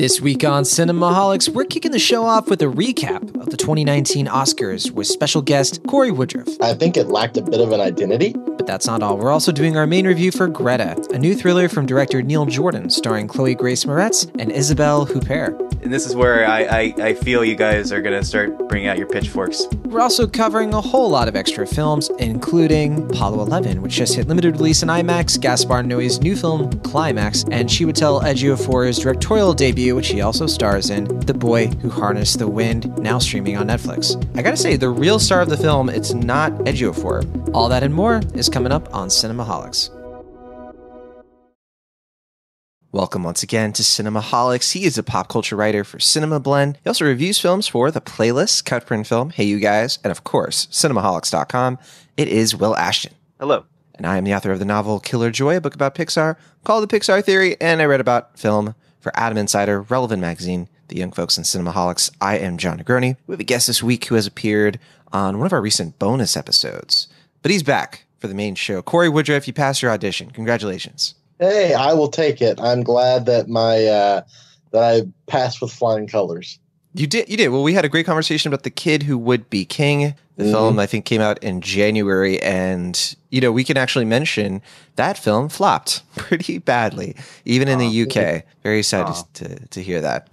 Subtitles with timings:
[0.00, 4.28] This week on Cinemaholics, we're kicking the show off with a recap of the 2019
[4.28, 6.48] Oscars with special guest Corey Woodruff.
[6.62, 8.32] I think it lacked a bit of an identity.
[8.32, 9.18] But that's not all.
[9.18, 12.88] We're also doing our main review for Greta, a new thriller from director Neil Jordan,
[12.88, 15.69] starring Chloe Grace Moretz and Isabelle Huppert.
[15.82, 18.88] And this is where I, I, I feel you guys are going to start bringing
[18.88, 19.66] out your pitchforks.
[19.84, 24.28] We're also covering a whole lot of extra films, including Apollo 11, which just hit
[24.28, 30.08] limited release in IMAX, Gaspar Noé's new film, Climax, and Chiwetel Ejiofor's directorial debut, which
[30.08, 34.16] he also stars in, The Boy Who Harnessed the Wind, now streaming on Netflix.
[34.36, 37.50] I gotta say, the real star of the film, it's not Ejiofor.
[37.54, 39.99] All that and more is coming up on Cinemaholics.
[42.92, 44.72] Welcome once again to Cinemaholics.
[44.72, 46.76] He is a pop culture writer for Cinema Blend.
[46.82, 50.24] He also reviews films for The Playlist, Cut Print Film, Hey You Guys, and of
[50.24, 51.78] course, Cinemaholics.com.
[52.16, 53.12] It is Will Ashton.
[53.38, 53.64] Hello.
[53.94, 56.34] And I am the author of the novel Killer Joy, a book about Pixar
[56.64, 60.96] called The Pixar Theory, and I read about film for Atom Insider, Relevant Magazine, The
[60.96, 62.10] Young Folks and Cinemaholics.
[62.20, 63.16] I am Jon Negroni.
[63.28, 64.80] We have a guest this week who has appeared
[65.12, 67.06] on one of our recent bonus episodes,
[67.42, 68.82] but he's back for the main show.
[68.82, 70.32] Corey Woodruff, you passed your audition.
[70.32, 71.14] Congratulations.
[71.40, 72.60] Hey, I will take it.
[72.60, 74.22] I'm glad that my uh,
[74.72, 76.58] that I passed with flying colors.
[76.92, 77.28] You did.
[77.30, 77.48] You did.
[77.48, 80.14] Well, we had a great conversation about the kid who would be king.
[80.36, 80.52] The mm-hmm.
[80.52, 84.60] film I think came out in January, and you know we can actually mention
[84.96, 88.44] that film flopped pretty badly, even in the UK.
[88.62, 89.26] Very sad oh.
[89.34, 90.28] to to hear that.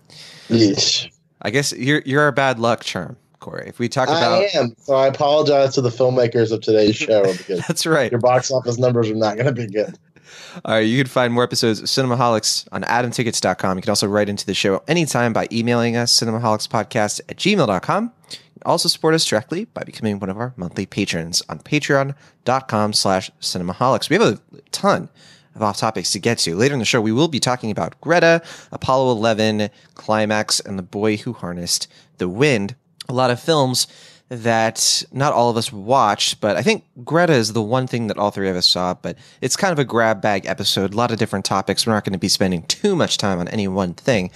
[0.50, 1.08] Yes.
[1.42, 3.16] I guess you're you're a bad luck charm.
[3.40, 3.68] Corey.
[3.68, 4.76] If we talk about, I am.
[4.80, 8.12] So I apologize to the filmmakers of today's show because that's right.
[8.12, 9.98] Your box office numbers are not going to be good.
[10.66, 13.78] All right, you can find more episodes of Cinemaholics on atomtickets.com.
[13.78, 18.04] You can also write into the show anytime by emailing us, cinemaholicspodcast at gmail.com.
[18.30, 22.94] You can also support us directly by becoming one of our monthly patrons on patreon.com
[22.94, 24.10] slash cinemaholics.
[24.10, 24.40] We have a
[24.72, 25.10] ton
[25.56, 26.56] of off topics to get to.
[26.56, 30.84] Later in the show, we will be talking about Greta, Apollo 11, Climax, and The
[30.84, 32.76] Boy Who Harnessed the Wind.
[33.10, 33.88] A lot of films
[34.30, 38.18] that not all of us watched, but I think Greta is the one thing that
[38.18, 38.94] all three of us saw.
[38.94, 41.88] But it's kind of a grab bag episode, a lot of different topics.
[41.88, 44.32] We're not going to be spending too much time on any one thing.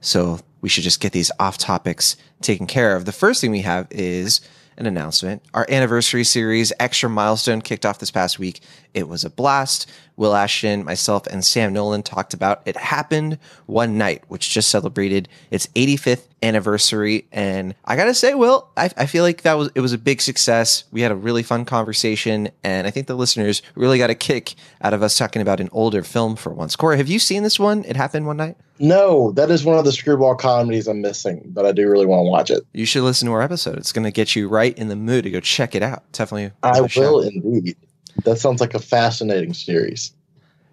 [0.00, 3.04] So we should just get these off topics taken care of.
[3.04, 4.40] The first thing we have is
[4.76, 5.42] an announcement.
[5.52, 8.60] Our anniversary series, Extra Milestone, kicked off this past week.
[8.94, 9.90] It was a blast.
[10.16, 15.28] Will Ashton, myself, and Sam Nolan talked about It Happened One Night, which just celebrated
[15.50, 17.26] its 85th anniversary.
[17.32, 20.20] And I gotta say, Will, I, I feel like that was it was a big
[20.20, 20.84] success.
[20.92, 24.54] We had a really fun conversation, and I think the listeners really got a kick
[24.82, 26.76] out of us talking about an older film for once.
[26.76, 27.84] Corey, have you seen this one?
[27.84, 28.56] It Happened One Night?
[28.78, 32.20] No, that is one of the screwball comedies I'm missing, but I do really want
[32.26, 32.64] to watch it.
[32.72, 33.78] You should listen to our episode.
[33.78, 36.02] It's going to get you right in the mood to go check it out.
[36.12, 36.50] Definitely.
[36.62, 37.20] I will show.
[37.20, 37.76] indeed.
[38.24, 40.12] That sounds like a fascinating series.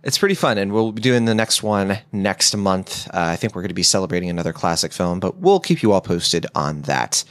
[0.04, 3.08] It's pretty fun, and we'll be doing the next one next month.
[3.08, 5.92] Uh, I think we're going to be celebrating another classic film, but we'll keep you
[5.92, 7.24] all posted on that.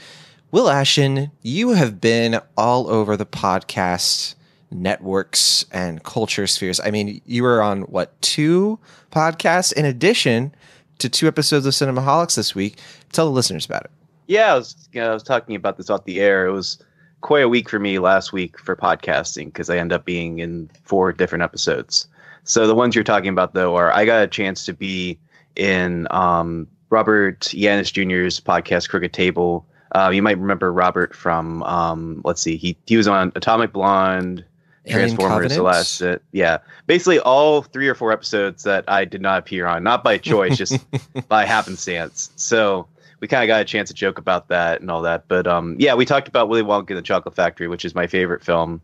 [0.53, 4.35] Will Ashton, you have been all over the podcast
[4.71, 6.81] networks and culture spheres.
[6.81, 8.79] I mean, you were on what two
[9.11, 10.55] podcasts in addition
[10.99, 12.79] to two episodes of Cinemaholics this week.
[13.13, 13.91] Tell the listeners about it.
[14.27, 16.47] Yeah, I was you know, I was talking about this off the air.
[16.47, 16.79] It was
[17.21, 20.71] quite a week for me last week for podcasting because I end up being in
[20.85, 22.09] four different episodes.
[22.45, 25.19] So the ones you're talking about though are I got a chance to be
[25.57, 29.67] in um, Robert Yaniz Jr.'s podcast Crooked Table.
[29.95, 34.45] Uh, you might remember Robert from um, let's see, he he was on Atomic Blonde,
[34.89, 39.41] Transformers, the last uh, yeah, basically all three or four episodes that I did not
[39.41, 40.79] appear on, not by choice, just
[41.29, 42.31] by happenstance.
[42.37, 42.87] So
[43.21, 45.29] we kind of got a chance to joke about that and all that.
[45.29, 48.07] But um, yeah, we talked about Willy Wonka and the Chocolate Factory, which is my
[48.07, 48.81] favorite film,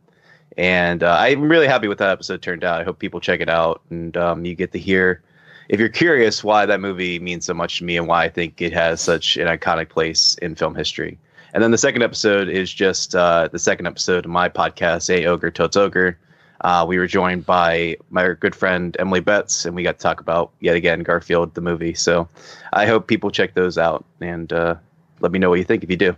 [0.56, 2.80] and uh, I'm really happy with that episode turned out.
[2.80, 5.22] I hope people check it out and um, you get to hear.
[5.68, 8.62] If you're curious why that movie means so much to me and why I think
[8.62, 11.18] it has such an iconic place in film history.
[11.52, 15.26] And then the second episode is just uh, the second episode of my podcast, A
[15.26, 16.18] Ogre Totes Ogre,
[16.60, 20.20] uh, we were joined by my good friend Emily Betts, and we got to talk
[20.20, 21.94] about yet again Garfield the movie.
[21.94, 22.28] So
[22.72, 24.76] I hope people check those out and uh,
[25.20, 26.16] let me know what you think if you do.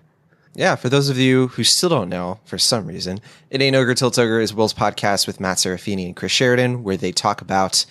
[0.54, 3.20] Yeah, for those of you who still don't know, for some reason,
[3.50, 6.96] It Ain't Ogre Tilts Ogre is Will's podcast with Matt Serafini and Chris Sheridan, where
[6.96, 7.86] they talk about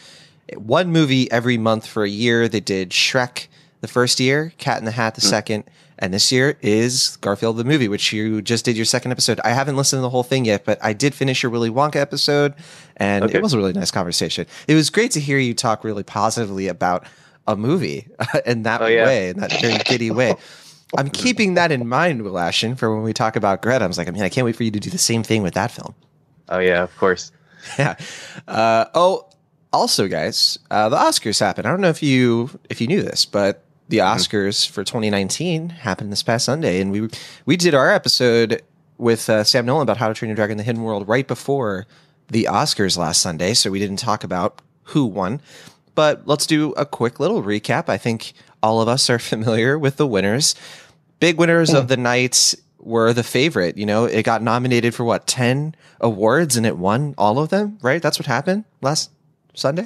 [0.55, 2.49] one movie every month for a year.
[2.49, 3.47] They did Shrek
[3.81, 5.29] the first year, Cat in the Hat the mm.
[5.29, 5.63] second,
[5.99, 9.39] and this year is Garfield the movie, which you just did your second episode.
[9.43, 11.95] I haven't listened to the whole thing yet, but I did finish your Willy Wonka
[11.95, 12.53] episode,
[12.97, 13.37] and okay.
[13.37, 14.45] it was a really nice conversation.
[14.67, 17.05] It was great to hear you talk really positively about
[17.47, 18.07] a movie
[18.45, 19.05] in that oh, yeah.
[19.05, 20.35] way, in that very giddy way.
[20.97, 23.83] I'm keeping that in mind, Will Ashton, for when we talk about Greta.
[23.83, 25.43] I was like, I mean, I can't wait for you to do the same thing
[25.43, 25.95] with that film.
[26.49, 27.31] Oh yeah, of course.
[27.77, 27.95] Yeah.
[28.47, 29.27] Uh, oh,
[29.73, 31.67] also, guys, uh, the Oscars happened.
[31.67, 36.11] I don't know if you if you knew this, but the Oscars for 2019 happened
[36.11, 37.09] this past Sunday, and we
[37.45, 38.61] we did our episode
[38.97, 41.85] with uh, Sam Nolan about How to Train Your Dragon: The Hidden World right before
[42.27, 45.41] the Oscars last Sunday, so we didn't talk about who won.
[45.95, 47.89] But let's do a quick little recap.
[47.89, 50.55] I think all of us are familiar with the winners.
[51.19, 53.77] Big winners of the night were the favorite.
[53.77, 57.79] You know, it got nominated for what, 10 awards and it won all of them,
[57.81, 58.01] right?
[58.01, 59.09] That's what happened last
[59.55, 59.85] Sunday?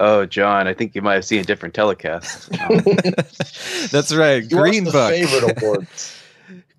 [0.00, 2.50] Oh, Jon, I think you might have seen a different telecast.
[3.90, 4.42] That's right.
[4.42, 5.10] He Green Book.
[5.10, 6.20] favorite awards.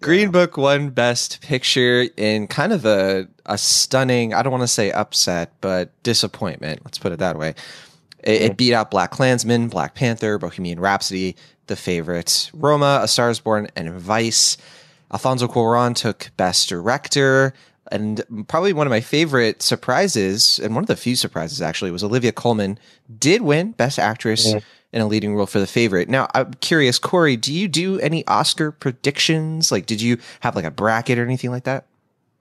[0.01, 4.67] Green Book won Best Picture in kind of a, a stunning, I don't want to
[4.67, 6.81] say upset, but disappointment.
[6.83, 7.55] Let's put it that way.
[8.19, 8.55] It, it mm-hmm.
[8.55, 11.35] beat out BlacKkKlansman, Black Panther, Bohemian Rhapsody,
[11.67, 14.57] The Favorites, Roma, A Star is Born, and Vice.
[15.11, 17.53] Alfonso Cuarón took Best Director.
[17.91, 22.03] And probably one of my favorite surprises, and one of the few surprises actually, was
[22.03, 22.79] Olivia Colman
[23.19, 24.59] did win Best Actress Yeah.
[24.91, 26.09] in a leading role for The Favorite.
[26.09, 29.71] Now, I'm curious, Corey, do you do any Oscar predictions?
[29.71, 31.85] Like, did you have like a bracket or anything like that?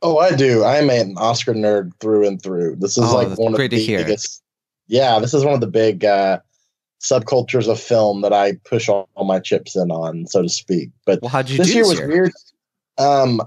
[0.02, 0.64] Oh, I do.
[0.64, 2.76] I'm an Oscar nerd through and through.
[2.76, 4.42] This is Oh, like one of the biggest.
[4.86, 6.40] Yeah, this is one of the big uh,
[7.00, 10.90] subcultures of film that I push all, all my chips in on, so to speak.
[11.06, 12.08] But Well, how'd you this year was year?
[12.08, 12.32] weird.
[12.98, 13.40] Um,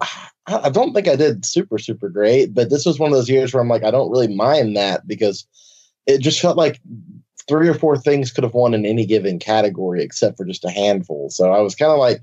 [0.47, 3.53] I don't think I did super super great, but this was one of those years
[3.53, 5.45] where I'm like, I don't really mind that because
[6.05, 6.79] it just felt like
[7.47, 10.69] three or four things could have won in any given category except for just a
[10.69, 11.29] handful.
[11.29, 12.21] So I was kind of like,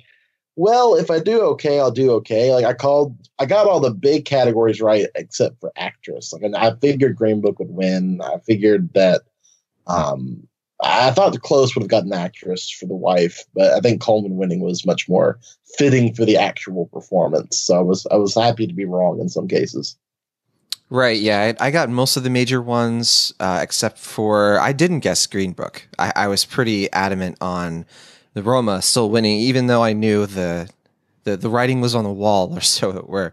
[0.57, 2.53] well, if I do okay, I'll do okay.
[2.53, 6.33] Like I called, I got all the big categories right except for actress.
[6.33, 8.21] Like, I figured Green Book would win.
[8.23, 9.23] I figured that.
[9.87, 10.49] Um,
[10.83, 14.37] I thought the close would have gotten actress for the wife, but I think Colman
[14.37, 15.39] winning was much more
[15.79, 17.59] fitting for the actual performance.
[17.59, 19.97] So I was I was happy to be wrong in some cases.
[20.91, 21.19] Right.
[21.19, 21.55] Yeah.
[21.59, 25.53] I, I got most of the major ones, uh, except for I didn't guess Green
[25.53, 25.89] Book.
[25.99, 27.87] I, I was pretty adamant on
[28.35, 30.69] the Roma still winning, even though I knew the
[31.25, 33.33] the, the writing was on the wall, or so it were.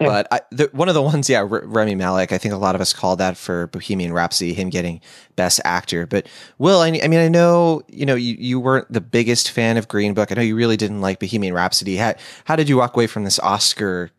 [0.00, 0.08] Yeah.
[0.08, 2.32] But I, the, one of the ones, yeah, R- Rami Malek.
[2.32, 5.00] I think a lot of us called that for Bohemian Rhapsody, him getting
[5.36, 6.06] Best Actor.
[6.06, 6.26] But
[6.58, 9.86] Will, I, I mean, I know you know you, you weren't the biggest fan of
[9.86, 10.32] Green Book.
[10.32, 11.96] I know you really didn't like Bohemian Rhapsody.
[11.96, 12.14] How,
[12.44, 14.10] how did you walk away from this Oscar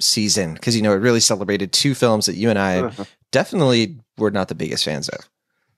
[0.00, 0.54] season?
[0.54, 2.90] Because you know it really celebrated two films that you and I
[3.30, 5.28] definitely were not the biggest fans of.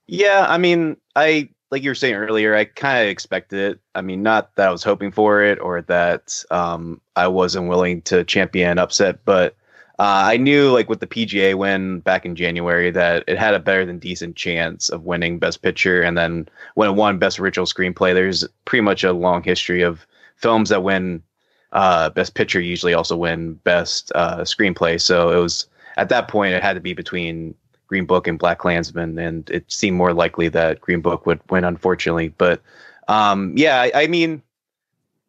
[0.07, 3.79] Yeah, I mean, I like you were saying earlier, I kind of expected it.
[3.95, 8.03] I mean, not that I was hoping for it or that um, I wasn't willing
[8.03, 9.55] to champion upset, but
[9.97, 13.59] uh, I knew, like with the PGA win back in January, that it had a
[13.59, 16.03] better than decent chance of winning Best Picture.
[16.03, 20.05] And then when it won Best Original Screenplay, there's pretty much a long history of
[20.35, 21.23] films that win
[21.71, 25.01] uh, Best Picture usually also win Best uh, Screenplay.
[25.01, 25.65] So it was
[25.97, 27.55] at that point, it had to be between
[27.93, 32.29] Green Book and BlacKkKlansman, and it seemed more likely that Green Book would win, unfortunately.
[32.29, 32.59] But
[33.07, 34.41] um, yeah, I, I mean,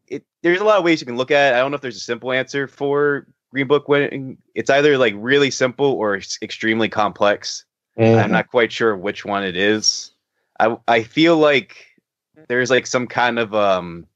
[0.09, 1.57] it, there's a lot of ways you can look at it.
[1.57, 4.39] I don't know if there's a simple answer for Green Book winning.
[4.55, 7.67] It's either like really simple or it's extremely complex.
[7.99, 10.13] I'm not quite sure which one it is.
[10.59, 11.77] I I feel like
[12.49, 14.07] there's like some kind of um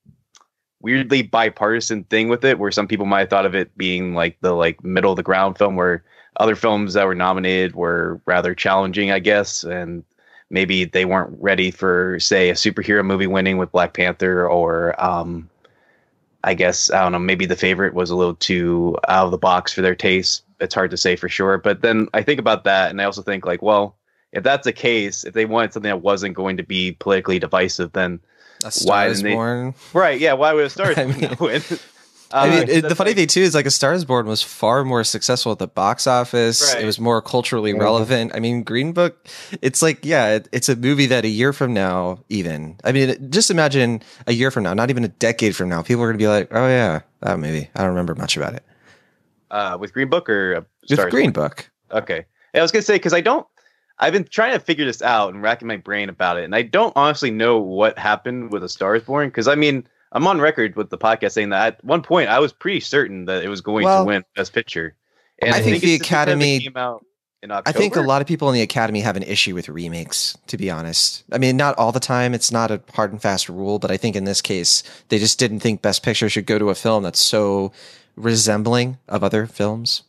[0.80, 4.38] weirdly bipartisan thing with it where some people might have thought of it being like
[4.40, 6.02] the like middle of the ground film where
[6.38, 10.04] other films that were nominated were rather challenging, I guess, and
[10.50, 15.48] maybe they weren't ready for say a superhero movie winning with Black Panther or um
[16.44, 19.38] I guess I don't know, maybe the favorite was a little too out of the
[19.38, 20.44] box for their taste.
[20.60, 23.22] It's hard to say for sure, but then I think about that and I also
[23.22, 23.96] think like, well,
[24.32, 27.92] if that's the case, if they wanted something that wasn't going to be politically divisive,
[27.92, 28.20] then
[28.84, 29.74] Why is didn't they- Born.
[29.92, 31.62] right, yeah, why would a star I mean- win?
[32.32, 34.42] I mean, it, the funny like- thing too is like A Star is Born was
[34.42, 36.74] far more successful at the box office.
[36.74, 36.82] Right.
[36.82, 37.80] It was more culturally Mhm.
[37.80, 38.32] relevant.
[38.34, 39.26] I mean, Green Book,
[39.62, 43.30] it's like, yeah, it, it's a movie that a year from now, even, I mean,
[43.30, 46.18] just imagine a year from now, not even a decade from now, people are going
[46.18, 47.70] to be like, oh yeah, that movie.
[47.74, 48.62] I don't remember much about it.
[49.50, 51.48] uh, with Green Book or With is Green Born?
[51.48, 51.70] Book.
[51.90, 52.26] Okay.
[52.52, 53.46] Yeah, I was gonna say because I don't.
[53.98, 56.62] I've been trying to figure this out and racking my brain about it, and I
[56.62, 59.28] don't honestly know what happened with A Star Is Born.
[59.28, 62.38] Because I mean, I'm on record with the podcast saying that at one point I
[62.38, 64.94] was pretty certain that it was going Well, to win Best Picture.
[65.40, 67.04] And I think it's the just because it Academy- came out
[67.42, 70.36] in I think a lot of people in the Academy have an issue with remakes,
[70.48, 71.22] to be honest.
[71.30, 72.34] I mean, not all the time.
[72.34, 75.38] It's not a hard and fast rule, but I think in this case, they just
[75.38, 77.70] didn't think Best Picture should go to a film that's so
[78.16, 80.02] resembling of other films.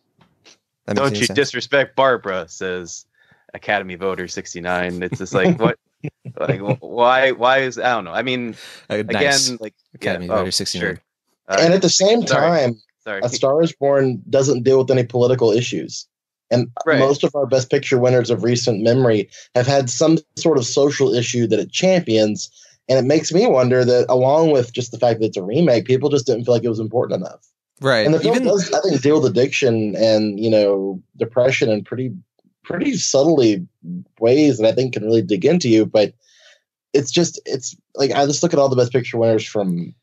[0.87, 1.35] Don't you sense?
[1.37, 2.47] disrespect Barbara?
[2.47, 3.05] Says
[3.53, 5.03] Academy voter 69.
[5.03, 5.77] It's just like what.
[6.39, 7.31] Like why?
[7.31, 8.13] Why is I don't know.
[8.13, 8.55] I mean,
[8.89, 9.59] Uh, again, nice.
[9.59, 10.81] like Academy yeah, voter oh, 69.
[10.87, 11.01] sure.
[11.47, 12.59] Uh, and at the same sorry.
[12.59, 13.21] time, sorry.
[13.23, 16.07] A Star is Born doesn't deal with any political issues.
[16.51, 16.99] And Right.
[16.99, 21.13] most of our Best Picture winners of recent memory have had some sort of social
[21.13, 22.49] issue that it champions.
[22.87, 25.85] And it makes me wonder that, along with just the fact that it's a remake,
[25.85, 27.45] people just didn't feel like it was important enough.
[27.81, 28.03] Right.
[28.05, 31.83] And the film Even, does, I think, deal with addiction and you know depression in
[31.83, 32.11] pretty,
[32.69, 33.67] pretty subtly
[34.19, 35.85] ways that I think can really dig into you.
[35.85, 36.13] But
[36.93, 39.93] it's just, it's like I just look at all the best picture winners from.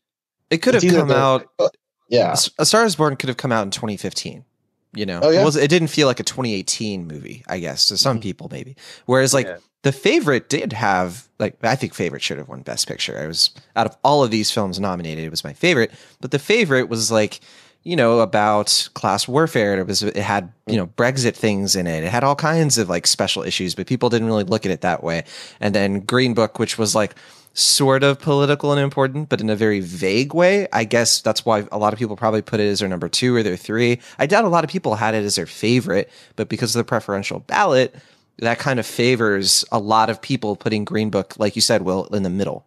[0.49, 1.47] It could have come out.
[1.57, 1.69] Uh,
[2.09, 4.45] yeah, A Star Is Born could have come out in 2015.
[4.93, 5.41] You know, oh, yeah?
[5.41, 8.23] it, was, it didn't feel like a 2018 movie, I guess, to some mm-hmm.
[8.23, 8.75] people maybe.
[9.05, 9.57] Whereas like yeah.
[9.83, 13.19] the favorite did have like I think favorite should have won Best Picture.
[13.19, 15.91] I was out of all of these films nominated, it was my favorite.
[16.21, 17.41] But the favorite was like
[17.87, 19.79] you know about class warfare.
[19.79, 22.03] It was it had you know Brexit things in it.
[22.03, 24.81] It had all kinds of like special issues, but people didn't really look at it
[24.81, 25.23] that way.
[25.61, 27.15] And then Green Book, which was like
[27.53, 30.67] sort of political and important, but in a very vague way.
[30.73, 33.33] I guess that's why a lot of people probably put it as their number two
[33.33, 33.99] or their three.
[34.19, 36.87] I doubt a lot of people had it as their favorite, but because of the
[36.87, 37.95] preferential ballot,
[38.39, 42.05] that kind of favors a lot of people putting Green Book, like you said, Will,
[42.07, 42.65] in the middle.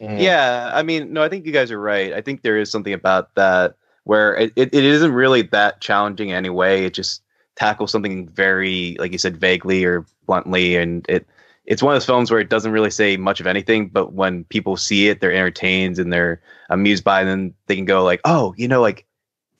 [0.00, 0.20] Mm.
[0.20, 2.12] Yeah, I mean, no, I think you guys are right.
[2.12, 6.32] I think there is something about that where it, it, it isn't really that challenging
[6.32, 6.84] anyway.
[6.84, 7.22] It just
[7.56, 11.26] tackles something very, like you said, vaguely or bluntly, and it
[11.66, 14.44] it's one of those films where it doesn't really say much of anything, but when
[14.44, 18.20] people see it, they're entertained and they're amused by it, and they can go like,
[18.24, 19.06] "Oh, you know, like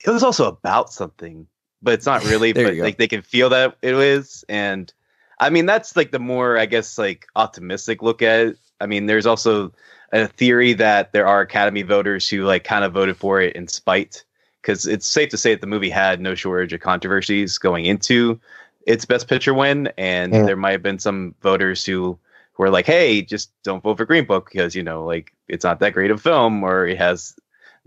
[0.05, 1.47] it was also about something,
[1.81, 4.93] but it's not really." but like they can feel that it is, and
[5.39, 8.57] I mean that's like the more I guess like optimistic look at it.
[8.79, 9.71] I mean, there's also
[10.11, 13.67] a theory that there are Academy voters who like kind of voted for it in
[13.67, 14.23] spite,
[14.65, 18.39] because it's safe to say that the movie had no shortage of controversies going into
[18.87, 20.43] its best picture win, and yeah.
[20.43, 22.17] there might have been some voters who
[22.57, 25.79] were like, "Hey, just don't vote for Green Book because you know, like it's not
[25.79, 27.35] that great of a film, or it has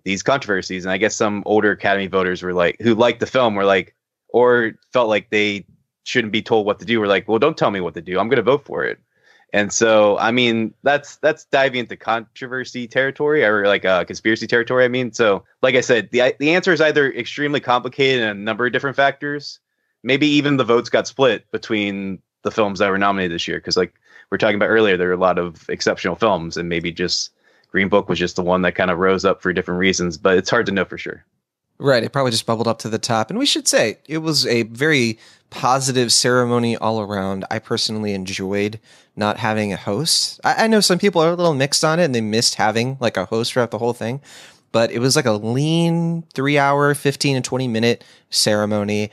[0.05, 3.57] these controversies." And I guess some older Academy voters were like, who liked the film,
[3.57, 3.95] were like,
[4.29, 5.67] or felt like they
[6.05, 7.01] shouldn't be told what to do.
[7.01, 8.21] Were like, "Well, don't tell me what to do.
[8.21, 9.01] I'm going to vote for it."
[9.53, 14.85] And so, I mean, that's that's diving into controversy territory or like uh, conspiracy territory.
[14.85, 18.43] I mean, so like I said, the the answer is either extremely complicated and a
[18.43, 19.59] number of different factors,
[20.03, 23.77] maybe even the votes got split between the films that were nominated this year because
[23.77, 23.95] like
[24.31, 27.31] we are talking about earlier there are a lot of exceptional films and maybe just
[27.71, 30.39] green book was just the one that kind of rose up for different reasons but
[30.39, 31.25] it's hard to know for sure.
[31.79, 33.31] Right it probably just bubbled up to the top.
[33.31, 35.19] And we should say it was a very
[35.51, 38.79] positive ceremony all around i personally enjoyed
[39.17, 42.05] not having a host I, I know some people are a little mixed on it
[42.05, 44.21] and they missed having like a host throughout the whole thing
[44.73, 49.11] but it was like a lean three hour 15 and 20 minute ceremony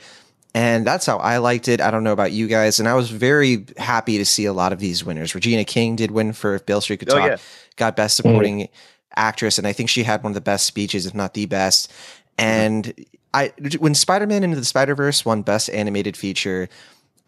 [0.56, 1.82] and that's how I liked it.
[1.82, 2.80] I don't know about you guys.
[2.80, 5.34] And I was very happy to see a lot of these winners.
[5.34, 7.36] Regina King did win for If Beale Street Could oh, Talk, yeah.
[7.76, 8.68] got Best Supporting mm.
[9.14, 9.58] Actress.
[9.58, 11.92] And I think she had one of the best speeches, if not the best.
[12.38, 12.94] And
[13.36, 16.70] I, when Spider Man Into the Spider Verse won Best Animated Feature,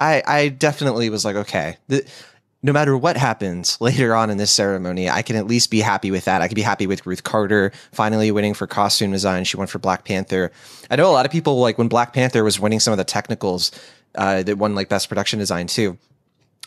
[0.01, 2.09] I, I definitely was like, okay, the,
[2.63, 6.11] no matter what happens later on in this ceremony, I can at least be happy
[6.11, 6.41] with that.
[6.41, 9.45] I can be happy with Ruth Carter finally winning for costume design.
[9.45, 10.51] She won for Black Panther.
[10.91, 13.05] I know a lot of people like when Black Panther was winning some of the
[13.05, 13.71] technicals
[14.15, 15.99] uh, that won like best production design too.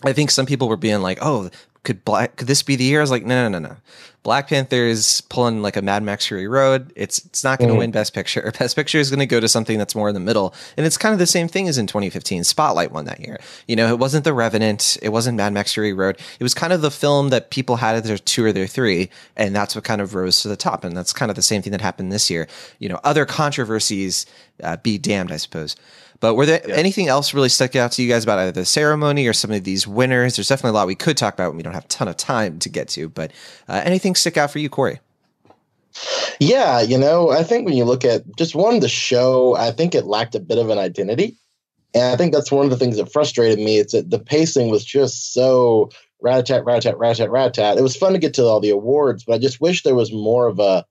[0.04, 1.50] I think some people were being like, "Oh,
[1.84, 3.00] could black could this be the year?
[3.00, 3.78] I was like, no, no, no, no.
[4.24, 6.94] Black Panther is pulling like a Mad Max Fury Road.
[6.96, 7.80] It's it's not going to mm.
[7.80, 8.52] win Best Picture.
[8.60, 10.98] Best Picture is going to go to something that's more in the middle, and it's
[10.98, 12.44] kind of the same thing as in 2015.
[12.44, 13.40] Spotlight won that year.
[13.68, 14.98] You know, it wasn't The Revenant.
[15.02, 16.20] It wasn't Mad Max Fury Road.
[16.40, 19.10] It was kind of the film that people had at their two or their three,
[19.36, 20.84] and that's what kind of rose to the top.
[20.84, 22.48] And that's kind of the same thing that happened this year.
[22.78, 24.28] You know, other controversies
[24.64, 25.76] uh, be damned, I suppose.
[26.22, 26.76] But were there yeah.
[26.76, 29.66] anything else really stuck out to you guys about either the ceremony or some of
[29.66, 30.38] these winners?
[30.38, 31.50] There's definitely a lot we could talk about.
[31.50, 33.32] And we don't have a ton of time to get to, but
[33.68, 35.00] uh, anything stick out for you, Corey?
[36.40, 39.94] Yeah, you know, I think when you look at just one the show, I think
[39.94, 41.38] it lacked a bit of an identity.
[41.94, 43.80] And I think that's one of the things that frustrated me.
[43.80, 45.90] It's that the pacing was just so
[46.22, 47.78] rat tat, rat tat, rat tat, rat tat.
[47.78, 50.14] It was fun to get to all the awards, but I just wish there was
[50.14, 50.86] more of a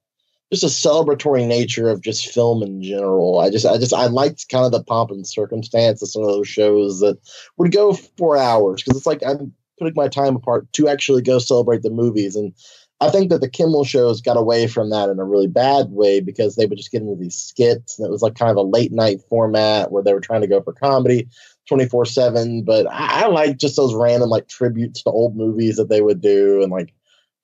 [0.52, 3.38] just a celebratory nature of just film in general.
[3.38, 6.28] I just I just I liked kind of the pomp and circumstance of some of
[6.28, 7.18] those shows that
[7.56, 11.38] would go four hours because it's like I'm putting my time apart to actually go
[11.38, 12.36] celebrate the movies.
[12.36, 12.52] And
[13.00, 16.20] I think that the Kimmel shows got away from that in a really bad way
[16.20, 18.62] because they would just get into these skits and it was like kind of a
[18.62, 21.28] late night format where they were trying to go for comedy
[21.66, 22.62] 24 7.
[22.64, 26.20] But I, I like just those random like tributes to old movies that they would
[26.20, 26.92] do and like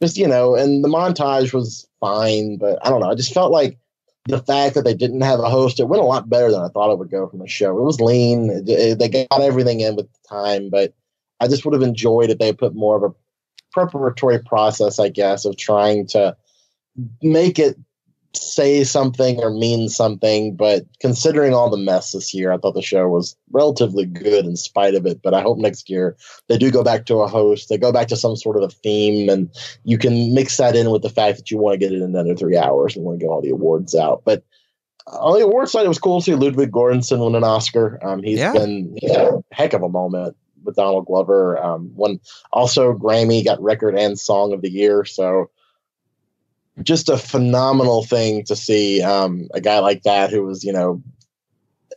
[0.02, 3.10] just you know, and the montage was fine, but I don't know.
[3.10, 3.78] I just felt like
[4.26, 6.68] the fact that they didn't have a host, it went a lot better than I
[6.68, 7.78] thought it would go from the show.
[7.78, 8.50] It was lean.
[8.50, 10.94] It, it, they got everything in with time, but
[11.40, 13.14] I just would have enjoyed if they put more of a
[13.72, 16.36] preparatory process, I guess, of trying to
[17.22, 17.78] make it
[18.36, 22.82] say something or mean something, but considering all the mess this year, I thought the
[22.82, 25.22] show was relatively good in spite of it.
[25.22, 26.16] But I hope next year
[26.48, 28.68] they do go back to a host, they go back to some sort of a
[28.68, 29.50] theme, and
[29.84, 32.16] you can mix that in with the fact that you want to get it in
[32.16, 34.22] under three hours and want to get all the awards out.
[34.24, 34.44] But
[35.06, 37.98] on the award side, it was cool to see Ludwig Göransson win an Oscar.
[38.02, 38.52] Um, he's Yeah.
[38.52, 41.62] been he's had a heck of a moment with Donald Glover.
[41.62, 42.18] Um, one
[42.52, 45.04] also Grammy got record and song of the year.
[45.04, 45.48] So
[46.82, 51.02] just a phenomenal thing to see um, a guy like that who was, you know,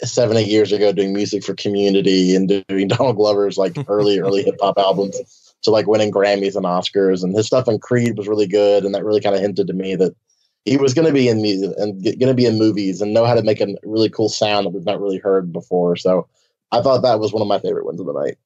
[0.04, 4.44] seven, eight years ago doing music for community and doing Donald Glover's like early, early
[4.44, 5.20] hip hop albums
[5.64, 7.24] to like winning Grammys and Oscars.
[7.24, 8.86] And his stuff in Creed was really good.
[8.86, 10.16] And that really kind of hinted to me that
[10.66, 13.26] he was going to be in music and going to be in movies and know
[13.26, 15.96] how to make a really cool sound that we've not really heard before.
[15.96, 16.28] So
[16.72, 18.38] I thought that was one of my favorite ones of the night.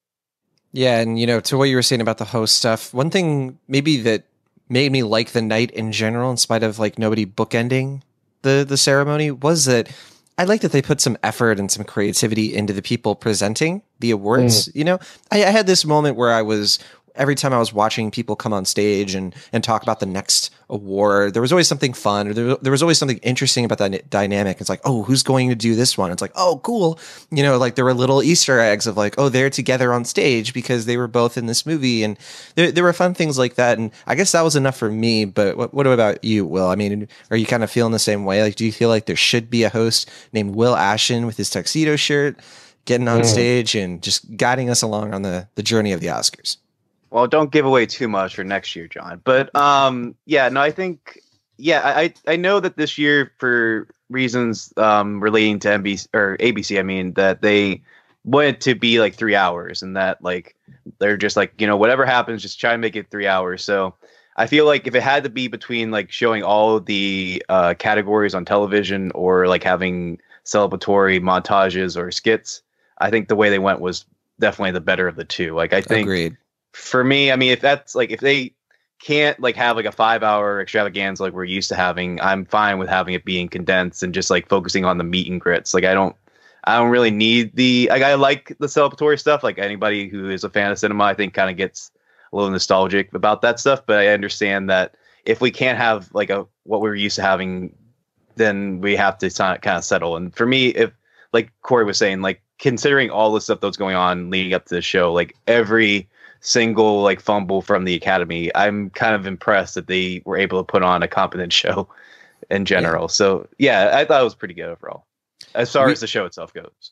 [0.71, 3.59] Yeah, and you know, to what you were saying about the host stuff, one thing
[3.67, 4.23] maybe that
[4.69, 8.01] made me like the night in general, in spite of like nobody bookending
[8.41, 9.89] the the ceremony, was that
[10.37, 14.11] I like that they put some effort and some creativity into the people presenting the
[14.11, 14.67] awards.
[14.67, 14.75] Mm.
[14.75, 14.99] You know,
[15.31, 16.79] I, I had this moment where I was
[17.15, 20.49] every time I was watching people come on stage and and talk about the next
[20.69, 24.09] award, there was always something fun or there, there was always something interesting about that
[24.09, 24.59] dynamic.
[24.59, 26.11] It's like, oh, who's going to do this one?
[26.11, 26.99] It's like, oh, cool.
[27.29, 30.53] You know, like there were little Easter eggs of like, oh, they're together on stage
[30.53, 32.17] because they were both in this movie, and
[32.55, 33.77] there there were fun things like that.
[33.77, 35.25] And I guess that was enough for me.
[35.25, 36.67] But what what about you, Will?
[36.67, 38.41] I mean, are you kind of feeling the same way?
[38.41, 41.49] Like, do you feel like there should be a host named Will Ashton with his
[41.49, 42.39] tuxedo shirt?
[42.85, 43.25] Getting on Mm.
[43.25, 46.57] stage and just guiding us along on the, the journey of the Oscars.
[47.13, 49.21] Well, don't give away too much for next year, Jon.
[49.23, 51.19] But um, yeah, no, I think
[51.57, 56.79] yeah, I I know that this year for reasons um relating to NBC or ABC,
[56.79, 57.83] I mean that they
[58.25, 60.55] wanted to be like three hours, and that like
[60.97, 63.63] they're just like you know whatever happens, just try and make it three hours.
[63.63, 63.93] So
[64.35, 68.33] I feel like if it had to be between like showing all the uh, categories
[68.33, 72.63] on television or like having celebratory montages or skits,
[72.97, 74.05] I think the way they went was
[74.39, 75.53] definitely the better of the two.
[75.53, 76.37] Like I think Agreed.
[76.73, 78.53] For me, I mean, if that's like if they
[78.99, 82.77] can't like have like a five hour extravaganza like we're used to having, I'm fine
[82.79, 85.73] with having it being condensed and just like focusing on the meat and grits.
[85.73, 86.15] Like I don't
[86.63, 89.43] I don't really need the like I like the celebratory stuff.
[89.43, 91.91] Like anybody who is a fan of cinema, I think kind of gets
[92.31, 93.85] a little nostalgic about that stuff.
[93.85, 94.95] But I understand that
[95.25, 97.75] if we can't have like a what we're used to having,
[98.35, 100.17] then we have to kind of settle.
[100.17, 100.91] And for me, if
[101.33, 104.75] like Corey was saying, like considering all the stuff that's going on leading up to
[104.75, 106.07] the show, like every
[106.43, 110.63] single like fumble from the academy, I'm kind of impressed that they were able to
[110.71, 111.87] put on a competent show
[112.51, 113.07] in general.
[113.07, 115.05] So yeah, I thought it was pretty good overall,
[115.55, 116.91] as far We- as the show itself goes.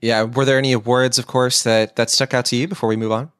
[0.00, 0.22] Yeah.
[0.24, 3.10] Were there any awards, of course, that that stuck out to you before we move
[3.12, 3.32] on?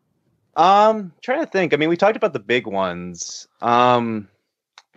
[0.56, 1.72] Um, trying to think.
[1.72, 3.46] I mean, we talked about the big ones.
[3.60, 4.26] Um,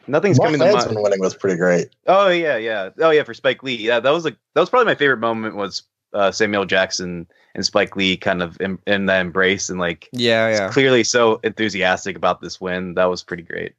[0.08, 0.78] nothing's Mark coming to mind.
[0.78, 1.90] Manson winning was pretty great.
[2.08, 2.90] Oh yeah, yeah.
[3.00, 3.76] Oh yeah, for Spike Lee.
[3.76, 7.66] Yeah, that was like that was probably my favorite moment was uh, Samuel Jackson and
[7.66, 10.70] Spike Lee kind of in, in that embrace and like Yeah, yeah.
[10.72, 12.96] clearly so enthusiastic about this win.
[12.96, 13.74] That was pretty great.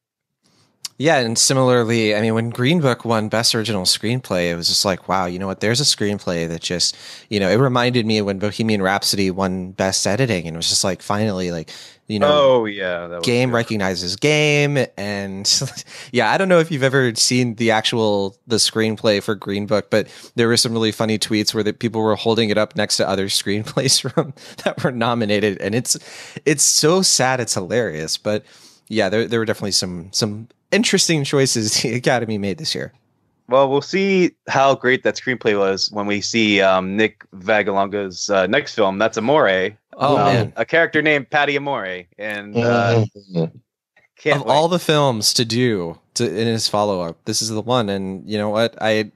[1.02, 4.84] Yeah, and similarly, I mean, when Green Book won Best Original Screenplay, it was just
[4.84, 5.58] like, wow, you know what?
[5.58, 6.96] There's a screenplay that just,
[7.28, 10.68] you know, it reminded me of when Bohemian Rhapsody won Best Editing, and it was
[10.68, 11.70] just like, finally, like,
[12.06, 13.56] you know, oh yeah, that was game good.
[13.56, 15.62] recognizes game, and
[16.12, 19.90] yeah, I don't know if you've ever seen the actual the screenplay for Green Book,
[19.90, 22.98] but there were some really funny tweets where the people were holding it up next
[22.98, 25.96] to other screenplays from that were nominated, and it's
[26.44, 28.44] it's so sad, it's hilarious, but
[28.92, 32.92] yeah, there there were definitely some some interesting choices the Academy made this year.
[33.48, 38.46] Well, we'll see how great that screenplay was when we see um, Nick Vallelonga's uh,
[38.46, 38.98] next film.
[38.98, 39.76] That's Amore.
[39.98, 43.52] Oh Um, man, a character named Patty Amore, and uh, Mhm.
[44.26, 44.46] of wait.
[44.46, 47.88] all the films to do to in his follow up, this is the one.
[47.88, 48.74] And you know what?
[48.80, 49.10] I,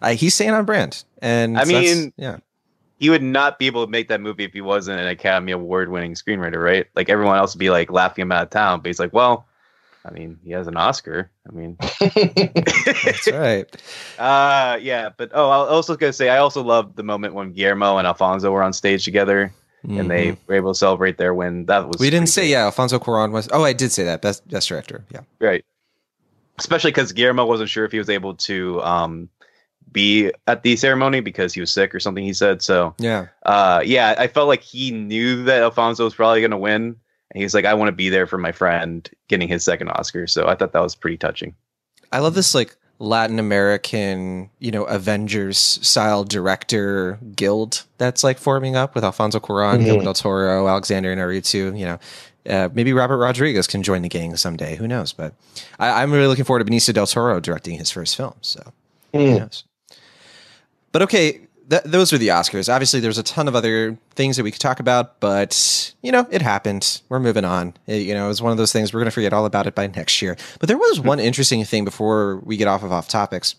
[0.00, 1.04] I he's staying on brand.
[1.20, 2.38] And I that's- mean, yeah,
[3.02, 5.88] he would not be able to make that movie if he wasn't an Academy Award
[5.90, 6.86] winning screenwriter, right?
[6.94, 9.44] Like everyone else would be like laughing him out of town, but he's like, well,
[10.04, 11.28] I mean, he has an Oscar.
[11.48, 13.66] I mean, that's right.
[14.20, 17.50] uh, yeah, but oh, I was also gonna say I also loved the moment when
[17.52, 21.66] Guillermo and Alfonso were on stage together and they were able to celebrate their win.
[21.66, 22.02] That was Mm-hmm.
[22.04, 22.50] we didn't say great.
[22.50, 22.64] yeah.
[22.66, 23.48] Alfonso Cuarón was.
[23.52, 25.04] Oh, I did say that best best director.
[25.10, 25.22] Yeah.
[25.40, 25.64] right,
[26.56, 29.28] especially because Guillermo wasn't sure if he was able to um
[29.92, 32.24] be at the ceremony because he was sick or something.
[32.24, 32.94] He said so.
[32.98, 33.26] Yeah.
[33.44, 36.96] uh yeah i felt like he knew that alfonso was probably going to win
[37.30, 40.26] and he's like i want to be there for my friend getting his second oscar
[40.26, 41.54] so i thought that was pretty touching
[42.12, 48.76] I love this like Latin American, you know, Avengers style director guild that's like forming
[48.76, 49.84] up with Alfonso Cuarón, Mhm.
[49.84, 51.98] Guillermo del Toro, Alexander Inarritu, you know,
[52.48, 54.76] uh, maybe Robert Rodriguez can join the gang someday.
[54.76, 55.12] Who knows?
[55.12, 55.34] But
[55.78, 58.34] I, am really looking forward to Benicio del Toro directing his first film.
[58.40, 58.60] So
[59.14, 59.32] mm.
[59.32, 59.64] who knows?
[60.92, 62.72] But okay, th- those are the Oscars.
[62.72, 66.26] Obviously, there's a ton of other things that we could talk about, but you know,
[66.30, 67.00] it happened.
[67.08, 67.74] We're moving on.
[67.86, 69.66] It, you know, it was one of those things we're going to forget all about
[69.66, 70.36] it by next year.
[70.60, 71.08] But there was hmm.
[71.08, 73.56] one interesting thing before we get off of off topics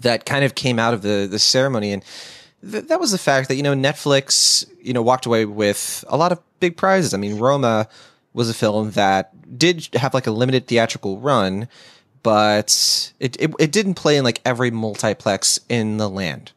[0.00, 2.04] that kind of came out of the the ceremony, and
[2.68, 6.16] th- that was the fact that you know Netflix, you know, walked away with a
[6.16, 7.14] lot of big prizes.
[7.14, 7.88] I mean, Roma
[8.32, 11.68] was a film that did have like a limited theatrical run,
[12.24, 16.50] but it, it, it didn't play in like every multiplex in the land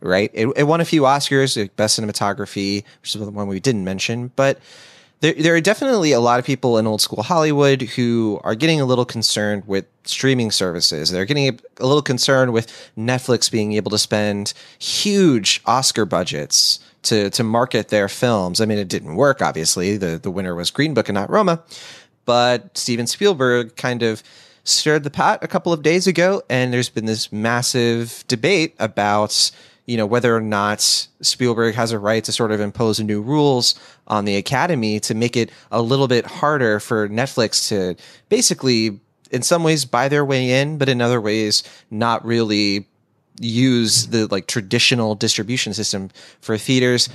[0.00, 0.30] right?
[0.34, 3.84] It, it won a few Oscars, like best cinematography, which is the one we didn't
[3.84, 4.60] mention, but
[5.20, 8.80] there, there are definitely a lot of people in old school Hollywood who are getting
[8.82, 11.10] a little concerned with streaming services.
[11.10, 16.78] They're getting a, a little concerned with Netflix being able to spend huge Oscar budgets
[17.04, 18.60] to to market their films.
[18.60, 19.40] I mean, it didn't work.
[19.40, 21.62] Obviously, the the winner was Green Book and not Roma,
[22.26, 24.22] but Steven Spielberg kind of
[24.64, 29.52] stirred the pot a couple of days ago, and there's been this massive debate about
[29.86, 33.74] you know, whether or not Spielberg has a right to sort of impose new rules
[34.06, 37.94] on the Academy to make it a little bit harder for Netflix to
[38.28, 38.98] basically,
[39.30, 42.86] in some ways, buy their way in, but in other ways, not really
[43.40, 47.08] use the like traditional distribution system for theaters.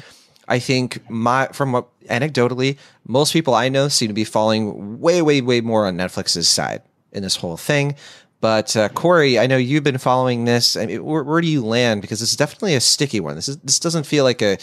[0.48, 5.22] I think my from what anecdotally, most people I know seem to be falling way,
[5.22, 7.96] way, way more on Netflix's side in this whole thing.
[8.42, 10.78] But uh, Corey, I know you've been following this.
[10.78, 12.02] I mean, where, where do you land?
[12.02, 13.36] Because this is definitely a sticky one.
[13.36, 14.58] This is this doesn't feel like a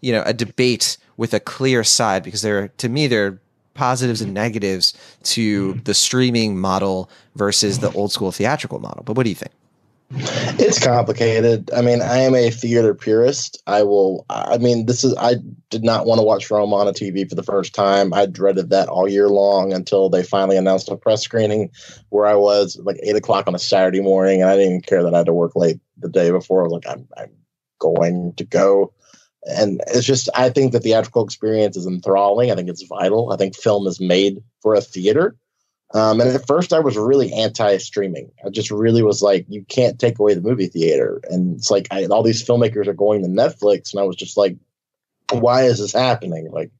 [0.00, 3.40] you know a debate with a clear side because there to me there are
[3.74, 9.02] positives and negatives to the streaming model versus the old school theatrical model.
[9.02, 9.52] But what do you think?
[10.14, 11.70] It's complicated.
[11.74, 13.62] I mean, I am a theater purist.
[13.66, 14.26] I will.
[14.28, 15.14] I mean, this is.
[15.16, 15.36] I
[15.70, 18.12] did not want to watch Rome on a TV for the first time.
[18.12, 21.70] I dreaded that all year long until they finally announced a press screening,
[22.10, 25.02] where I was like eight o'clock on a Saturday morning, and I didn't even care
[25.02, 26.60] that I had to work late the day before.
[26.60, 27.30] I was like, I'm, I'm
[27.78, 28.92] going to go.
[29.44, 32.52] And it's just, I think the theatrical experience is enthralling.
[32.52, 33.32] I think it's vital.
[33.32, 35.36] I think film is made for a theater.
[35.94, 38.30] Um, and at first, I was really anti-streaming.
[38.44, 41.20] I just really was like, you can't take away the movie theater.
[41.24, 44.36] And it's like I, all these filmmakers are going to Netflix, and I was just
[44.36, 44.56] like,
[45.30, 46.50] why is this happening?
[46.50, 46.70] Like,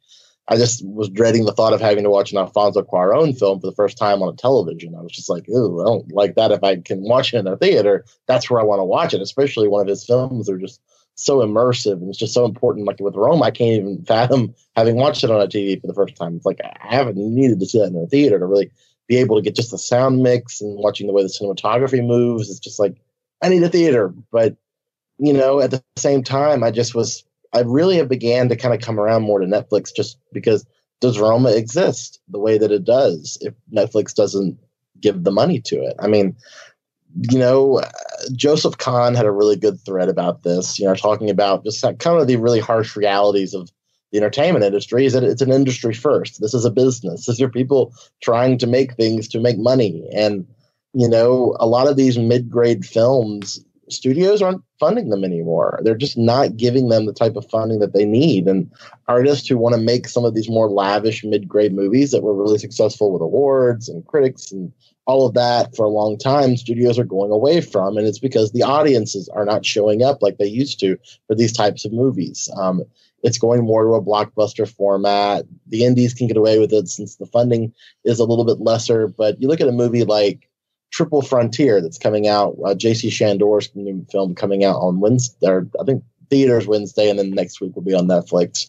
[0.49, 3.67] I just was dreading the thought of having to watch an Alfonso Cuarón film for
[3.67, 4.95] the first time on a television.
[4.95, 6.51] I was just like, ooh, I don't like that.
[6.51, 9.23] If I can watch it in a theater, that's where I want to watch it.
[9.23, 10.81] Especially one of his films are just
[11.15, 12.87] so immersive and it's just so important.
[12.87, 15.95] Like with Rome, I can't even fathom having watched it on a TV for the
[15.95, 16.37] first time.
[16.37, 18.73] It's like I haven't needed to see that in a theater to really
[19.13, 22.49] be able to get just the sound mix and watching the way the cinematography moves.
[22.49, 22.97] It's just like
[23.43, 24.57] I need a theater, but
[25.19, 27.23] you know, at the same time, I just was
[27.53, 30.65] I really have began to kind of come around more to Netflix just because
[31.01, 34.59] does Roma exist the way that it does if Netflix doesn't
[35.01, 35.95] give the money to it?
[35.99, 36.35] I mean,
[37.31, 37.83] you know,
[38.35, 42.19] Joseph Kahn had a really good thread about this, you know, talking about just kind
[42.19, 43.71] of the really harsh realities of
[44.13, 46.41] the entertainment industry is that it's an industry first.
[46.41, 47.27] This is a business.
[47.27, 50.07] These are people trying to make things to make money.
[50.13, 50.47] And,
[50.93, 55.81] you know, a lot of these mid grade films, studios aren't funding them anymore.
[55.83, 58.47] They're just not giving them the type of funding that they need.
[58.47, 58.71] And
[59.09, 62.35] artists who want to make some of these more lavish mid grade movies that were
[62.35, 64.73] really successful with awards and critics and
[65.07, 67.97] all of that for a long time, studios are going away from.
[67.97, 71.53] And it's because the audiences are not showing up like they used to for these
[71.53, 72.49] types of movies.
[72.57, 72.83] Um,
[73.23, 75.45] it's going more to a blockbuster format.
[75.69, 77.73] The indies can get away with it since the funding
[78.05, 79.09] is a little bit lesser.
[79.09, 80.49] But you look at a movie like
[80.93, 83.09] Triple Frontier that's coming out, uh, J.C.
[83.09, 87.61] Chandor's new film coming out on Wednesday, or I think theaters Wednesday, and then next
[87.61, 88.69] week will be on Netflix.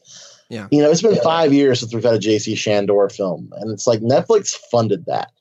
[0.50, 0.68] Yeah.
[0.72, 2.56] You know, it's been five years since we've had a J.C.
[2.56, 5.32] Shandor film, and it's like Netflix funded that.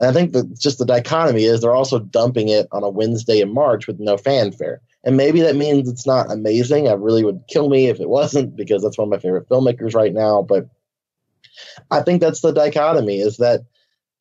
[0.00, 3.40] And I think that just the dichotomy is they're also dumping it on a Wednesday
[3.40, 4.80] in March with no fanfare.
[5.04, 6.88] And maybe that means it's not amazing.
[6.88, 9.94] I really would kill me if it wasn't because that's one of my favorite filmmakers
[9.94, 10.42] right now.
[10.42, 10.68] But
[11.90, 13.62] I think that's the dichotomy is that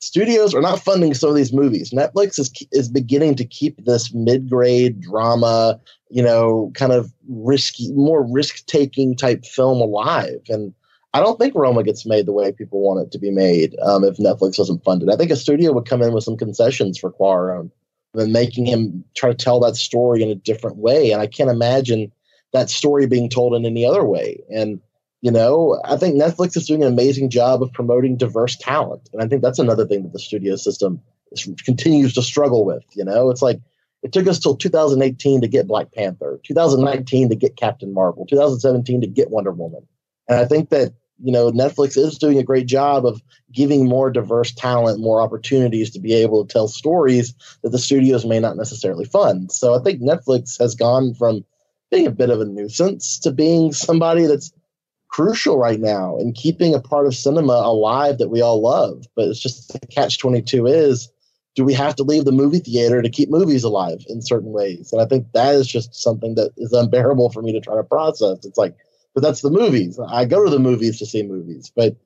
[0.02, 1.92] studios are not funding some of these movies.
[1.92, 8.24] Netflix is is beginning to keep this mid-grade drama, you know, kind of risky, more
[8.24, 10.42] risk-taking type film alive.
[10.50, 10.74] And
[11.14, 14.04] I don't think Roma gets made the way people want it to be made um,
[14.04, 15.10] if Netflix doesn't fund it.
[15.10, 17.70] I think a studio would come in with some concessions for Cuarón
[18.14, 21.12] and making him try to tell that story in a different way.
[21.12, 22.12] And I can't imagine
[22.54, 24.42] that story being told in any other way.
[24.50, 24.80] And,
[25.22, 29.10] you know, I think Netflix is doing an amazing job of promoting diverse talent.
[29.14, 31.00] And I think that's another thing that the studio system
[31.32, 32.84] is, continues to struggle with.
[32.96, 33.60] You know, it's like
[34.02, 39.02] it took us till 2018 to get Black Panther, 2019 to get Captain Marvel, 2017
[39.02, 39.88] to get Wonder Woman.
[40.28, 44.10] And I think that you know, Netflix is doing a great job of giving more
[44.10, 48.58] diverse talent more opportunities to be able to tell stories that the studios may not
[48.58, 49.52] necessarily fund.
[49.52, 51.46] So I think Netflix has gone from
[51.92, 54.52] being a bit of a nuisance to being somebody that's
[55.12, 59.06] crucial right now in keeping a part of cinema alive that we all love.
[59.15, 61.12] But it's just the catch 22 is
[61.54, 64.91] do we have to leave the movie theater to keep movies alive in certain ways?
[64.93, 67.84] And I think that is just something that is unbearable for me to try to
[67.84, 68.45] process.
[68.45, 68.76] It's like,
[69.13, 70.00] but that's the movies.
[70.08, 71.69] I go to the movies to see movies.
[71.76, 71.97] But,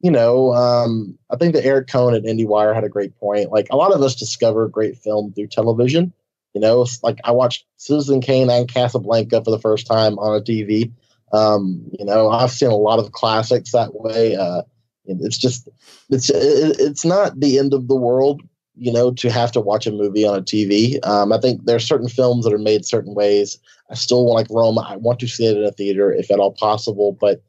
[0.00, 3.50] you know, um, I think that Eric Kohn at IndieWire had a great point.
[3.50, 6.12] Like a lot of us discover great film through television.
[6.54, 10.40] You know, like I watched Citizen Kane and Casablanca for the first time on a
[10.40, 10.92] TV.
[11.32, 14.36] Um, you know, I've seen a lot of classics that way.
[14.36, 14.62] Uh,
[15.04, 15.68] it's just,
[16.10, 18.42] it's it's not the end of the world
[18.76, 21.04] you know, to have to watch a movie on a TV.
[21.06, 23.58] Um, I think there are certain films that are made certain ways.
[23.90, 24.86] I still want like Roma.
[24.88, 27.16] I want to see it in a theater if at all possible.
[27.20, 27.42] But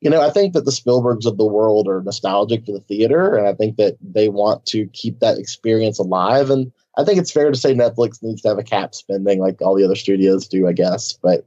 [0.00, 3.34] you know, I think that the Spielbergs of the world are nostalgic for the theater,
[3.34, 6.50] and I think that they want to keep that experience alive.
[6.50, 9.60] And I think it's fair to say Netflix needs to have a cap spending like
[9.60, 11.14] all the other studios do, I guess.
[11.14, 11.44] But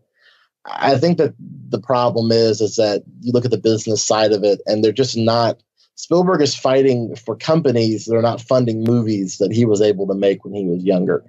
[0.65, 1.33] I think that
[1.69, 4.91] the problem is is that you look at the business side of it, and they're
[4.91, 5.61] just not
[5.95, 10.15] Spielberg is fighting for companies that are not funding movies that he was able to
[10.15, 11.23] make when he was younger.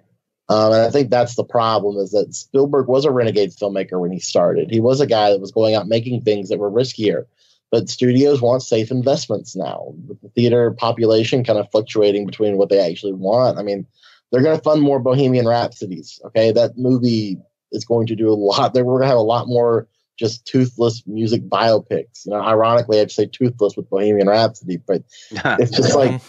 [0.48, 4.12] Um, and I think that's the problem is that Spielberg was a renegade filmmaker when
[4.12, 4.70] he started.
[4.70, 7.26] He was a guy that was going out making things that were riskier.
[7.70, 9.94] But studios want safe investments now.
[10.22, 13.58] The theater population kind of fluctuating between what they actually want.
[13.58, 13.86] I mean,
[14.30, 16.20] they're going to fund more Bohemian Rhapsodies.
[16.26, 17.38] Okay, that movie
[17.72, 18.74] is going to do a lot.
[18.74, 22.26] There we're going to have a lot more just toothless music biopics.
[22.26, 26.20] You know, ironically, I'd say toothless with Bohemian Rhapsody, but it's just like,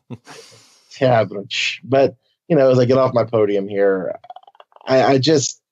[1.00, 1.46] yeah, but,
[1.84, 2.16] but
[2.48, 4.18] you know, as I get off my podium here,
[4.86, 5.62] I, I just,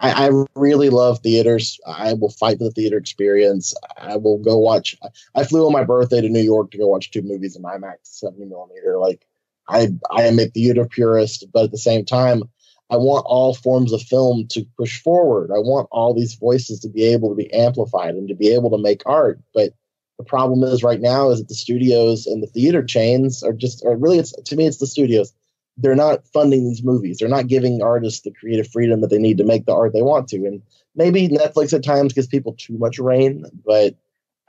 [0.00, 1.78] I, I, really love theaters.
[1.86, 3.74] I will fight for the theater experience.
[3.96, 4.96] I will go watch.
[5.34, 7.98] I flew on my birthday to New York to go watch two movies in IMAX
[8.02, 8.98] 70 millimeter.
[8.98, 9.26] Like,
[9.68, 12.44] I, I am a theater purist, but at the same time,
[12.92, 15.50] I want all forms of film to push forward.
[15.50, 18.70] I want all these voices to be able to be amplified and to be able
[18.70, 19.40] to make art.
[19.54, 19.72] But
[20.18, 23.82] the problem is right now is that the studios and the theater chains are just,
[23.82, 25.32] or really, it's to me, it's the studios.
[25.78, 27.16] They're not funding these movies.
[27.16, 30.02] They're not giving artists the creative freedom that they need to make the art they
[30.02, 30.44] want to.
[30.44, 30.60] And
[30.94, 33.96] maybe Netflix at times gives people too much reign, but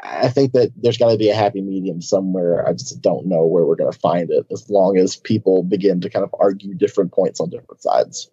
[0.04, 2.68] I think that there's got to be a happy medium somewhere.
[2.68, 6.02] I just don't know where we're going to find it as long as people begin
[6.02, 8.30] to kind of argue different points on different sides.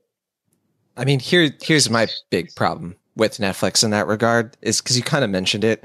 [0.97, 5.03] I mean, here here's my big problem with Netflix in that regard is because you
[5.03, 5.85] kind of mentioned it.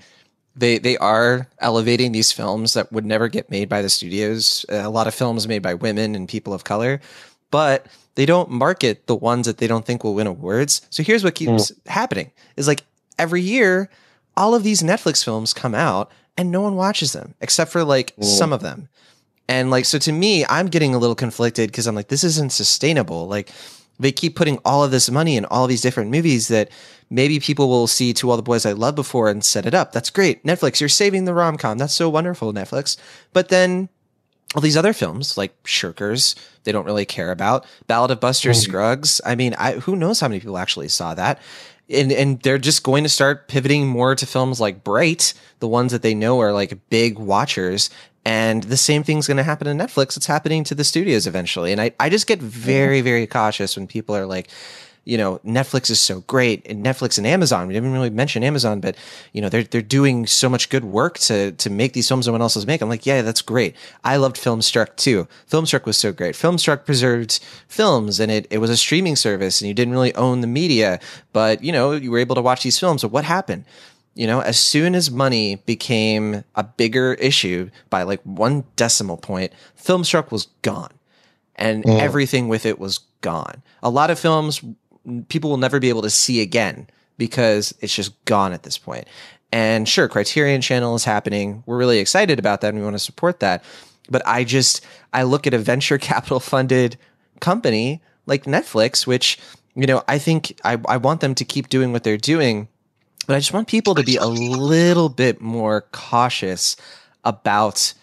[0.55, 4.65] They they are elevating these films that would never get made by the studios.
[4.69, 7.01] A lot of films made by women and people of color,
[7.51, 10.81] but they don't market the ones that they don't think will win awards.
[10.89, 11.87] So here's what keeps mm.
[11.87, 12.83] happening: is like
[13.19, 13.89] every year,
[14.37, 18.15] all of these Netflix films come out and no one watches them except for like
[18.15, 18.23] mm.
[18.23, 18.87] some of them.
[19.47, 22.51] And like so to me, I'm getting a little conflicted because I'm like, this isn't
[22.51, 23.27] sustainable.
[23.27, 23.51] Like
[23.99, 26.69] they keep putting all of this money in all of these different movies that
[27.10, 29.91] maybe people will see to all the boys I loved before and set it up.
[29.91, 30.43] That's great.
[30.43, 31.77] Netflix, you're saving the rom com.
[31.77, 32.97] That's so wonderful, Netflix.
[33.34, 33.89] But then
[34.55, 37.65] all these other films like Shirkers, they don't really care about.
[37.88, 38.55] Ballad of Buster mm.
[38.55, 39.21] Scruggs.
[39.25, 41.39] I mean, I, who knows how many people actually saw that?
[41.89, 45.91] And, and they're just going to start pivoting more to films like Bright, the ones
[45.91, 47.91] that they know are like big watchers,
[48.25, 50.17] and the same thing's going to happen to Netflix.
[50.17, 51.71] It's happening to the studios eventually.
[51.71, 53.05] And I, I just get very, mm-hmm.
[53.05, 54.49] very cautious when people are like,
[55.05, 57.67] you know, Netflix is so great and Netflix and Amazon.
[57.67, 58.95] We didn't really mention Amazon, but
[59.33, 62.31] you know, they're they're doing so much good work to to make these films no
[62.31, 62.85] one else is making.
[62.85, 63.75] I'm like, yeah, that's great.
[64.03, 65.27] I loved Filmstruck too.
[65.47, 66.33] Filmstruck was so great.
[66.33, 70.41] Filmstruck preserved films and it, it was a streaming service and you didn't really own
[70.41, 70.99] the media,
[71.33, 73.01] but you know, you were able to watch these films.
[73.01, 73.65] So what happened?
[74.15, 79.51] You know, as soon as money became a bigger issue by like one decimal point,
[79.78, 80.93] Filmstruck was gone
[81.56, 81.99] and mm.
[81.99, 83.62] everything with it was gone.
[83.84, 84.62] A lot of films
[85.28, 89.08] people will never be able to see again because it's just gone at this point.
[89.51, 91.63] And sure, Criterion Channel is happening.
[91.65, 93.63] We're really excited about that and we want to support that.
[94.10, 96.97] But I just, I look at a venture capital funded
[97.39, 99.38] company like Netflix, which,
[99.75, 102.67] you know, I think I, I want them to keep doing what they're doing
[103.25, 106.75] but I just want people to be a little bit more cautious
[107.23, 107.93] about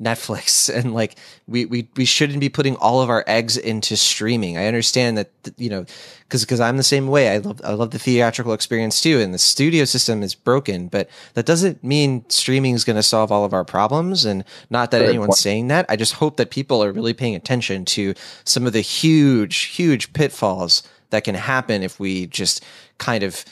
[0.00, 4.56] Netflix and like we we we shouldn't be putting all of our eggs into streaming.
[4.56, 5.84] I understand that you know
[6.20, 7.30] because because I'm the same way.
[7.30, 10.88] I love I love the theatrical experience too, and the studio system is broken.
[10.88, 14.24] But that doesn't mean streaming is going to solve all of our problems.
[14.24, 15.86] And not that anyone's saying that.
[15.88, 18.14] I just hope that people are really paying attention to
[18.44, 22.64] some of the huge huge pitfalls that can happen if we just
[22.98, 23.44] kind of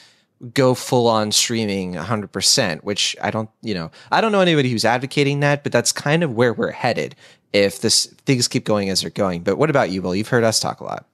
[0.53, 4.85] go full on streaming 100%, which I don't, you know, I don't know anybody who's
[4.85, 7.15] advocating that, but that's kind of where we're headed
[7.53, 9.43] if this things keep going as they're going.
[9.43, 10.15] But what about you, Will?
[10.15, 11.05] You've heard us talk a lot.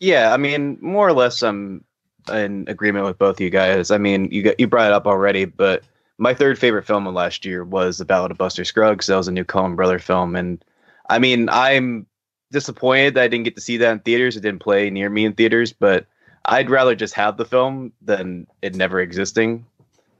[0.00, 1.84] Yeah, I mean, more or less, I'm
[2.32, 3.90] in agreement with both of you guys.
[3.90, 5.82] I mean, you got, you brought it up already, but
[6.18, 9.06] my third favorite film of last year was The Ballad of Buster Scruggs.
[9.06, 10.62] That was a new Coen brother film, and
[11.08, 12.06] I mean, I'm
[12.52, 14.36] disappointed that I didn't get to see that in theaters.
[14.36, 16.06] It didn't play near me in theaters, but
[16.48, 19.66] I'd rather just have the film than it never existing.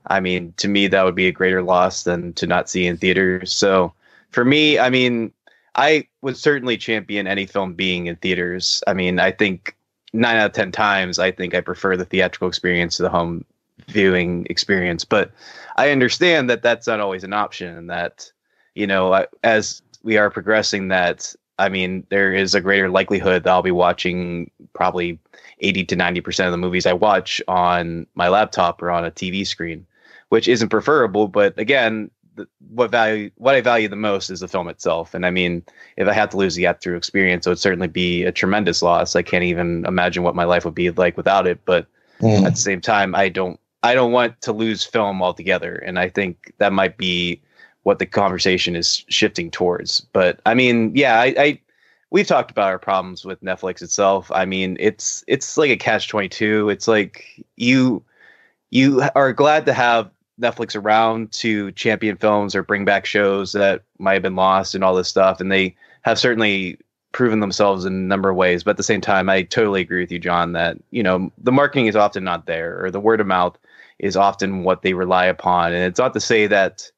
[0.06, 2.96] I mean, to me, that would be a greater loss than to not see in
[2.98, 3.52] theaters.
[3.52, 3.92] So
[4.30, 5.32] for me, I mean,
[5.74, 8.82] I would certainly champion any film being in theaters.
[8.86, 9.76] I mean, I think
[10.12, 13.44] nine out of 10 times, I think I prefer the theatrical experience to the home
[13.88, 15.04] viewing experience.
[15.04, 15.30] But
[15.76, 18.30] I understand that that's not always an option and that,
[18.74, 23.50] you know, as we are progressing, that I mean, there is a greater likelihood that
[23.50, 25.18] I'll be watching probably
[25.60, 29.46] 80 to 90% of the movies I watch on my laptop or on a TV
[29.46, 29.86] screen,
[30.28, 31.26] which isn't preferable.
[31.26, 35.14] But again, the, what value, what I value the most is the film itself.
[35.14, 35.64] And I mean,
[35.96, 39.16] if I had to lose the through experience, it would certainly be a tremendous loss.
[39.16, 41.58] I can't even imagine what my life would be like without it.
[41.64, 41.86] But
[42.20, 42.44] mm.
[42.44, 45.74] at the same time, I don't, I don't want to lose film altogether.
[45.74, 47.42] And I think that might be
[47.82, 50.00] what the conversation is shifting towards.
[50.12, 51.60] But I mean, yeah, I, I
[52.10, 54.30] we've talked about our problems with Netflix itself.
[54.32, 56.68] I mean, it's it's like a catch twenty two.
[56.68, 58.02] It's like you
[58.70, 60.10] you are glad to have
[60.40, 64.84] Netflix around to champion films or bring back shows that might have been lost and
[64.84, 66.78] all this stuff, and they have certainly
[67.12, 68.62] proven themselves in a number of ways.
[68.62, 71.52] But at the same time, I totally agree with you, Jon, that you know the
[71.52, 73.58] marketing is often not there, or the word of mouth
[73.98, 76.90] is often what they rely upon, and it's not to say that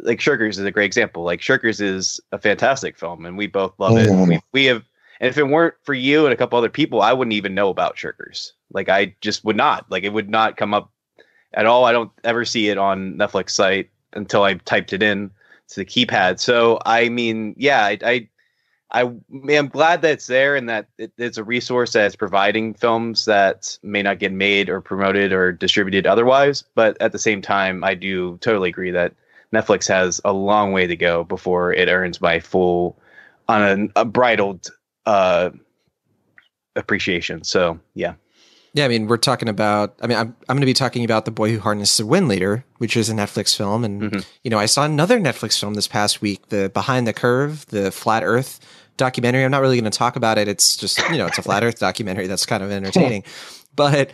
[0.00, 1.22] like Shirkers is a great example.
[1.22, 4.08] Like Shirkers is a fantastic film, and we both love it.
[4.08, 4.28] Mm.
[4.28, 4.84] We, we have,
[5.20, 7.68] and if it weren't for you and a couple other people, I wouldn't even know
[7.68, 8.52] about Shirkers.
[8.72, 9.90] Like I just would not.
[9.90, 10.90] Like it would not come up
[11.54, 11.84] at all.
[11.84, 15.30] I don't ever see it on Netflix site until I typed it in
[15.68, 16.38] to the keypad.
[16.40, 18.28] So I mean, yeah, I, I
[18.90, 19.12] I
[19.50, 23.78] am glad that it's there and that it, it's a resource that's providing films that
[23.82, 26.64] may not get made or promoted or distributed otherwise.
[26.74, 29.14] But at the same time, I do totally agree that
[29.54, 32.98] Netflix has a long way to go before it earns my full,
[33.48, 34.68] on a, bridled
[35.06, 35.50] uh,
[36.76, 37.44] appreciation.
[37.44, 38.14] So yeah.
[38.74, 39.96] Yeah, I mean, we're talking about.
[40.02, 42.28] I mean, I'm I'm going to be talking about the boy who harnessed the wind
[42.28, 44.20] leader, which is a Netflix film, and mm-hmm.
[44.44, 47.90] you know, I saw another Netflix film this past week, the Behind the Curve, the
[47.90, 48.60] Flat Earth
[48.98, 49.42] documentary.
[49.42, 50.48] I'm not really going to talk about it.
[50.48, 53.24] It's just you know, it's a flat Earth documentary that's kind of entertaining,
[53.74, 54.12] but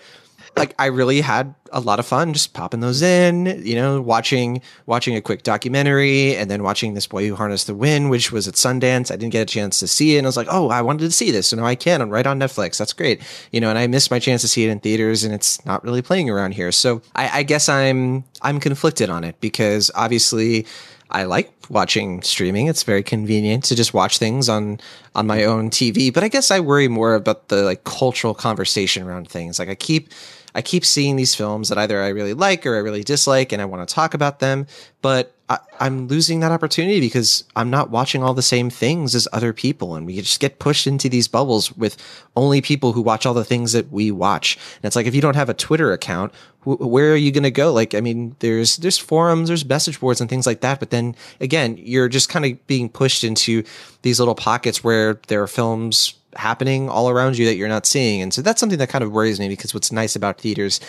[0.56, 4.62] like I really had a lot of fun just popping those in, you know, watching
[4.86, 8.46] watching a quick documentary and then watching this boy who harnessed the wind, which was
[8.46, 9.10] at Sundance.
[9.10, 11.04] I didn't get a chance to see it, and I was like, oh, I wanted
[11.04, 12.00] to see this, so now I can.
[12.00, 12.78] I'm right on Netflix.
[12.78, 13.70] That's great, you know.
[13.70, 16.30] And I missed my chance to see it in theaters, and it's not really playing
[16.30, 16.70] around here.
[16.70, 20.66] So I, I guess I'm I'm conflicted on it because obviously.
[21.10, 22.66] I like watching streaming.
[22.66, 24.80] It's very convenient to just watch things on
[25.14, 26.12] on my own TV.
[26.12, 29.60] But I guess I worry more about the like cultural conversation around things.
[29.60, 30.08] Like I keep
[30.54, 33.60] I keep seeing these films that either I really like or I really dislike and
[33.60, 34.66] I want to talk about them,
[35.02, 39.28] but I, am losing that opportunity because I'm not watching all the same things as
[39.32, 39.94] other people.
[39.94, 41.96] And we just get pushed into these bubbles with
[42.34, 44.56] only people who watch all the things that we watch.
[44.76, 47.42] And it's like, if you don't have a Twitter account, wh- where are you going
[47.42, 47.72] to go?
[47.72, 50.80] Like, I mean, there's, there's forums, there's message boards and things like that.
[50.80, 53.64] But then again, you're just kind of being pushed into
[54.00, 58.22] these little pockets where there are films happening all around you that you're not seeing.
[58.22, 60.80] And so that's something that kind of worries me because what's nice about theaters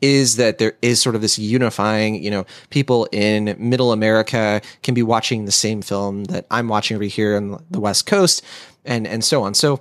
[0.00, 4.94] is that there is sort of this unifying, you know, people in middle America can
[4.94, 8.44] be watching the same film that I'm watching over here on the West Coast
[8.84, 9.54] and, and so on.
[9.54, 9.80] So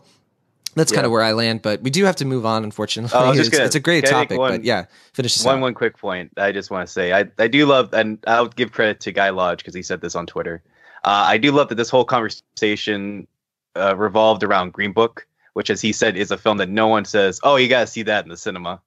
[0.75, 0.97] that's yeah.
[0.97, 3.11] kind of where I land, but we do have to move on, unfortunately.
[3.13, 5.61] Oh, it's, gonna, it's, a great topic, one, but yeah, finish this one, out.
[5.61, 6.31] one quick point.
[6.37, 9.31] I just want to say, I, I do love, and I'll give credit to Guy
[9.31, 10.63] Lodge because he said this on Twitter.
[11.03, 13.27] Uh, I do love that this whole conversation
[13.75, 17.05] uh, revolved around Green Book, which, as he said, is a film that no one
[17.05, 18.81] says, "Oh, you got to see that in the cinema."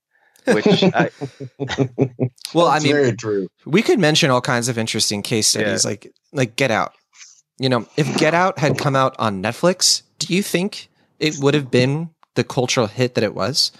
[0.47, 1.11] Which, I,
[2.55, 3.49] well, I mean, very true.
[3.65, 5.91] We could mention all kinds of interesting case studies, yeah.
[5.91, 6.95] like like Get Out.
[7.59, 11.55] You know, if Get Out had come out on Netflix, do you think it would
[11.55, 13.73] have been the cultural hit that it was?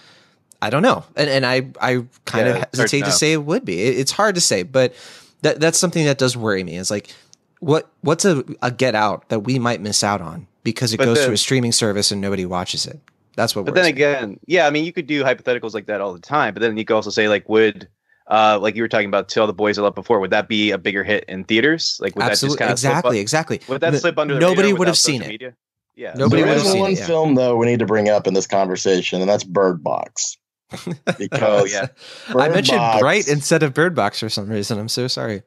[0.61, 3.43] I don't know, and and I I kind yeah, of hesitate to, to say it
[3.43, 3.81] would be.
[3.81, 4.95] It, it's hard to say, but
[5.41, 6.77] that that's something that does worry me.
[6.77, 7.13] Is like
[7.59, 11.05] what what's a, a Get Out that we might miss out on because it but
[11.05, 12.99] goes then, to a streaming service and nobody watches it.
[13.37, 13.63] That's what.
[13.63, 16.53] But then again, yeah, I mean, you could do hypotheticals like that all the time.
[16.53, 17.87] But then you could also say, like, would
[18.29, 20.71] uh, like you were talking about "Till the Boys Are Love" before, would that be
[20.71, 21.97] a bigger hit in theaters?
[22.01, 23.61] Like, would Absolutely, that just kind of exactly, exactly.
[23.69, 24.39] Would that slip under?
[24.39, 25.49] nobody would have seen media?
[25.49, 25.55] it.
[25.95, 26.99] Yeah, nobody would have seen one it.
[26.99, 30.37] One film though we need to bring up in this conversation, and that's Bird Box.
[31.17, 31.87] because Oh, yeah.
[32.29, 34.79] I mentioned Box- Bright instead of Bird Box for some reason.
[34.79, 35.43] I'm so sorry.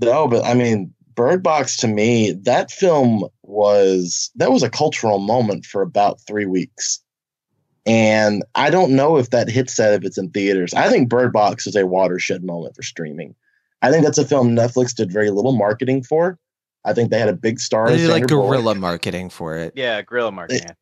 [0.00, 5.18] No, but I mean, Bird Box to me, that film was that was a cultural
[5.18, 7.00] moment for about three weeks.
[7.84, 10.72] And I don't know if that hits that if it's in theaters.
[10.72, 13.34] I think Bird Box is a watershed moment for streaming.
[13.82, 16.38] I think that's a film Netflix did very little marketing for.
[16.84, 17.88] I think they had a big star.
[17.88, 19.72] They in did like Sandra guerrilla marketing for it.
[19.74, 20.62] Yeah, Gorilla Market.
[20.64, 20.72] yeah.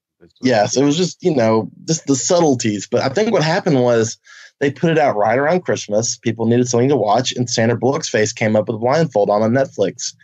[0.42, 2.86] Yes, it was just, you know, just the subtleties.
[2.86, 4.18] But I think what happened was
[4.60, 6.16] they put it out right around Christmas.
[6.16, 9.42] People needed something to watch, and Sandra Bullock's face came up with a blindfold on
[9.42, 10.14] on Netflix.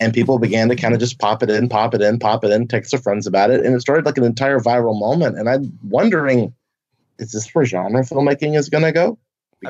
[0.00, 2.50] And people began to kind of just pop it in, pop it in, pop it
[2.50, 3.64] in, text their friends about it.
[3.64, 5.38] And it started like an entire viral moment.
[5.38, 6.52] And I'm wondering,
[7.20, 9.16] is this where genre filmmaking is going to go?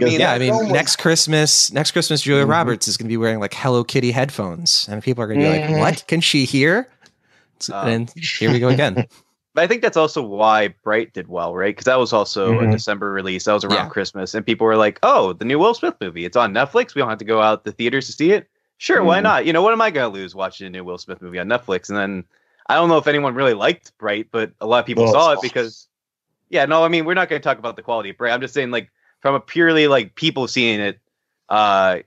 [0.00, 2.50] mean, Yeah, I mean, was- next Christmas, next Christmas, Julia Mhm.
[2.50, 5.46] Roberts is going to be wearing like Hello Kitty headphones, and people are going to
[5.46, 5.70] be Mhm.
[5.72, 6.88] like, "What can she hear?"
[7.70, 9.06] Um, and here we go again.
[9.54, 11.70] But I think that's also why Bright did well, right?
[11.70, 12.72] Because that was also a Mhm.
[12.72, 13.44] December release.
[13.44, 13.86] That was around Yeah.
[13.86, 16.24] Christmas, and people were like, "Oh, the new Will Smith movie.
[16.24, 16.94] It's on Netflix.
[16.94, 18.48] We don't have to go out the theaters to see it.
[18.78, 19.22] Sure, why Mhm.
[19.22, 19.46] not?
[19.46, 21.46] You know, what am I going to lose watching a new Will Smith movie on
[21.46, 22.24] Netflix?" And then
[22.68, 25.32] I don't know if anyone really liked Bright, but a lot of people Well, saw
[25.32, 25.86] it because,
[26.48, 28.32] yeah, no, I mean, we're not going to talk about the quality of Bright.
[28.32, 28.90] I'm just saying, like,
[29.20, 30.98] from a purely like people seeing it,
[31.48, 31.98] uh,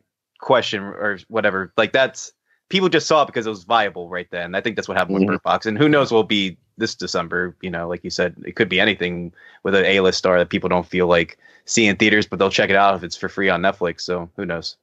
[0.42, 2.34] question or whatever, like that's
[2.70, 4.54] people just saw it because it was viable right then.
[4.54, 5.20] I think that's what happened Mhm.
[5.22, 7.56] with Bird Box, and who knows what will be this December.
[7.62, 10.70] You know, like you said, it could be anything with an A-list star that people
[10.70, 13.62] don't feel like seeing theaters, but they'll check it out if it's for free on
[13.62, 14.02] Netflix.
[14.02, 14.78] So who knows?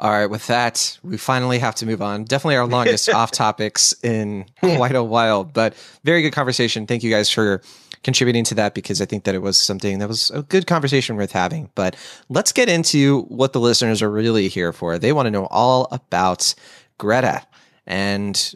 [0.00, 2.22] All right, with that, we finally have to move on.
[2.22, 5.74] Definitely our longest off topics in quite a while, but
[6.04, 6.86] very good conversation.
[6.86, 7.62] Thank you guys for
[8.04, 11.16] contributing to that because I think that it was something that was a good conversation
[11.16, 11.70] worth having.
[11.74, 11.96] But
[12.28, 14.98] let's get into what the listeners are really here for.
[14.98, 16.54] They want to know all about
[16.98, 17.42] Greta.
[17.86, 18.54] And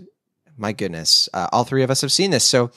[0.57, 2.45] my goodness, uh, all three of us have seen this.
[2.45, 2.71] So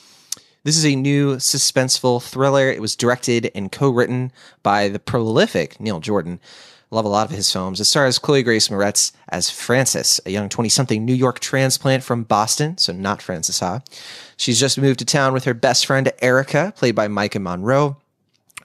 [0.64, 2.70] this is a new suspenseful thriller.
[2.70, 4.32] It was directed and co written
[4.64, 6.40] by the prolific Neil Jordan.
[6.92, 7.80] Love a lot of his films.
[7.80, 12.24] It stars Chloe Grace Moretz as Frances, a young 20 something New York transplant from
[12.24, 13.82] Boston, so not Frances Ha.
[14.38, 17.98] She's just moved to town with her best friend Erica, played by Maika Monroe,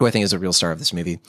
[0.01, 1.21] who I think is a real star of this movie.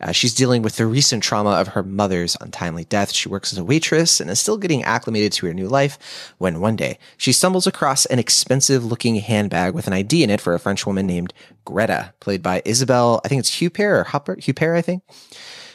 [0.00, 3.12] Uh, she's dealing with the recent trauma of her mother's untimely death.
[3.12, 6.60] She works as a waitress and is still getting acclimated to her new life when
[6.60, 10.52] one day she stumbles across an expensive looking handbag with an ID in it for
[10.52, 11.32] a French woman named
[11.64, 15.04] Greta, played by Isabelle, I think it's Huppert or Huppert, Huppert, I think.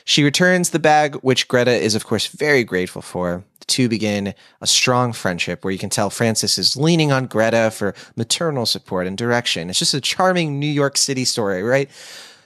[0.05, 3.45] She returns the bag, which Greta is, of course, very grateful for.
[3.59, 7.71] The two begin a strong friendship where you can tell Frances is leaning on Greta
[7.71, 9.69] for maternal support and direction.
[9.69, 11.89] It's just a charming New York City story, right?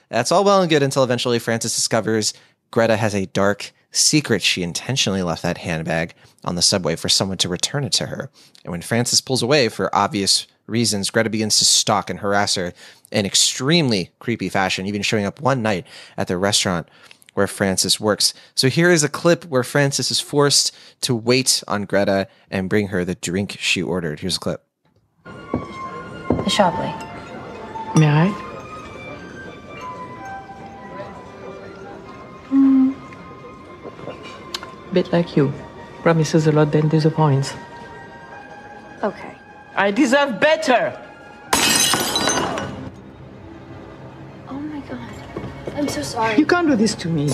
[0.08, 2.32] That's all well and good until eventually Frances discovers
[2.70, 4.42] Greta has a dark secret.
[4.42, 8.30] She intentionally left that handbag on the subway for someone to return it to her.
[8.64, 12.72] And when Frances pulls away for obvious reasons, Greta begins to stalk and harass her
[13.10, 15.86] in extremely creepy fashion, even showing up one night
[16.16, 16.88] at the restaurant
[17.34, 18.34] where Frances works.
[18.54, 22.88] So here is a clip where Frances is forced to wait on Greta and bring
[22.88, 24.20] her the drink she ordered.
[24.20, 24.64] Here's a clip.
[25.24, 27.04] The Chablis.
[27.96, 28.47] May I?
[34.92, 35.52] Bit like you.
[36.02, 37.54] Promises a lot, then disappoints.
[39.02, 39.34] Okay.
[39.76, 40.98] I deserve better!
[44.48, 45.10] Oh my god.
[45.76, 46.36] I'm so sorry.
[46.38, 47.30] You can't do this to me.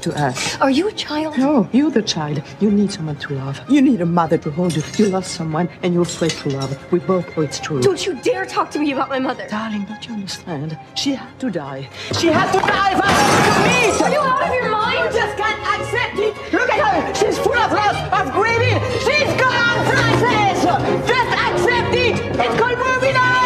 [0.00, 0.58] To us.
[0.62, 1.36] Are you a child?
[1.36, 2.42] No, you're the child.
[2.58, 3.60] You need someone to love.
[3.68, 4.82] You need a mother to hold you.
[4.96, 6.90] You love someone and you're afraid to love.
[6.90, 7.82] We both know it's true.
[7.82, 9.46] Don't you dare talk to me about my mother.
[9.48, 10.78] Darling, don't you understand?
[10.94, 11.90] She had to die.
[12.18, 14.00] She had to die for us to meet!
[14.00, 15.14] Are you out of your mind?
[15.14, 16.19] You just can't accept it!
[16.52, 17.14] Look at her!
[17.14, 18.80] She's full of loss, of grieving!
[19.00, 20.64] She's gone, princess.
[21.06, 22.16] Just accept it.
[22.40, 23.40] It's called moving on.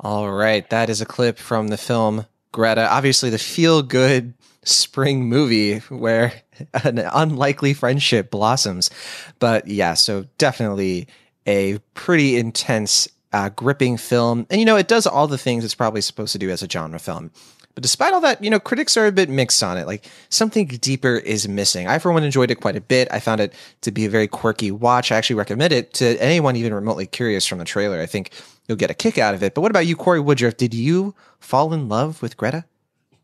[0.00, 0.68] All right.
[0.70, 2.88] That is a clip from the film Greta.
[2.88, 6.32] Obviously, the feel good spring movie where
[6.84, 8.90] an unlikely friendship blossoms.
[9.38, 11.08] But yeah, so definitely
[11.46, 14.46] a pretty intense, uh, gripping film.
[14.50, 16.68] And you know, it does all the things it's probably supposed to do as a
[16.68, 17.30] genre film.
[17.78, 19.86] But despite all that, you know, critics are a bit mixed on it.
[19.86, 21.86] Like something deeper is missing.
[21.86, 23.06] I, for one, enjoyed it quite a bit.
[23.12, 25.12] I found it to be a very quirky watch.
[25.12, 28.00] I actually recommend it to anyone even remotely curious from the trailer.
[28.00, 28.32] I think
[28.66, 29.54] you'll get a kick out of it.
[29.54, 30.56] But what about you, Corey Woodruff?
[30.56, 32.64] Did you fall in love with Greta?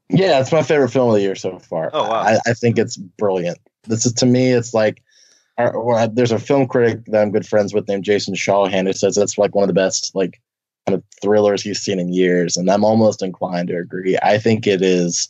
[0.09, 1.91] Yeah, it's my favorite film of the year so far.
[1.93, 2.21] Oh, wow.
[2.21, 3.59] I, I think it's brilliant.
[3.89, 5.03] This is to me, it's like
[5.59, 8.93] uh, well, there's a film critic that I'm good friends with named Jason Shawhan who
[8.93, 10.41] says that's like one of the best like
[10.87, 14.19] kind of thrillers he's seen in years, and I'm almost inclined to agree.
[14.23, 15.29] I think it is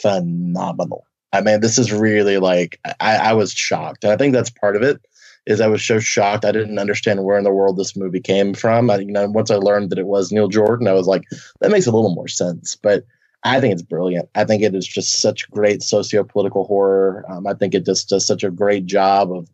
[0.00, 1.04] phenomenal.
[1.32, 4.76] I mean, this is really like I, I was shocked, and I think that's part
[4.76, 5.00] of it
[5.46, 8.52] is I was so shocked I didn't understand where in the world this movie came
[8.52, 8.90] from.
[8.90, 11.24] I, you know, once I learned that it was Neil Jordan, I was like,
[11.60, 12.76] that makes a little more sense.
[12.76, 13.04] But
[13.44, 14.28] I think it's brilliant.
[14.34, 17.24] I think it is just such great socio-political horror.
[17.30, 19.48] Um, I think it just does such a great job of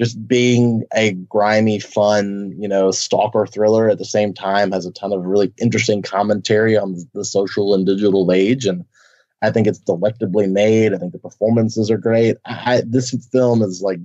[0.00, 4.92] just being a grimy, fun, you know, stalker thriller at the same time has a
[4.92, 8.64] ton of really interesting commentary on the social and digital age.
[8.64, 8.86] And
[9.42, 10.94] I think it's delectably made.
[10.94, 12.38] I think the performances are great.
[12.46, 13.98] I, this film is like,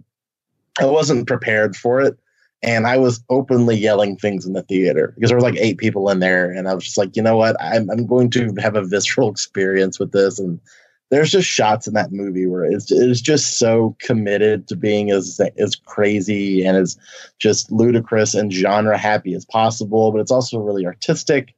[0.81, 2.17] I wasn't prepared for it.
[2.61, 6.09] And I was openly yelling things in the theater because there were like eight people
[6.09, 6.51] in there.
[6.51, 7.55] And I was just like, you know what?
[7.61, 10.39] I'm, I'm going to have a visceral experience with this.
[10.39, 10.59] And
[11.11, 15.39] there's just shots in that movie where it's, it's just so committed to being as
[15.57, 16.97] as crazy and as
[17.37, 21.53] just ludicrous and genre happy as possible but it's also really artistic.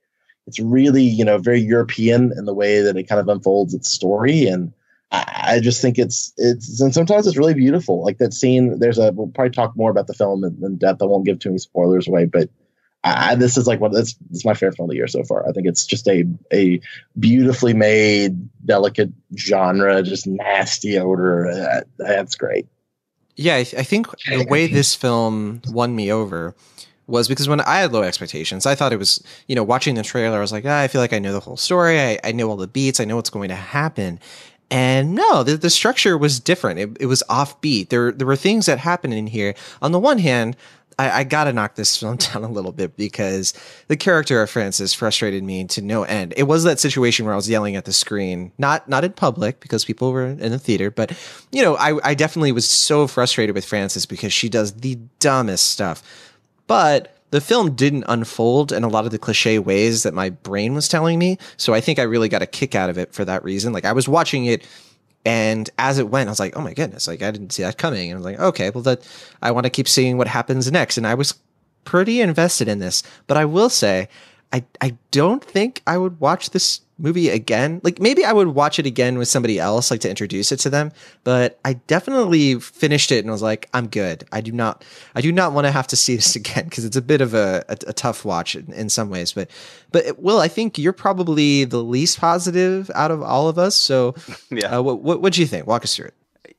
[0.48, 3.90] It's really you know very european in the way that it kind of unfolds its
[3.90, 4.48] story.
[4.48, 4.74] And
[5.12, 8.04] I, I just think it's it's and sometimes it's really beautiful.
[8.04, 11.02] Like that scene there's a we'll probably talk more about the film in, in depth.
[11.02, 12.50] I won't give too many spoilers away but
[13.16, 15.24] I, this is like one that's this is my favorite film of the year so
[15.24, 15.48] far.
[15.48, 16.82] I think it's just a a
[17.20, 21.52] beautifully made, delicate genre, just nasty odor.
[21.54, 22.68] That, that's great.
[23.36, 26.56] Yeah, I, I think the way this film won me over
[27.06, 30.04] was because when I had low expectations, I thought it was, you know, watching the
[30.04, 32.00] trailer, I was like, ah, I feel like I know the whole story.
[32.00, 33.00] I, I know all the beats.
[33.00, 34.20] I know what's going to happen.
[34.70, 36.80] And no, the, the structure was different.
[36.80, 37.90] It, it was offbeat.
[37.90, 39.56] There, there were things that happened in here.
[39.82, 40.58] On the one hand,
[41.00, 43.54] I, I gotta knock this film down a little bit because
[43.88, 46.34] the character of Frances frustrated me to no end.
[46.38, 49.60] It was that situation where I was yelling at the screen, not not in public
[49.60, 51.18] because people were in the theater, but
[51.52, 55.70] you know, I, I definitely was so frustrated with Frances because she does the dumbest
[55.70, 56.04] stuff.
[56.68, 60.74] But the film didn't unfold in a lot of the cliche ways that my brain
[60.74, 61.38] was telling me.
[61.58, 63.74] So I think I really got a kick out of it for that reason.
[63.74, 64.66] Like I was watching it
[65.28, 67.78] and as it went, I was like, oh my goodness, like I didn't see that
[67.78, 68.10] coming.
[68.10, 69.06] And I was like, okay, well that
[69.42, 70.98] I want to keep seeing what happens next.
[70.98, 71.34] And I was
[71.84, 73.04] pretty invested in this.
[73.28, 74.08] But I will say,
[74.54, 77.80] I I don't think I would watch this movie again.
[77.84, 80.70] Like maybe I would watch it again with somebody else, like to introduce it to
[80.70, 80.92] them.
[81.24, 84.24] But I definitely finished it and was like, I'm good.
[84.32, 84.84] I do not,
[85.16, 87.34] I do not want to have to see this again because it's a bit of
[87.34, 89.34] a, a, a tough watch in, in, some ways.
[89.34, 89.50] But,
[89.92, 93.76] but it, Will, I think you're probably the least positive out of all of us.
[93.76, 94.16] So,
[94.50, 95.68] yeah, uh, what what what do you think?
[95.68, 96.14] Walk us through it.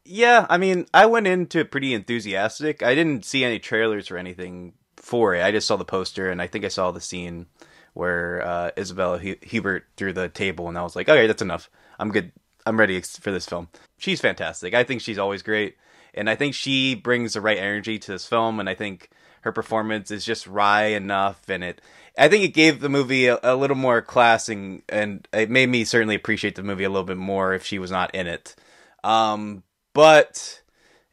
[0.04, 2.82] Yeah, I mean, I went into it pretty enthusiastic.
[2.82, 5.42] I didn't see any trailers or anything for it.
[5.42, 7.46] I just saw the poster and I think I saw the scene
[7.94, 11.70] where uh, Isabella Hubert threw the table, and I was like, okay, that's enough.
[11.98, 12.32] I'm good.
[12.66, 13.68] I'm ready for this film.
[13.96, 14.74] She's fantastic.
[14.74, 15.76] I think she's always great,
[16.14, 19.10] and I think she brings the right energy to this film, and I think
[19.42, 21.80] her performance is just wry enough, and it.
[22.16, 25.68] I think it gave the movie a, a little more class, and and it made
[25.68, 28.56] me certainly appreciate the movie a little bit more if she was not in it.
[29.04, 29.62] Um,
[29.94, 30.62] but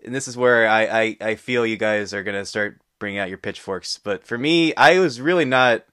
[0.03, 3.29] and this is where I, I, I feel you guys are gonna start bringing out
[3.29, 3.97] your pitchforks.
[3.97, 5.85] But for me, I was really not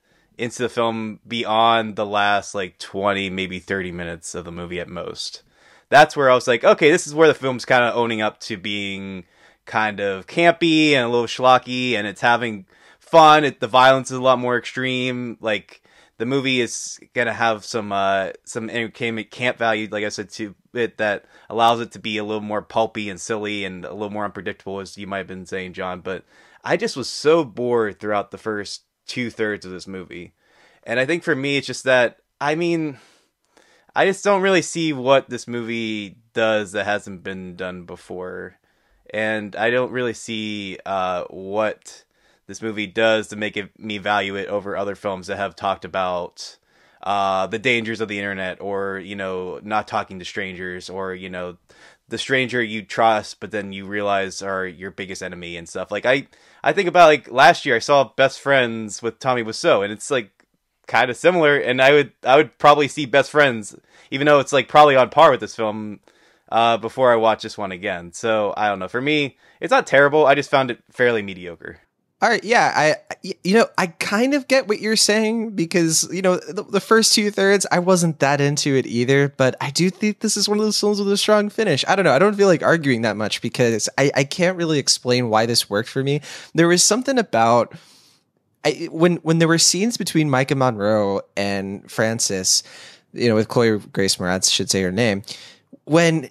[0.42, 4.88] into the film beyond the last like 20 maybe 30 minutes of the movie at
[4.88, 5.42] most.
[5.88, 8.40] That's where i was like okay this is where the film's kind of owning up
[8.40, 9.24] to being
[9.66, 12.66] kind of campy and a little schlocky and it's having
[12.98, 13.44] fun.
[13.44, 15.36] It, the violence is a lot more extreme.
[15.40, 15.82] Like
[16.18, 20.54] the movie is gonna have some uh some entertainment camp value like i said to
[20.72, 24.10] it that allows it to be a little more pulpy and silly and a little
[24.10, 26.00] more unpredictable as you might have been saying jon.
[26.00, 26.24] But
[26.64, 30.32] i just was so bored throughout the first two thirds of this movie.
[30.84, 32.98] And I think for me, it's just that, I mean,
[33.94, 38.56] I just don't really see what this movie does that hasn't been done before.
[39.10, 42.04] And I don't really see uh, what
[42.46, 45.84] this movie does to make it, me value it over other films that have talked
[45.84, 46.56] about
[47.02, 51.28] uh, the dangers of the internet or, you know, not talking to strangers or, you
[51.28, 51.58] know,
[52.08, 55.90] the stranger you trust, but then you realize are your biggest enemy and stuff.
[55.90, 56.28] Like I,
[56.62, 60.10] I think about like last year I saw Best Friends with Tommy Wiseau, and it's
[60.10, 60.30] like
[60.86, 61.56] kind of similar.
[61.56, 63.74] And I would, I would probably see Best Friends,
[64.10, 66.00] even though it's like probably on par with this film,
[66.50, 68.12] uh, before I watch this one again.
[68.12, 68.88] So I don't know.
[68.88, 70.26] For me, it's not terrible.
[70.26, 71.80] I just found it fairly mediocre.
[72.22, 76.22] All right, yeah, I you know I kind of get what you're saying because you
[76.22, 79.90] know the, the, first two thirds I wasn't that into it either, but I do
[79.90, 81.84] think this is one of those films with a strong finish.
[81.88, 84.78] I don't know, I don't feel like arguing that much because I I can't really
[84.78, 86.20] explain why this worked for me.
[86.54, 87.74] There was something about
[88.64, 92.62] I when when there were scenes between Maika Monroe and Frances,
[93.12, 95.24] you know, with Chloe Grace Moretz should say her name,
[95.86, 96.30] when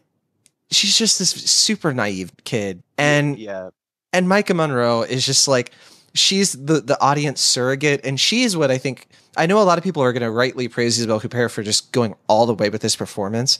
[0.69, 3.71] she's just this super naive kid and yeah
[4.13, 5.71] and Maika Monroe is just like
[6.13, 9.07] she's the the audience surrogate, and she's what I think.
[9.37, 11.93] I know a lot of people are going to rightly praise Isabelle Huppert for just
[11.93, 13.59] going all the way with this performance,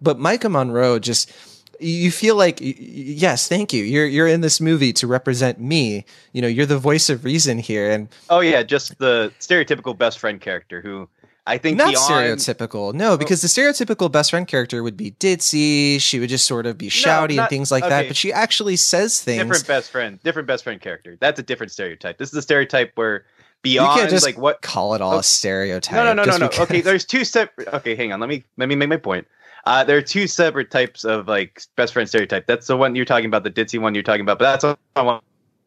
[0.00, 1.32] but Maika Monroe just
[1.78, 3.84] you feel like yes, thank you.
[3.84, 6.04] You're you're in this movie to represent me.
[6.32, 10.18] You know, you're the voice of reason here, and Oh yeah, just the stereotypical best
[10.18, 11.08] friend character who
[11.46, 12.94] I think not beyond, stereotypical.
[12.94, 16.00] No, because the stereotypical best friend character would be ditzy.
[16.00, 18.06] She would just sort of be shouty and not- things like that.
[18.06, 19.42] But she actually says things.
[19.42, 21.16] different best friend, different best friend character.
[21.20, 22.18] That's a different stereotype.
[22.18, 23.24] This is a stereotype where
[23.62, 25.94] beyond you can't just like what call it all Oh, a stereotype.
[25.96, 26.48] No, no, no, no, no.
[26.48, 27.66] because- Okay, there's two separate.
[27.74, 28.20] Okay, hang on.
[28.20, 29.26] Let me let me make my point.
[29.64, 32.46] Uh, there are two separate types of like best friend stereotype.
[32.46, 34.38] That's the one you're talking about, the ditzy one you're talking about.
[34.38, 35.22] But that's what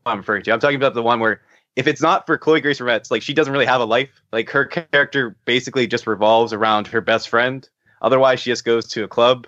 [0.05, 0.51] I'm referring to.
[0.51, 1.41] I'm talking about the one where
[1.75, 4.09] if it's not for Chloe Grace Moretz, like she doesn't really have a life.
[4.31, 7.67] Like her character basically just revolves around her best friend.
[8.01, 9.47] Otherwise, she just goes to a club,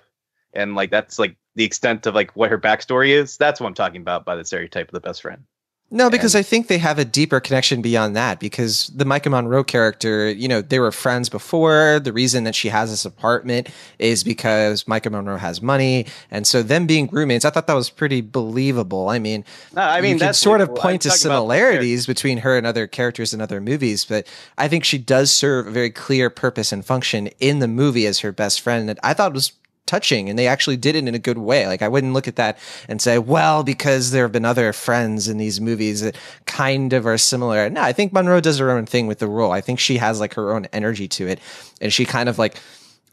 [0.52, 3.36] and like that's like the extent of like what her backstory is.
[3.36, 5.44] That's what I'm talking about by the stereotype of the best friend.
[5.90, 8.40] No, because And- I think they have a deeper connection beyond that.
[8.40, 11.98] Because the Maika Monroe character, you know, they were friends before.
[11.98, 13.68] The reason that she has this apartment
[13.98, 17.88] is because Maika Monroe has money, and so them being roommates, I thought that was
[17.88, 19.08] pretty believable.
[19.08, 21.46] I mean, No, I mean you can that's sort of point to I'm talking about
[21.46, 24.26] the similarities between her and other characters in other movies, but
[24.58, 28.18] I think she does serve a very clear purpose and function in the movie as
[28.20, 29.52] her best friend that I thought was
[29.88, 31.66] touching and they actually did it in a good way.
[31.66, 32.58] Like I wouldn't look at that
[32.88, 36.16] and say, well, because there have been other friends in these movies that
[36.46, 37.68] kind of are similar.
[37.68, 39.50] No, I think Monroe does her own thing with the role.
[39.50, 41.40] I think she has like her own energy to it
[41.80, 42.60] and she kind of like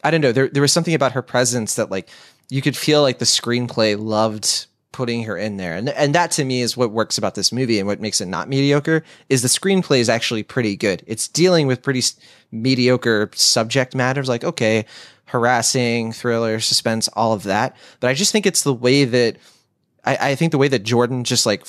[0.04, 2.10] I don't know, there there was something about her presence that like
[2.50, 5.76] you could feel like the screenplay loved putting her in there.
[5.76, 8.28] And and that to me is what works about this movie and what makes it
[8.28, 11.04] not mediocre is the screenplay is actually pretty good.
[11.08, 12.02] It's dealing with pretty
[12.52, 14.86] mediocre subject matters like okay,
[15.36, 17.76] harassing, thriller, suspense, all of that.
[18.00, 19.38] But I just think it's the way that
[20.06, 21.66] I, I think the way that Jordan just like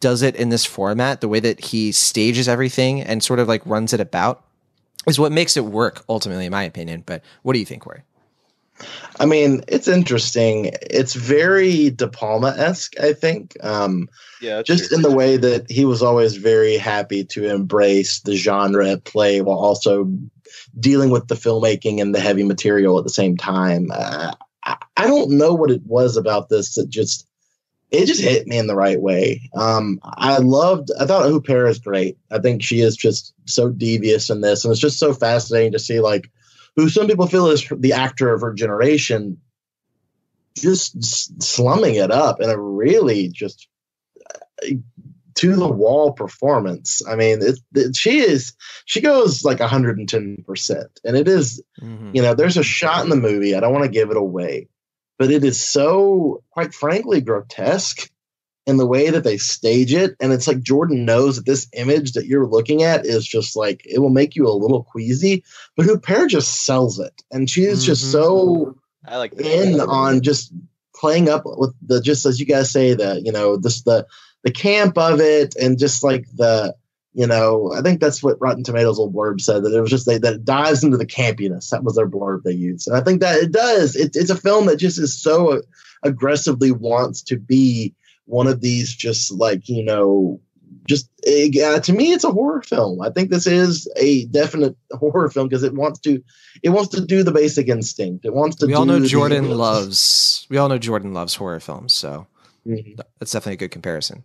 [0.00, 3.64] does it in this format, the way that he stages everything and sort of like
[3.64, 4.44] runs it about
[5.06, 7.02] is what makes it work ultimately in my opinion.
[7.06, 8.02] But what do you think, Corey?
[9.18, 10.70] I mean, it's interesting.
[10.82, 13.56] It's very De Palma esque, I think.
[13.64, 14.06] Um,
[14.42, 14.96] Yeah, just true.
[14.96, 19.40] in the way that he was always very happy to embrace the genre at play
[19.40, 20.06] while also
[20.78, 23.90] dealing with the filmmaking and the heavy material at the same time.
[23.92, 24.32] Uh,
[24.64, 27.26] I, I don't know what it was about this that just
[27.90, 29.48] it just hit me in the right way.
[29.54, 30.90] Um, I loved.
[30.98, 32.18] I thought Huppert is great.
[32.30, 35.78] I think she is just so devious in this, and it's just so fascinating to
[35.78, 36.30] see like
[36.74, 39.40] who some people feel is the actor of her generation,
[40.56, 43.68] just slumming it up in a really just
[45.36, 47.02] to the wall performance.
[47.08, 48.54] I mean, it, it, she is
[48.86, 52.10] she goes like 110 percent, and it is Mm-hmm.
[52.14, 53.54] you know there's a shot in the movie.
[53.54, 54.68] I don't want to give it away,
[55.18, 58.10] but it is so quite frankly grotesque
[58.66, 62.12] in the way that they stage it, and it's like Jordan knows that this image
[62.12, 65.44] that you're looking at is just like it will make you a little queasy,
[65.76, 68.12] but Huppert just sells it, and she is just Mhm.
[68.12, 68.76] so
[69.06, 70.52] I like in on just
[70.94, 74.06] playing up with the just as you guys say the you know this the
[74.46, 76.72] the camp of it and just like the
[77.14, 80.06] you know I think that's what Rotten Tomatoes old blurb said that it was just
[80.06, 81.70] they, that it dives into the campiness.
[81.70, 82.86] That was their blurb they used.
[82.86, 83.96] And I think that it does.
[83.96, 85.62] It, it's a film that just is so
[86.04, 87.92] aggressively wants to be
[88.26, 90.40] one of these just like you know
[90.88, 93.00] just uh, to me it's a horror film.
[93.00, 96.22] I think this is a definite horror film because it wants to
[96.62, 98.24] it wants to do the basic instinct.
[98.24, 101.92] It wants to we all know Jordan loves we all know Jordan loves horror films,
[101.94, 102.28] so
[102.64, 102.96] Mhm.
[103.18, 104.22] that's definitely a good comparison.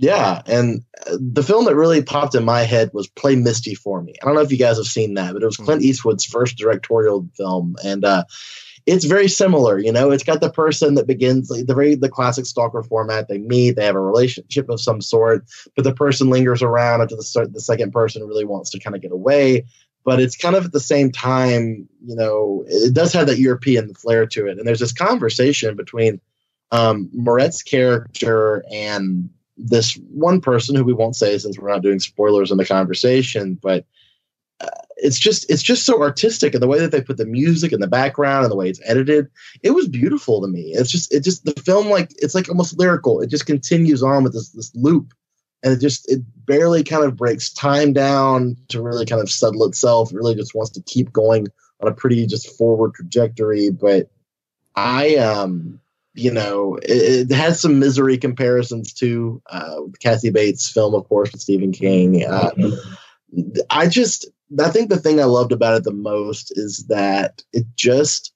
[0.00, 4.00] Yeah and uh, the film that really popped in my head was play misty for
[4.02, 4.14] me.
[4.20, 6.56] I don't know if you guys have seen that but it was clint eastwood's first
[6.56, 8.24] directorial film and uh
[8.86, 10.10] it's very similar you know?
[10.10, 13.28] It's got the person that begins like the very the classic stalker format.
[13.28, 15.44] They meet they have a relationship of some sort
[15.76, 19.02] but the person lingers around until the, the second person really wants to kind of
[19.02, 19.66] get away.
[20.02, 23.92] But it's kind of at the same time you know it does have that european
[23.92, 26.22] flair to it and there's this conversation between
[26.72, 29.28] um moret's character and
[29.68, 33.58] this one person who we won't say since we're not doing spoilers in the conversation
[33.60, 33.84] but
[34.60, 37.72] uh, it's just it's just so artistic and the way that they put the music
[37.72, 39.28] in the background and the way it's edited.
[39.62, 40.72] It was beautiful to me.
[40.74, 43.20] It's just it just the film like it's like almost lyrical.
[43.20, 45.14] It just continues on with this this loop.
[45.62, 49.64] And it just it barely kind of breaks time down to really kind of settle
[49.66, 50.12] itself.
[50.12, 51.48] It really just wants to keep going
[51.80, 53.70] on a pretty just forward trajectory.
[53.70, 54.10] But
[54.76, 55.80] i um
[56.20, 61.32] you know it, it has some misery comparisons to uh kathy bates film of course
[61.32, 62.50] with stephen king uh,
[63.68, 67.66] I just I think the thing I loved about it the most is that it
[67.76, 68.32] just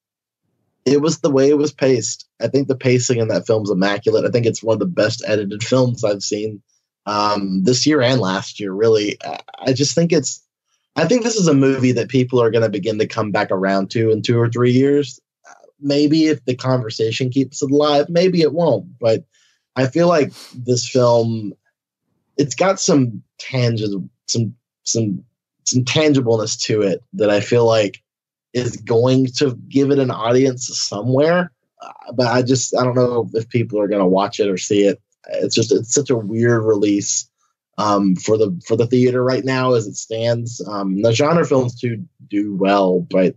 [0.85, 2.29] it was the way it was paced.
[2.41, 4.27] I think the pacing in that film's immaculate.
[4.27, 6.63] I think it's one of the best edited films I've seen
[7.07, 8.73] um, this year and last year.
[8.73, 9.19] Really,
[9.59, 10.41] I just think it's.
[10.97, 13.51] I think this is a movie that people are going to begin to come back
[13.51, 15.19] around to in two or three years.
[15.85, 18.99] Maybe if the conversation keeps it alive, maybe it won't.
[18.99, 19.25] But
[19.77, 21.53] I feel like this film,
[22.37, 24.55] it's got some tangible, some
[24.85, 25.25] some
[25.65, 28.03] some tangibleness to it that I feel like
[28.53, 31.53] is going to give it an audience somewhere.
[31.81, 34.57] Uh, but I just I don't know if people are going to watch it or
[34.59, 35.01] see it.
[35.29, 37.29] It's just it's such a weird release
[37.79, 40.63] um, for the for the theater right now as it stands.
[40.67, 43.37] Um, the genre films do do well, but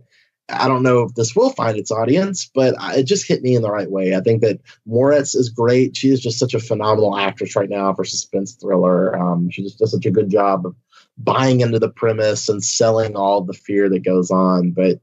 [0.50, 2.50] I don't know if this will find its audience.
[2.54, 4.16] But it just hit me in the right way.
[4.16, 5.96] I think that Moretz is great.
[5.96, 9.18] She is just such a phenomenal actress right now for suspense thriller.
[9.18, 10.74] Um, she just does such a good job of
[11.18, 14.70] buying into the premise and selling all the fear that goes on.
[14.70, 15.00] But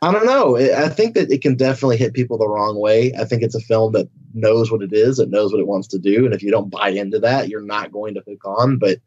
[0.00, 0.56] I don't know.
[0.56, 3.12] I think that it can definitely hit people the wrong way.
[3.14, 5.88] I think it's a film that knows what it is, it knows what it wants
[5.88, 8.78] to do, and if you don't buy into that, you're not going to hook on.
[8.78, 8.98] But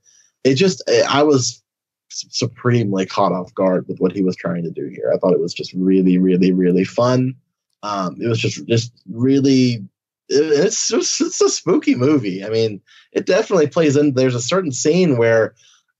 [0.43, 1.63] it just, I was
[2.11, 5.11] supremely caught off guard with what he was trying to do here.
[5.13, 7.35] I thought it was just really, really, really fun.
[7.83, 9.85] Um, it was just, just really.
[10.33, 12.45] It's just, it's a spooky movie.
[12.45, 12.81] I mean,
[13.11, 14.13] it definitely plays in.
[14.13, 15.55] There's a certain scene where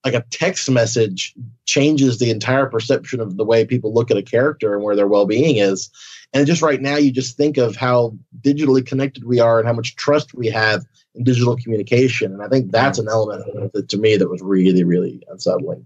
[0.06, 1.34] like a text message
[1.66, 5.08] changes the entire perception of the way people look at a character and where their
[5.08, 5.90] well-being is
[6.34, 9.74] and just right now you just think of how digitally connected we are and how
[9.74, 10.86] much trust we have
[11.16, 13.44] in digital communication and i think that's an element
[13.90, 15.86] to me that was really really unsettling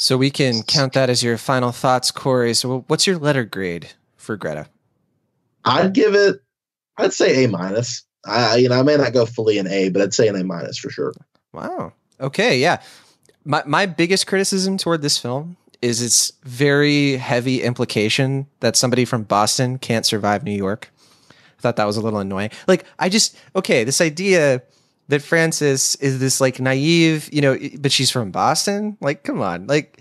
[0.00, 2.54] so we can count that as your final thoughts corey.
[2.54, 4.66] So what's your letter grade for greta?
[5.66, 6.40] I'd give it
[6.96, 8.02] i'd say a minus.
[8.26, 10.42] I you know i may not go fully an a but i'd say an a
[10.42, 11.12] minus for sure.
[11.52, 11.92] Wow.
[12.18, 12.80] Okay yeah.
[13.44, 19.24] My my biggest criticism toward this film is its very heavy implication that somebody from
[19.24, 20.90] Boston can't survive New York.
[21.30, 22.50] I thought that was a little annoying.
[22.66, 24.62] Like I just okay, this idea
[25.10, 28.96] that Frances is this like naive, you know, but she's from Boston.
[29.00, 30.00] Like, come on, like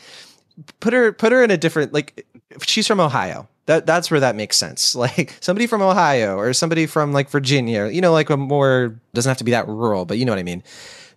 [0.79, 2.25] put her put her in a different like
[2.63, 3.47] she's from Ohio.
[3.65, 4.95] That that's where that makes sense.
[4.99, 9.29] Like somebody from Ohio or somebody from like Virginia, you know, like a more doesn't
[9.29, 10.63] have to be that rural, but you know what I mean.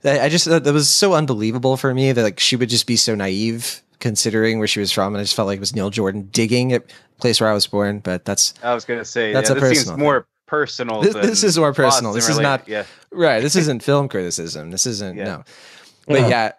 [0.04, 3.14] I just that was so unbelievable for me that like she would just be so
[3.14, 6.28] naive considering where she was from, and I just felt like it was Neil Jordan
[6.32, 6.84] digging at
[7.20, 8.00] place where I was born.
[8.00, 11.00] But that's I was gonna say that's yeah, a personal seems more personal.
[11.00, 12.12] This, this, is more personal.
[12.12, 12.84] This is not yeah.
[13.10, 13.40] right.
[13.40, 14.70] This isn't film criticism.
[14.70, 15.24] This isn't yeah.
[15.24, 15.44] no.
[16.06, 16.52] But yeah, yeah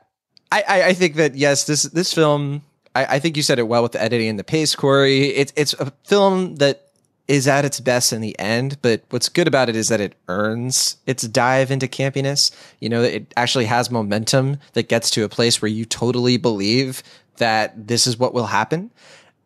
[0.52, 2.64] I, I, I think that yes, this this film.
[2.96, 5.28] I, I think you said it well with the editing and the pace, Corey.
[5.28, 6.90] It's it's a film that
[7.28, 10.16] is at its best in the end, but what's good about it is that it
[10.28, 12.52] earns its dive into campiness.
[12.80, 17.04] You know, it actually has momentum that gets to a place where you totally believe
[17.38, 18.90] that this is what will happen,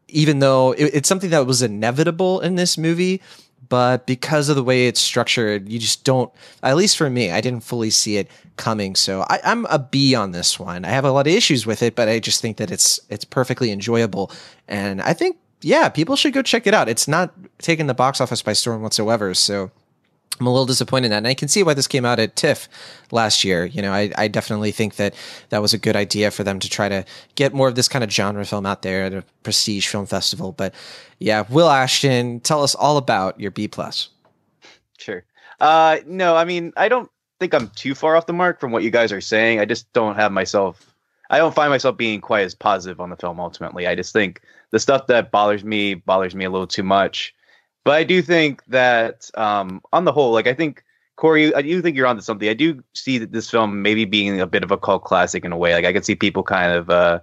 [0.07, 3.21] even though it, it's something that was inevitable in this movie.
[3.69, 6.31] But because of the way it's structured, you just don't,
[6.63, 8.95] at least for me, I didn't fully see it coming.
[8.95, 10.85] So I, I'm a B on this one.
[10.85, 13.25] I have a lot of issues with it, but I just think that it's it's
[13.25, 14.31] perfectly enjoyable.
[14.67, 16.89] And I think yeah, people should go check it out.
[16.89, 19.33] It's not taking the box office by storm whatsoever.
[19.33, 19.71] So
[20.39, 21.17] I'm a little disappointed in that.
[21.17, 22.69] And I can see why this came out at TIFF
[23.11, 23.65] last year.
[23.65, 25.15] You know, I, I, definitely think that
[25.49, 28.03] that was a good idea for them to try to get more of this kind
[28.03, 30.51] of genre film out there at a prestige film festival.
[30.51, 30.73] But
[31.19, 34.09] yeah, Will Ashton, tell us all about your B plus.
[34.97, 35.23] Sure.
[35.59, 37.09] Uh, no, I mean, I don't
[37.39, 39.59] think I'm too far off the mark from what you guys are saying.
[39.59, 40.93] I just don't have myself,
[41.29, 43.87] I don't find myself being quite as positive on the film ultimately.
[43.87, 47.33] I just think the stuff that bothers me bothers me a little too much.
[47.87, 50.83] But I do think that um, on the whole, like I think
[51.15, 52.49] Corey, I do think you're onto something.
[52.49, 55.53] I do see that this film maybe being a bit of a cult classic in
[55.53, 55.73] a way.
[55.73, 57.21] Like I could see people kind of uh,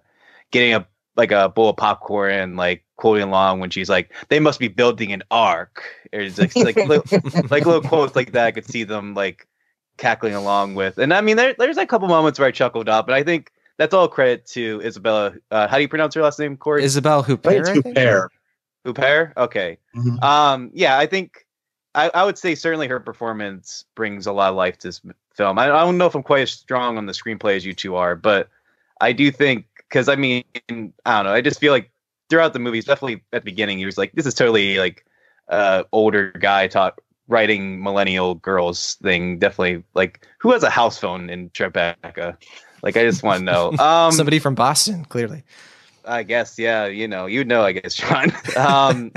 [0.52, 0.86] getting a
[1.16, 4.68] like a bowl of popcorn and like quoting along when she's like, "They must be
[4.68, 5.84] building an ark."
[6.14, 7.04] Or like like, little,
[7.50, 8.46] like little quotes like that.
[8.46, 9.46] I could see them like
[9.98, 10.96] cackling along with.
[10.96, 13.52] And I mean, there, there's a couple moments where I chuckled up, but I think
[13.76, 15.34] that's all credit to Isabella.
[15.50, 16.84] Uh, how do you pronounce her last name, Corey?
[16.84, 17.66] Isabelle Huppert.
[17.66, 18.28] Huppert.
[18.84, 19.32] Huppert.
[19.36, 19.78] Okay.
[19.94, 20.22] Mm-hmm.
[20.22, 20.70] Um.
[20.72, 21.46] Yeah, I think
[21.94, 25.00] I, I would say certainly her performance brings a lot of life to this
[25.34, 25.58] film.
[25.58, 27.96] I, I don't know if I'm quite as strong on the screenplay as you two
[27.96, 28.48] are, but
[29.00, 31.32] I do think because I mean I don't know.
[31.32, 31.90] I just feel like
[32.30, 35.04] throughout the movie, definitely at the beginning, he was like, "This is totally like
[35.48, 41.30] uh older guy taught writing millennial girls thing." Definitely like who has a house phone
[41.30, 42.36] in Tribeca?
[42.84, 43.72] Like, I just want to know.
[43.80, 45.42] Um, Somebody from Boston, clearly.
[46.06, 46.86] I guess, yeah.
[46.86, 47.62] You know, you know.
[47.62, 48.32] I guess, Jon.
[48.56, 49.12] Um,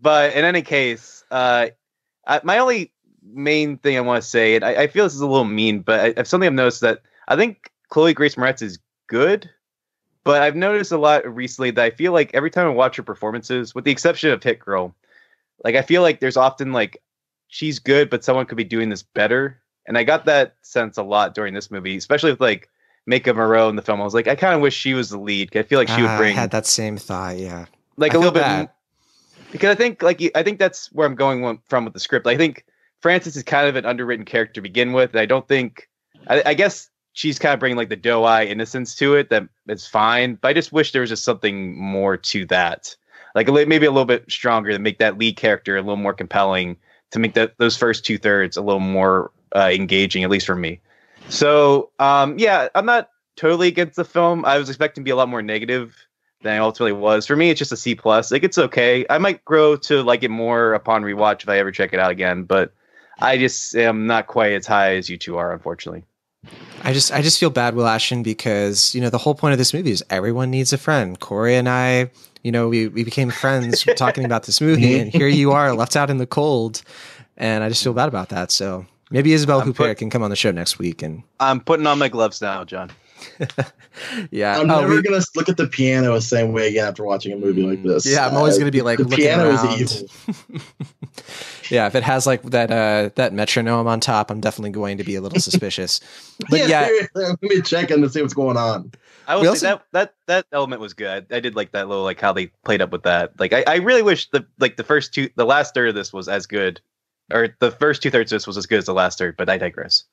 [0.00, 1.68] but in any case, uh,
[2.26, 2.92] I, my only
[3.22, 5.80] main thing I want to say, and I, I, feel this is a little mean,
[5.80, 9.48] but I, something I've noticed that I think Chloe Grace Moretz is good,
[10.24, 13.02] but I've noticed a lot recently that I feel like every time I watch her
[13.02, 14.94] performances, with the exception of Hit Girl,
[15.64, 17.02] like I feel like there's often like
[17.48, 19.60] she's good, but someone could be doing this better.
[19.86, 22.68] And I got that sense a lot during this movie, especially with like
[23.08, 24.00] Maika Monroe in the film.
[24.00, 25.56] I was like, I kind of wish she was the lead.
[25.56, 26.36] I feel like she would ah, bring.
[26.36, 27.38] I had that same thought.
[27.38, 28.70] Yeah, like I a little bit.
[29.52, 32.26] because I think like I think that's where I'm going from with the script.
[32.26, 32.64] I think
[33.00, 35.16] Frances is kind of an underwritten character to begin with.
[35.16, 35.88] I don't think
[36.28, 39.48] I, I guess she's kind of bringing like the doe eye innocence to it that
[39.68, 40.36] is fine.
[40.36, 42.94] But I just wish there was just something more to that,
[43.34, 46.76] like maybe a little bit stronger to make that lead character a little more compelling,
[47.12, 50.56] to make that those first two thirds a little more uh, engaging, at least for
[50.56, 50.80] me.
[51.30, 54.44] So um, yeah, I'm not totally against the film.
[54.44, 55.96] I was expecting to be a lot more negative
[56.42, 57.26] than I ultimately was.
[57.26, 58.30] For me, it's just a C plus.
[58.30, 59.06] Like it's okay.
[59.08, 62.10] I might grow to like it more upon rewatch if I ever check it out
[62.10, 62.72] again, but
[63.20, 66.04] I just am not quite as high as you two are, unfortunately.
[66.82, 69.58] I just I just feel bad, Will Ashton, because you know the whole point of
[69.58, 71.20] this movie is everyone needs a friend.
[71.20, 72.10] Corey and I,
[72.42, 75.96] you know, we we became friends talking about this movie, and here you are left
[75.96, 76.82] out in the cold,
[77.36, 78.50] and I just feel bad about that.
[78.50, 81.86] So maybe Isabelle Huppert put, can come on the show next week, and I'm putting
[81.86, 82.90] on my gloves now, Jon.
[84.30, 87.04] yeah, I'm oh, never we, gonna look at the piano the same way again after
[87.04, 88.06] watching a movie like this.
[88.06, 89.80] Yeah, I'm always uh, gonna be like, the piano around.
[89.80, 90.62] is evil.
[91.70, 95.04] yeah, if it has like that uh, that metronome on top, I'm definitely going to
[95.04, 96.00] be a little suspicious.
[96.48, 98.92] But yeah, yeah let me check in to see what's going on.
[99.26, 101.26] I will say that that that element was good.
[101.30, 103.38] I, I, did like that little like how they played up with that.
[103.38, 106.12] Like I, I really wish the like the first two the last third of this
[106.12, 106.80] was as good,
[107.32, 109.36] or the first two thirds of this was as good as the last third.
[109.36, 110.04] But I digress.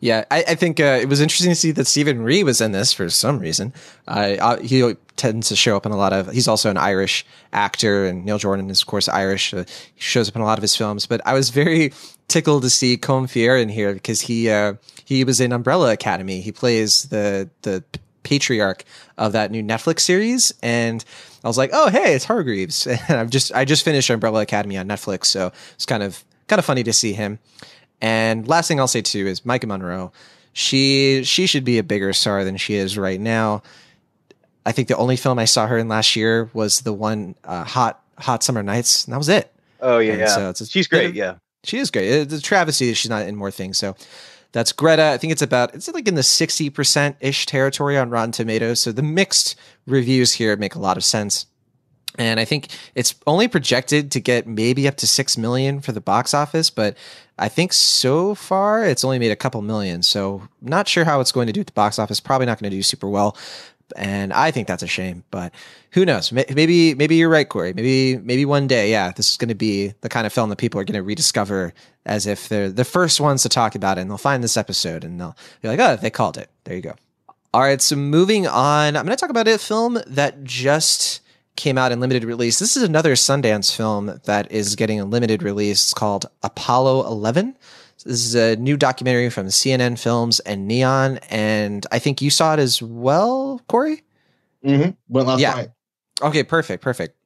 [0.00, 2.72] Yeah, I, I think uh, it was interesting to see that Stephen Rea was in
[2.72, 3.72] this for some reason.
[4.06, 6.30] Uh, he tends to show up in a lot of.
[6.30, 9.54] He's also an Irish actor, and Neil Jordan is of course Irish.
[9.54, 9.64] Uh,
[9.94, 11.06] he shows up in a lot of his films.
[11.06, 11.92] But I was very
[12.28, 16.40] tickled to see Colm Feore in here because he uh, he was in Umbrella Academy.
[16.40, 17.84] He plays the the
[18.24, 18.84] patriarch
[19.16, 21.04] of that new Netflix series, and
[21.42, 22.86] I was like, oh hey, it's Hargreaves.
[23.08, 26.58] And I've just I just finished Umbrella Academy on Netflix, so it's kind of kind
[26.58, 27.38] of funny to see him.
[28.00, 30.12] And last thing I'll say too is Maika Monroe.
[30.52, 33.62] She she should be a bigger star than she is right now.
[34.66, 37.64] I think the only film I saw her in last year was the one uh,
[37.64, 39.52] Hot Hot Summer Nights, and that was it.
[39.80, 40.26] Oh yeah, yeah.
[40.26, 41.14] So it's, she's great.
[41.14, 42.08] yeah, she is great.
[42.08, 43.78] It's a travesty that she's not in more things.
[43.78, 43.96] So
[44.52, 45.06] that's Greta.
[45.06, 48.80] I think it's about it's like in the sixty percent ish territory on Rotten Tomatoes.
[48.80, 51.46] So the mixed reviews here make a lot of sense.
[52.16, 56.00] And I think it's only projected to get maybe up to six million for the
[56.00, 56.96] box office, but
[57.38, 60.02] I think so far it's only made a couple million.
[60.02, 62.20] So not sure how it's going to do at the box office.
[62.20, 63.36] Probably not going to do super well.
[63.96, 65.52] And I think that's a shame, but
[65.90, 66.32] who knows?
[66.32, 67.72] Maybe, maybe you're right, Corey.
[67.74, 70.56] Maybe, maybe one day, yeah, this is going to be the kind of film that
[70.56, 71.74] people are going to rediscover
[72.06, 74.02] as if they're the first ones to talk about it.
[74.02, 76.48] And they'll find this episode and they'll be like, oh, they called it.
[76.64, 76.94] There you go.
[77.52, 77.80] All right.
[77.80, 81.20] So moving on, I'm going to talk about a film that just
[81.56, 82.58] came out in limited release.
[82.58, 85.82] This is another Sundance film that is getting a limited release.
[85.84, 87.56] It's called Apollo 11.
[88.04, 92.54] This is a new documentary from CNN Films and Neon, and I think you saw
[92.54, 94.02] it as well, Corey.
[94.64, 94.90] Mm-hmm.
[95.08, 95.54] Went last yeah.
[95.54, 95.70] night.
[96.20, 97.16] Okay, perfect, perfect.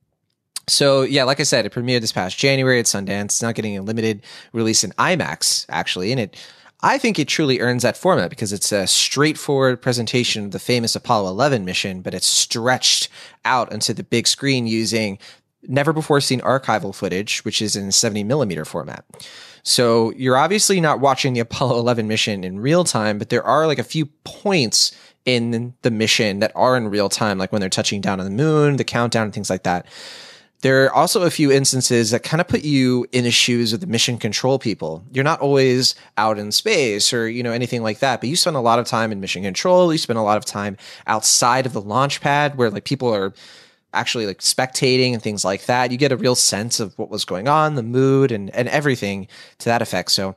[0.69, 3.25] So yeah, like I said, it premiered this past January at Sundance.
[3.27, 4.23] It's not getting a limited
[4.53, 6.37] release in IMAX actually, and it
[6.81, 10.95] I think it truly earns that format because it's a straightforward presentation of the famous
[10.95, 13.09] Apollo 11 mission, but it's stretched
[13.45, 15.19] out onto the big screen using
[15.67, 19.05] never before seen archival footage, which is in 70 millimeter format.
[19.65, 23.67] So you're obviously not watching the Apollo 11 mission in real time, but there are
[23.67, 27.69] like a few points in the mission that are in real time, like when they're
[27.69, 29.85] touching down on the moon, the countdown, and things like that.
[30.61, 33.81] There are also a few instances that kind of put you in the shoes of
[33.81, 35.05] the mission control people.
[35.13, 38.57] You're not always out in space or, you know, anything like that, but you spend
[38.57, 39.93] a lot of time in mission control.
[39.93, 43.33] You spend a lot of time outside of the launch pad where like people are
[43.95, 45.93] actually like spectating and things like that.
[45.93, 49.29] You get a real sense of what was going on, the mood and, and everything
[49.59, 50.11] to that effect.
[50.11, 50.35] So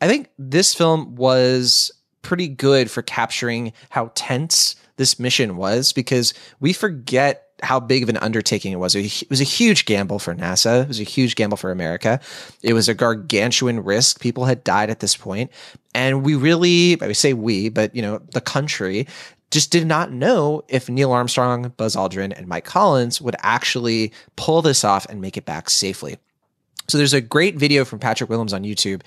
[0.00, 1.90] I think this film was
[2.20, 8.08] pretty good for capturing how tense this mission was because we forget how big of
[8.08, 8.94] an undertaking it was.
[8.94, 10.82] It was a huge gamble for NASA.
[10.82, 12.20] It was a huge gamble for America.
[12.62, 14.20] It was a gargantuan risk.
[14.20, 15.50] People had died at this point,
[15.94, 19.06] and we really, I would say we, but you know, the country
[19.50, 24.62] just did not know if Neil Armstrong, Buzz Aldrin, and Mike Collins would actually pull
[24.62, 26.16] this off and make it back safely.
[26.88, 29.02] So there's a great video from Patrick Willems on YouTube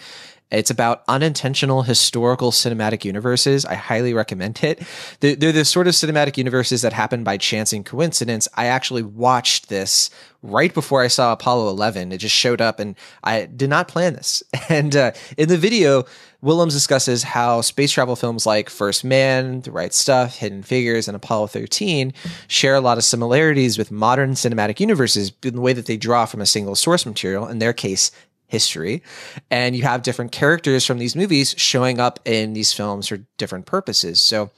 [0.50, 3.66] it's about unintentional historical cinematic universes.
[3.66, 4.82] I highly recommend it.
[5.20, 8.48] They're, the sort of cinematic universes that happen by chance and coincidence.
[8.56, 10.10] I actually watched this
[10.42, 12.14] right before I saw Apollo 11.
[12.14, 14.44] It just showed up and I did not plan this.
[14.70, 16.04] And uh, in the video,
[16.42, 21.16] Willems discusses how space travel films like First Man, The Right Stuff, Hidden Figures, and
[21.16, 22.14] Apollo 13
[22.48, 26.26] share a lot of similarities with modern cinematic universes in the way that they draw
[26.26, 28.12] from a single source material, in their case,
[28.48, 29.04] history.
[29.52, 33.66] And you have different characters from these movies showing up in these films for different
[33.66, 34.22] purposes.
[34.22, 34.52] So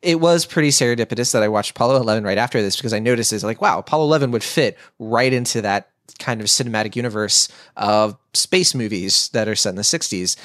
[0.00, 3.32] it was pretty serendipitous that I watched Apollo 11 right after this because I noticed
[3.32, 5.88] is like, wow, Apollo 11 would fit right into that
[6.18, 10.36] kind of cinematic universe of space movies that are set in the 60s.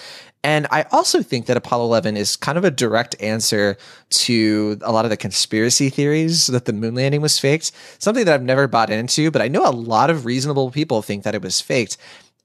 [0.44, 3.76] And I also think that Apollo 11 is kind of a direct answer
[4.10, 8.34] to a lot of the conspiracy theories that the moon landing was faked, something that
[8.34, 11.42] I've never bought into, but I know a lot of reasonable people think that it
[11.42, 11.98] was faked.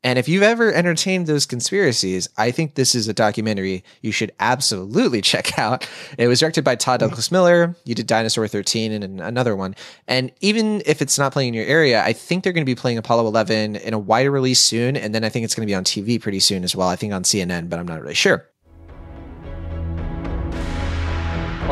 [0.04, 4.32] And if you've ever entertained those conspiracies, I think this is a documentary you should
[4.40, 5.88] absolutely check out.
[6.18, 7.76] It was directed by Todd Douglas Miller.
[7.84, 9.74] You did Dinosaur 13 and another one.
[10.08, 12.74] And even if it's not playing in your area, I think they're going to be
[12.74, 14.96] playing Apollo 11 in a wider release soon.
[14.96, 16.88] And then I think it's going to be on TV pretty soon as well.
[16.88, 18.46] I think on CNN, but I'm not really sure.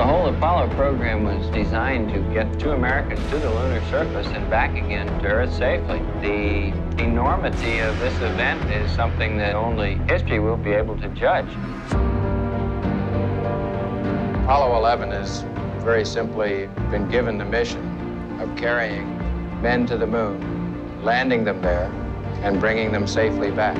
[0.01, 4.49] The whole Apollo program was designed to get two Americans to the lunar surface and
[4.49, 5.99] back again to Earth safely.
[6.23, 6.73] The
[7.05, 11.51] enormity of this event is something that only history will be able to judge.
[14.45, 15.43] Apollo 11 has
[15.85, 19.19] very simply been given the mission of carrying
[19.61, 21.93] men to the moon, landing them there,
[22.43, 23.77] and bringing them safely back.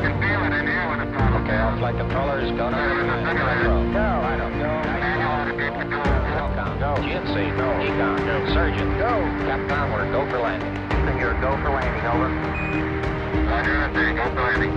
[0.00, 2.88] Okay, it's like the colors gunner.
[3.92, 4.72] Go, I don't go.
[6.80, 6.94] Go.
[7.02, 7.68] GNC, go.
[7.84, 8.54] Econ, go.
[8.54, 9.20] Surgeon, go.
[9.44, 10.74] Captain Onward, go for landing.
[11.18, 12.28] Here, go for landing, over.
[13.46, 14.72] Roger, there, go for landing.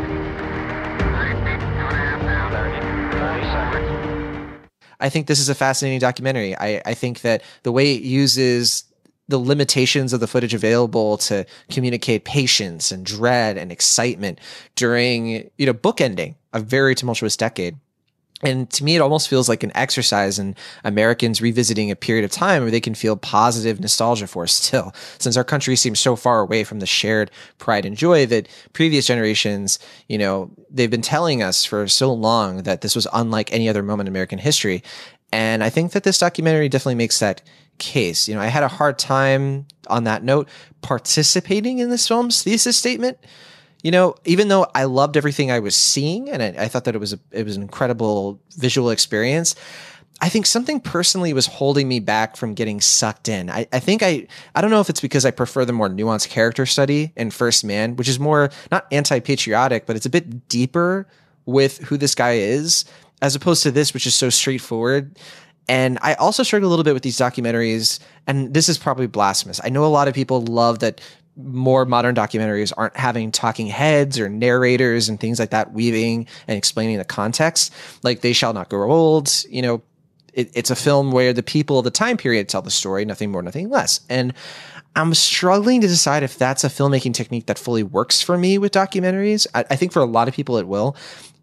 [1.14, 2.50] 30 feet, two and a half now.
[2.52, 2.80] 30,
[3.18, 4.70] 30 seconds.
[5.00, 6.56] I think this is a fascinating documentary.
[6.58, 8.84] I, I think that the way it uses
[9.28, 14.40] the limitations of the footage available to communicate patience and dread and excitement
[14.76, 17.78] during, you know, bookending a very tumultuous decade.
[18.44, 22.32] And to me, it almost feels like an exercise in Americans revisiting a period of
[22.32, 26.42] time where they can feel positive nostalgia for still, since our country seems so far
[26.42, 31.42] away from the shared pride and joy that previous generations, you know, they've been telling
[31.42, 34.84] us for so long that this was unlike any other moment in American history.
[35.32, 37.42] And I think that this documentary definitely makes that
[37.78, 38.28] case.
[38.28, 40.48] You know, I had a hard time on that note
[40.82, 43.18] participating in this film's thesis statement.
[43.84, 46.96] You know, even though I loved everything I was seeing and I, I thought that
[46.96, 49.56] it was a, it was an incredible visual experience,
[50.22, 53.50] I think something personally was holding me back from getting sucked in.
[53.50, 56.30] I, I think I I don't know if it's because I prefer the more nuanced
[56.30, 61.08] character study in First Man, which is more not anti-patriotic, but it's a bit deeper
[61.46, 62.86] with who this guy is,
[63.22, 65.20] as opposed to this, which is so straightforward.
[65.68, 69.62] And I also struggle a little bit with these documentaries, and this is probably blasphemous.
[69.64, 71.00] I know a lot of people love that
[71.36, 76.58] more modern documentaries aren't having talking heads or narrators and things like that weaving and
[76.58, 77.74] explaining the context.
[78.04, 79.82] Like They Shall Not Grow Old, you know,
[80.34, 83.32] it, it's a film where the people of the time period tell the story, nothing
[83.32, 84.02] more, nothing less.
[84.10, 84.34] And
[84.96, 88.72] I'm struggling to decide if that's a filmmaking technique that fully works for me with
[88.72, 89.48] documentaries.
[89.56, 90.96] I, I think for a lot of people it will.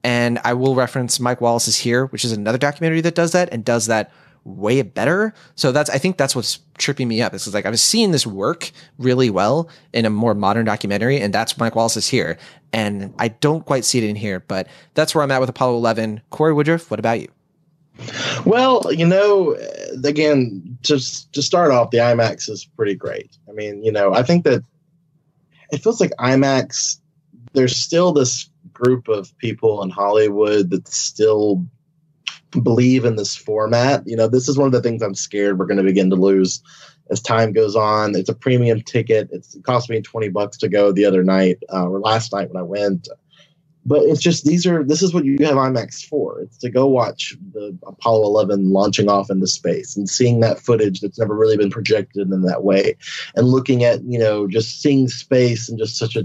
[0.03, 3.64] And I will reference Mike Wallace's Here, which is another documentary that does that and
[3.64, 4.11] does that
[4.44, 5.34] way better.
[5.55, 7.34] So that's I think that's what's tripping me up.
[7.34, 11.34] It's like I was seeing this work really well in a more modern documentary, and
[11.34, 12.38] that's Mike Wallace's Here.
[12.72, 15.76] And I don't quite see it in here, but that's where I'm at with Apollo
[15.76, 16.22] 11.
[16.30, 17.28] Corey Woodruff, what about you?
[18.46, 19.57] Well, you know,
[20.05, 23.36] again, just to start off, the IMAX is pretty great.
[23.48, 24.62] I mean, you know, I think that
[25.70, 26.98] it feels like IMAX.
[27.53, 31.66] There's still this group of people in Hollywood that still
[32.62, 34.02] believe in this format.
[34.06, 36.16] You know, this is one of the things I'm scared we're going to begin to
[36.16, 36.62] lose
[37.10, 38.16] as time goes on.
[38.16, 39.28] It's a premium ticket.
[39.32, 42.48] It's, it cost me 20 bucks to go the other night uh, or last night
[42.48, 43.08] when I went.
[43.86, 46.40] But it's just these are this is what you have IMAX for.
[46.42, 51.00] It's to go watch the Apollo 11 launching off into space and seeing that footage
[51.00, 52.96] that's never really been projected in that way,
[53.36, 56.24] and looking at you know just seeing space and just such a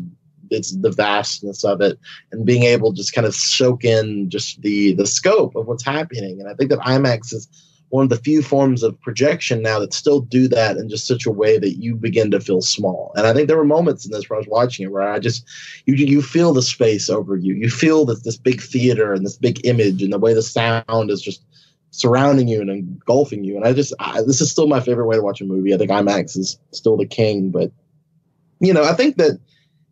[0.49, 1.99] it's the vastness of it
[2.31, 5.85] and being able to just kind of soak in just the the scope of what's
[5.85, 6.39] happening.
[6.39, 7.47] And I think that IMAX is
[7.89, 11.25] one of the few forms of projection now that still do that in just such
[11.25, 13.11] a way that you begin to feel small.
[13.15, 15.19] And I think there were moments in this where I was watching it where I
[15.19, 15.45] just
[15.85, 17.53] you you feel the space over you.
[17.53, 21.09] You feel that this big theater and this big image and the way the sound
[21.09, 21.43] is just
[21.91, 23.55] surrounding you and engulfing you.
[23.55, 25.73] And I just I, this is still my favorite way to watch a movie.
[25.73, 27.71] I think IMAX is still the king, but
[28.59, 29.39] you know, I think that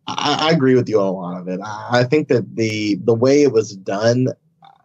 [0.06, 1.60] I, I, agree with you on a lot of it.
[1.64, 4.28] I, I, think that the the way it was done,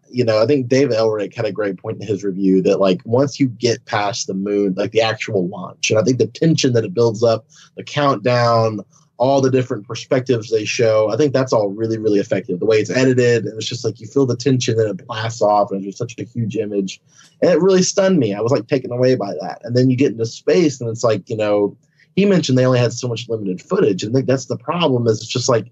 [0.09, 3.01] you know, I think Dave Ehrlich had a great point in his review that like
[3.05, 6.74] once you get past the moon, like the actual launch, and I think the tension
[6.74, 8.82] that it builds up, the countdown,
[9.17, 12.59] all the different perspectives they show, I think that's all really really effective.
[12.59, 15.41] The way it's edited, and it's just like you feel the tension and it blasts
[15.41, 17.01] off, and it's just such a huge image,
[17.41, 18.34] and it really stunned me.
[18.34, 21.03] I was like taken away by that, and then you get into space, and it's
[21.03, 21.76] like you know
[22.20, 24.03] he mentioned they only had so much limited footage.
[24.03, 25.72] And I think that's the problem is it's just like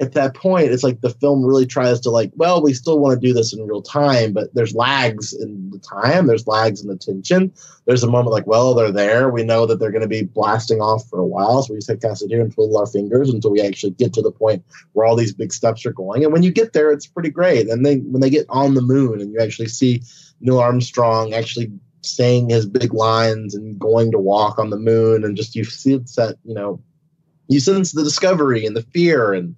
[0.00, 3.20] at that point, it's like the film really tries to like, well, we still want
[3.20, 6.88] to do this in real time, but there's lags in the time, there's lags in
[6.88, 7.52] the tension.
[7.84, 9.28] There's a moment like, well, they're there.
[9.28, 11.88] We know that they're going to be blasting off for a while, so we just
[11.88, 14.64] have to sit here and twiddle our fingers until we actually get to the point
[14.92, 16.22] where all these big steps are going.
[16.22, 17.68] And when you get there, it's pretty great.
[17.68, 20.02] And then when they get on the moon and you actually see
[20.40, 21.72] Neil Armstrong actually
[22.02, 25.94] saying his big lines and going to walk on the moon, and just you see
[25.94, 26.80] it's that you know
[27.48, 29.56] you sense the discovery and the fear and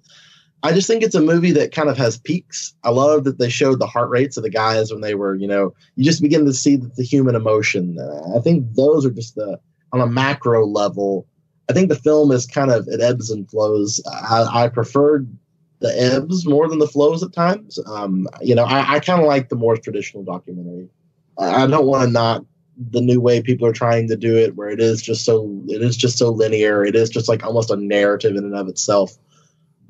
[0.63, 2.73] I just think it's a movie that kind of has peaks.
[2.83, 5.47] I love that they showed the heart rates of the guys when they were, you
[5.47, 7.97] know, you just begin to see the human emotion.
[7.99, 9.59] Uh, I think those are just the
[9.91, 11.25] on a macro level.
[11.69, 14.01] I think the film is kind of it ebbs and flows.
[14.07, 15.35] I, I preferred
[15.79, 17.79] the ebbs more than the flows at times.
[17.87, 20.89] Um, you know, I, I kind of like the more traditional documentary.
[21.37, 22.45] I, don't want to knock
[22.77, 25.81] the new way people are trying to do it, where it is just so it
[25.81, 26.83] is just so linear.
[26.83, 29.17] It is just like almost a narrative in and of itself.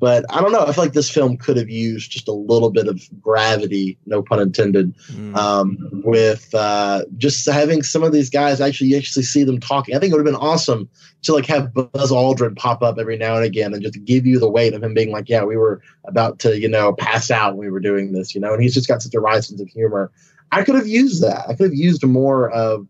[0.02, 0.66] But I don't know.
[0.66, 4.20] I feel like this film could have used just a little bit of gravity, no
[4.20, 5.36] pun intended, mm.
[5.36, 9.94] um, with uh, just having some of these guys actually actually see them talking.
[9.94, 10.90] I think it would have been awesome
[11.22, 14.40] to like have Buzz Aldrin pop up every now and again and just give you
[14.40, 17.56] the weight of him being like, yeah, we were about to, you know, pass out
[17.56, 19.60] when we were doing this, you know, and he's just got such a wry sense
[19.60, 20.10] of humor.
[20.52, 21.48] I could have used that.
[21.48, 22.86] I could have used more of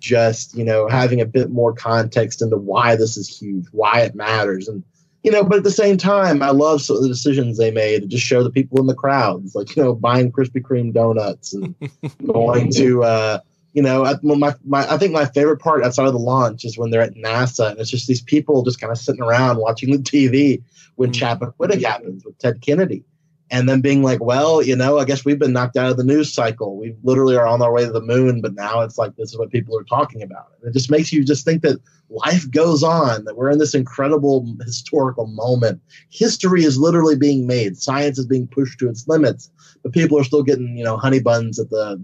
[0.00, 4.14] just, you know, having a bit more context into why this is huge, why it
[4.14, 4.82] matters, and
[5.22, 8.02] you know, but at the same time, I love some of the decisions they made
[8.02, 11.54] to just show the people in the crowds, like you know, buying Krispy Kreme donuts
[11.54, 11.76] and
[12.26, 13.38] going to, uh,
[13.72, 16.76] you know, I, my, my, I think my favorite part outside of the launch is
[16.76, 19.92] when they're at NASA and it's just these people just kind of sitting around watching
[19.92, 20.60] the TV
[20.96, 21.44] when mm-hmm.
[21.44, 23.04] Chappaquiddick happens with Ted Kennedy
[23.52, 26.04] and then being like, well, you know, I guess we've been knocked out of the
[26.04, 26.74] news cycle.
[26.74, 29.38] We literally are on our way to the moon, but now it's like this is
[29.38, 30.46] what people are talking about.
[30.58, 31.78] And it just makes you just think that
[32.08, 35.82] life goes on, that we're in this incredible historical moment.
[36.08, 37.76] History is literally being made.
[37.76, 39.50] Science is being pushed to its limits,
[39.82, 42.02] but people are still getting, you know, honey buns at the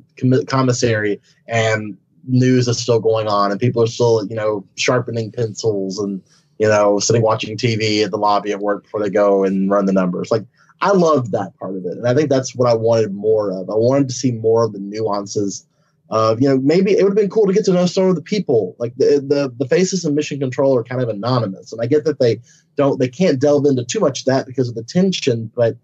[0.48, 1.96] commissary and
[2.26, 6.20] news is still going on and people are still, you know, sharpening pencils and,
[6.58, 9.86] you know, sitting watching TV at the lobby at work before they go and run
[9.86, 10.30] the numbers.
[10.30, 10.44] Like
[10.80, 11.96] I loved that part of it.
[11.96, 13.68] And I think that's what I wanted more of.
[13.68, 15.66] I wanted to see more of the nuances
[16.10, 18.14] of, you know, maybe it would have been cool to get to know some of
[18.14, 18.76] the people.
[18.78, 21.72] Like the, the, the faces in Mission Control are kind of anonymous.
[21.72, 22.40] And I get that they
[22.76, 25.76] don't, they can't delve into too much of that because of the tension, but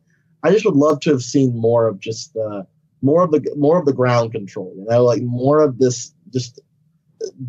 [0.42, 2.66] I just would love to have seen more of just the,
[3.03, 6.61] more of the, more of the ground control, you know, like more of this just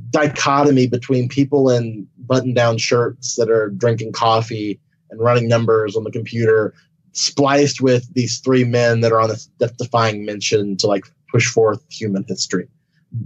[0.09, 4.79] dichotomy between people in button down shirts that are drinking coffee
[5.11, 6.73] and running numbers on the computer
[7.15, 11.47] spliced with these three men that are on a death defying mission to like push
[11.47, 12.67] forth human history.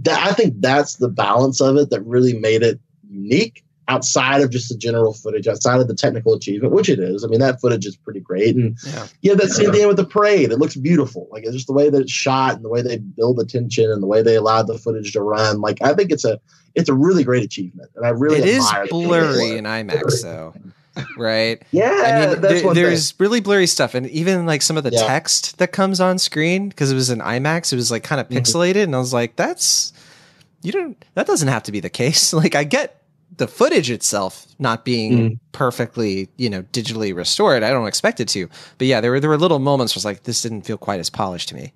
[0.02, 4.50] That, I think that's the balance of it that really made it unique outside of
[4.50, 7.24] just the general footage, outside of the technical achievement, which it is.
[7.24, 8.54] I mean, that footage is pretty great.
[8.54, 11.26] And yeah, yeah that scene at the end with the parade, it looks beautiful.
[11.32, 13.90] Like it's just the way that it's shot and the way they build the tension
[13.90, 15.60] and the way they allowed the footage to run.
[15.60, 16.40] Like I think it's a
[16.76, 17.90] it's a really great achievement.
[17.96, 20.54] And I really it is blurry in IMAX though
[21.16, 21.62] right?
[21.72, 22.40] Yeah, I mean,
[22.74, 23.16] there's thing.
[23.18, 25.06] really blurry stuff, and even like some of the yeah.
[25.06, 28.28] text that comes on screen because it was an IMAX, it was like kind of
[28.28, 28.38] mm-hmm.
[28.38, 28.84] pixelated, mm-hmm.
[28.84, 29.92] and I was like, that's
[30.62, 32.32] you don't that doesn't have to be the case.
[32.40, 33.02] Like, I get
[33.36, 35.38] the footage itself not being mm.
[35.52, 37.62] perfectly, you know, digitally restored.
[37.62, 40.04] I don't expect it to, but yeah, there were there were little moments where it's
[40.04, 41.72] like this didn't feel quite as polished to me.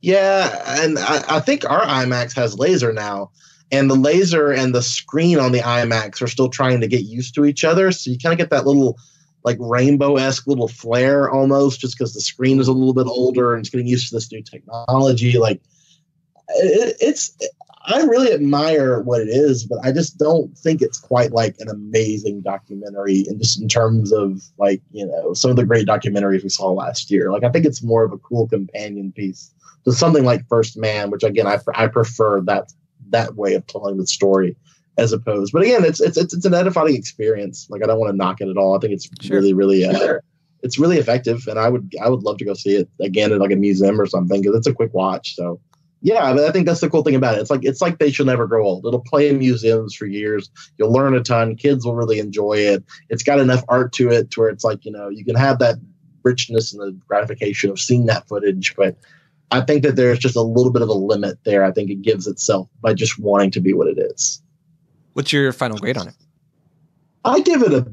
[0.00, 3.30] Yeah, and I, I think our IMAX has laser now
[3.72, 7.34] and the laser and the screen on the IMAX are still trying to get used
[7.34, 7.90] to each other.
[7.90, 8.98] So you kind of get that little
[9.44, 13.54] like rainbow esque little flare almost, just because the screen is a little bit older
[13.54, 15.38] and it's getting used to this new technology.
[15.38, 15.60] Like
[16.50, 17.36] it, it's,
[17.86, 21.68] I really admire what it is, but I just don't think it's quite like an
[21.68, 26.44] amazing documentary, and just in terms of like you know some of the great documentaries
[26.44, 27.32] we saw last year.
[27.32, 29.52] Like I think it's more of a cool companion piece
[29.84, 32.72] to something like First Man, which again I I prefer that
[33.12, 34.56] that way of telling the story
[34.98, 35.52] as opposed.
[35.52, 37.68] But again, it's it's it's, it's an edifying experience.
[37.70, 38.76] Like I don't want to knock it at all.
[38.76, 39.36] I think it's sure.
[39.36, 40.18] really really uh,
[40.62, 43.38] it's really effective, and I would I would love to go see it again at
[43.38, 45.34] like a museum or something because it's a quick watch.
[45.34, 45.60] So
[46.02, 47.40] yeah, but I think that's the cool thing about it.
[47.40, 48.84] It's like it's like they should never grow old.
[48.84, 50.50] It'll play in museums for years.
[50.76, 51.56] You'll learn a ton.
[51.56, 52.84] Kids will really enjoy it.
[53.08, 55.60] It's got enough art to it to where it's like you know you can have
[55.60, 55.76] that
[56.24, 58.96] richness and the gratification of seeing that footage, but
[59.52, 61.62] I think that there's just a little bit of a limit there.
[61.62, 64.42] I think it gives itself by just wanting to be what it is.
[65.12, 66.14] What's your final grade on it?
[67.24, 67.86] I give it a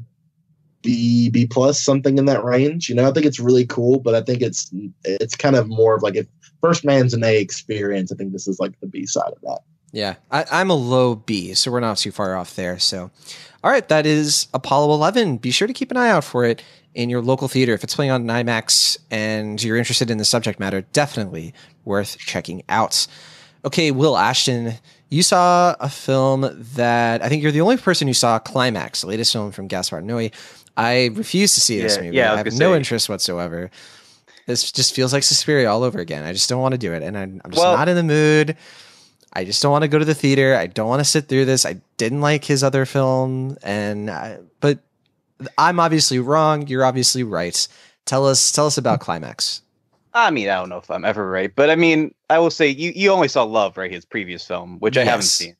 [0.82, 2.88] B, B plus, something in that range.
[2.88, 4.70] You know, I think it's really cool, but I think it's
[5.04, 6.26] it's kind of more of like if
[6.62, 9.60] First Man's an A experience, I think this is like the B side of that.
[9.92, 12.78] Yeah, I, I'm a low B, so we're not too far off there.
[12.78, 13.10] So,
[13.62, 15.38] all right, that is Apollo 11.
[15.38, 16.62] Be sure to keep an eye out for it
[16.94, 20.58] in your local theater, if it's playing on IMAX and you're interested in the subject
[20.58, 21.54] matter, definitely
[21.84, 23.06] worth checking out.
[23.64, 24.74] Okay, Will Ashton,
[25.10, 29.06] you saw a film that I think you're the only person who saw Climax, the
[29.06, 30.32] latest film from Gaspar Noé.
[30.76, 32.16] I refuse to see this movie.
[32.16, 32.76] yeah, I I, have no say.
[32.76, 33.70] interest whatsoever.
[34.46, 36.24] This just feels like Suspiria all over again.
[36.24, 38.02] I just don't want to do it, and I'm, I'm just Well- not in the
[38.02, 38.56] mood.
[39.32, 40.56] I just don't want to go to the theater.
[40.56, 41.64] I don't want to sit through this.
[41.64, 44.80] I didn't like his other film, and I, but
[45.58, 46.66] I'm obviously wrong.
[46.66, 47.66] You're obviously right.
[48.04, 49.62] Tell us, tell us about Climax.
[50.12, 52.68] I mean, I don't know if I'm ever right, but I mean, I will say
[52.68, 53.92] you you only saw Love, right?
[53.92, 55.56] His previous film, which I haven't seen.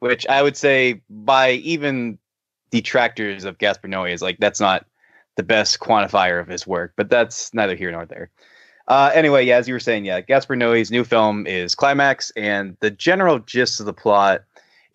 [0.00, 2.18] Which I would say by even
[2.70, 4.84] detractors of Gaspar Noé is like that's not
[5.36, 8.30] the best quantifier of his work, but that's neither here nor there.
[8.88, 12.76] Uh, anyway, yeah, as you were saying, yeah, Gaspar Noé's new film is Climax, and
[12.80, 14.42] the general gist of the plot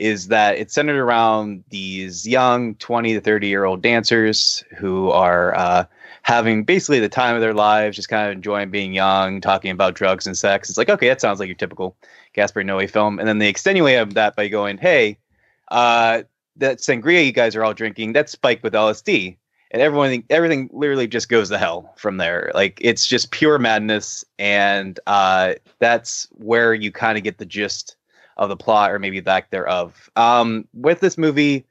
[0.02, 5.56] is that it's centered around these young 20 to 30 year old dancers who are
[5.56, 5.86] uh,
[6.24, 9.94] having basically the time of their lives, just kind of enjoying being young, talking about
[9.94, 10.70] drugs and sex.
[10.70, 11.96] It's like, okay, that sounds like your typical
[12.34, 13.20] Gaspar Noé film.
[13.20, 15.20] And then they extenuate that by going, hey,
[15.70, 16.24] uh,
[16.58, 19.38] that sangria you guys are all drinking, that's spiked with LSD.
[19.70, 22.52] And everyone, everything literally just goes to hell from there.
[22.56, 27.96] Like it's just pure madness, and uh, that's where you kind of get the gist
[28.42, 30.10] of the plot, or maybe lack thereof.
[30.16, 31.68] Um, with this movie,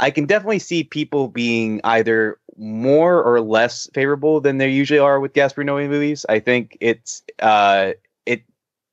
[0.00, 5.20] I can definitely see people being either more or less favorable than they usually are
[5.20, 6.26] with Gaspar Noé movies.
[6.28, 7.92] I think it's uh,
[8.26, 8.42] it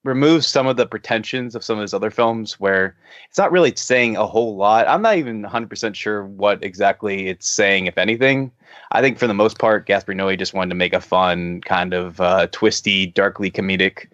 [0.03, 2.95] removes some of the pretensions of some of his other films where
[3.27, 4.87] it's not really saying a whole lot.
[4.87, 8.51] I'm not even 100% sure what exactly it's saying, if anything.
[8.91, 11.95] I think for the most part, Gaspar Noé just wanted to make a fun, kind
[11.95, 14.09] of uh, twisty, darkly comedic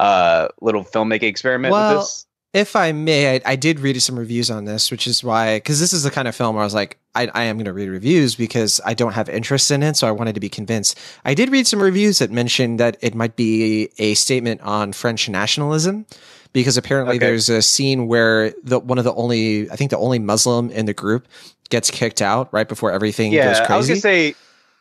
[0.00, 2.26] uh, little filmmaking experiment Well, with this.
[2.54, 5.80] If I may, I, I did read some reviews on this, which is why, because
[5.80, 7.72] this is the kind of film where I was like, I, I am going to
[7.72, 9.96] read reviews because I don't have interest in it.
[9.96, 10.98] So I wanted to be convinced.
[11.24, 15.28] I did read some reviews that mentioned that it might be a statement on French
[15.28, 16.06] nationalism
[16.52, 17.26] because apparently Okay.
[17.26, 20.86] there's a scene where the one of the only, I think the only Muslim in
[20.86, 21.26] the group
[21.70, 23.72] gets kicked out right before everything goes crazy.
[23.72, 24.34] I was gonna say,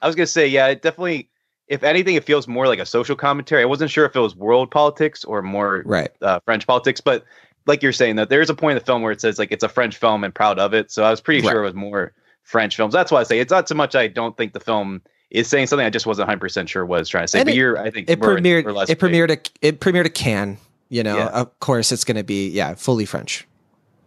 [0.03, 1.27] I was gonna say, yeah, it definitely.
[1.69, 3.63] If anything, it feels more like a social commentary.
[3.63, 6.11] I wasn't sure if it was world politics or more right.
[6.21, 7.23] uh, French politics, but
[7.65, 9.51] like you're saying, that there is a point in the film where it says like
[9.51, 10.91] it's a French film and proud of it.
[10.91, 11.51] So I was pretty Right.
[11.51, 12.13] sure it was more
[12.43, 12.93] French films.
[12.93, 13.95] That's why I say it's not so much.
[13.95, 15.85] I don't think the film is saying something.
[15.85, 17.39] I just wasn't 100 percent sure it's trying to say.
[17.39, 18.65] And but it- you're, I think, It premiered.
[18.65, 19.31] we're It premiered.
[19.31, 19.37] A,
[19.67, 20.57] it premiered a Cannes.
[20.89, 21.27] You know, Yeah.
[21.29, 23.47] of course, it's going to be yeah, fully French.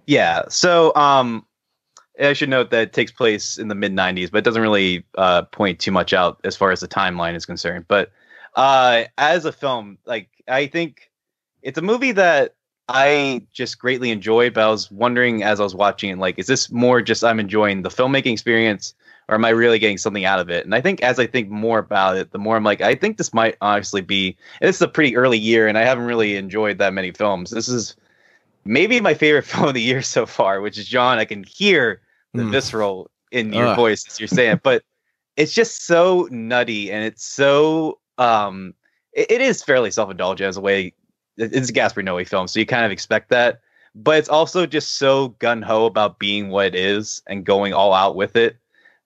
[0.07, 0.43] Yeah.
[0.49, 1.45] So, um,
[2.21, 5.05] I should note that it takes place in the mid '90s, but it doesn't really
[5.19, 7.85] uh, point too much out as far as the timeline is concerned.
[7.89, 8.11] But
[8.55, 11.11] uh, as a film, like I think
[11.63, 12.55] it's a movie that
[12.89, 14.55] I just greatly enjoyed.
[14.55, 17.41] But I was wondering as I was watching it, like, is this more just I'm
[17.41, 18.95] enjoying the filmmaking experience,
[19.29, 20.65] or am I really getting something out of it?
[20.65, 23.17] And I think as I think more about it, the more I'm like, I think
[23.17, 24.37] this might honestly be.
[24.61, 27.51] This is a pretty early year, and I haven't really enjoyed that many films.
[27.51, 27.97] This is
[28.65, 31.19] maybe my favorite film of the year so far, which is Jon.
[31.19, 32.01] I can hear
[32.35, 32.51] the Mm.
[32.51, 33.77] visceral in your Ugh.
[33.77, 34.83] voice as you're saying, it, but
[35.37, 38.75] it's just so nutty and it's so um
[39.13, 40.95] it, it is fairly self-indulgent as a way
[41.37, 43.61] it's a Gaspar Noé film, so you kind of expect that.
[43.95, 47.95] But it's also just so gun ho about being what it is and going all
[47.95, 48.57] out with it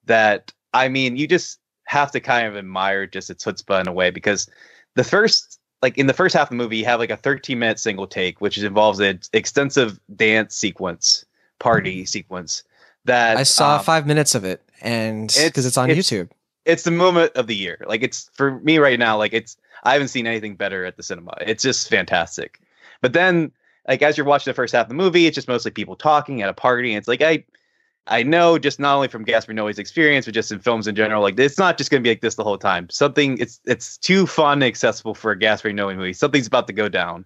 [0.06, 3.92] that I mean, you just have to kind of admire just its chutzpah in a
[3.92, 4.48] way because
[4.94, 7.58] the first like in the first half of the movie, you have like a 13
[7.58, 11.24] minute single take, which involves an extensive dance sequence,
[11.58, 12.64] party sequence.
[13.06, 16.28] That I saw um, five minutes of it, and it's- because it's on it's- YouTube.
[16.66, 17.82] it's the moment of the year.
[17.86, 19.16] Like it's for me right now.
[19.16, 21.34] Like it's I haven't seen anything better at the cinema.
[21.40, 22.60] It's just fantastic.
[23.00, 23.52] But then,
[23.88, 26.42] like as you're watching the first half of the movie, it's just mostly people talking
[26.42, 27.44] at a party, and it's like I,
[28.06, 31.22] I know just not only from Gaspar Noé's experience, but just in films in general,
[31.22, 32.88] like it's not just going to be like this the whole time.
[32.90, 36.12] Something it's it's too fun and accessible for a Gaspar Noé movie.
[36.12, 37.24] Something's about to go down,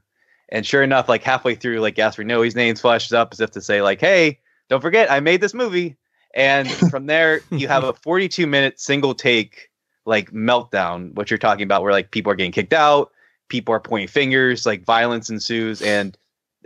[0.50, 3.60] and sure enough, like halfway through, like Gaspar Noé's name flashes up as if to
[3.60, 5.96] say like, hey, don't forget I made this movie.
[6.34, 9.70] And from there, you have a 42 minute single take
[10.06, 13.12] like meltdown, what you're talking about, where like people are getting kicked out,
[13.48, 16.16] people are pointing fingers, like violence ensues, and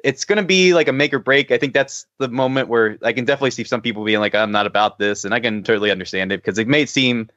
[0.05, 1.51] it's gonna be like a make or break.
[1.51, 4.52] I think that's the moment where I can definitely see some people being like, "I'm
[4.52, 7.28] not about this," and I can totally understand it because it may seem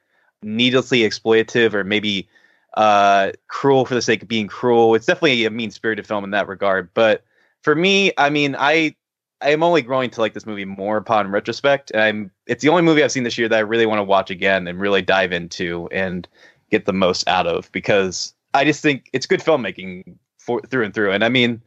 [0.44, 2.28] needlessly exploitative or maybe
[2.76, 4.96] uh, cruel for the sake of being cruel.
[4.96, 7.24] It's definitely a mean spirited film in that regard, but
[7.62, 8.96] for me, I mean, I
[9.42, 11.92] I am only growing to like this movie more upon retrospect.
[11.92, 14.04] And I'm it's the only movie I've seen this year that I really want to
[14.04, 16.28] watch again and really dive into and
[16.70, 20.94] get the most out of because I just think it's good filmmaking for through and
[20.94, 21.12] through.
[21.12, 21.62] And I mean,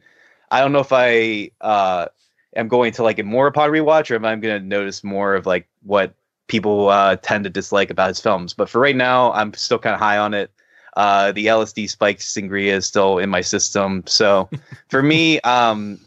[0.51, 2.07] I don't know if I uh
[2.55, 5.45] am going to like it more upon rewatch or if I'm gonna notice more of
[5.45, 6.13] like what
[6.47, 8.53] people uh, tend to dislike about his films.
[8.53, 10.51] But for right now, I'm still kind of high on it.
[10.95, 14.49] Uh, the LSD spiked sangria is still in my system, so
[14.89, 15.99] for me, um,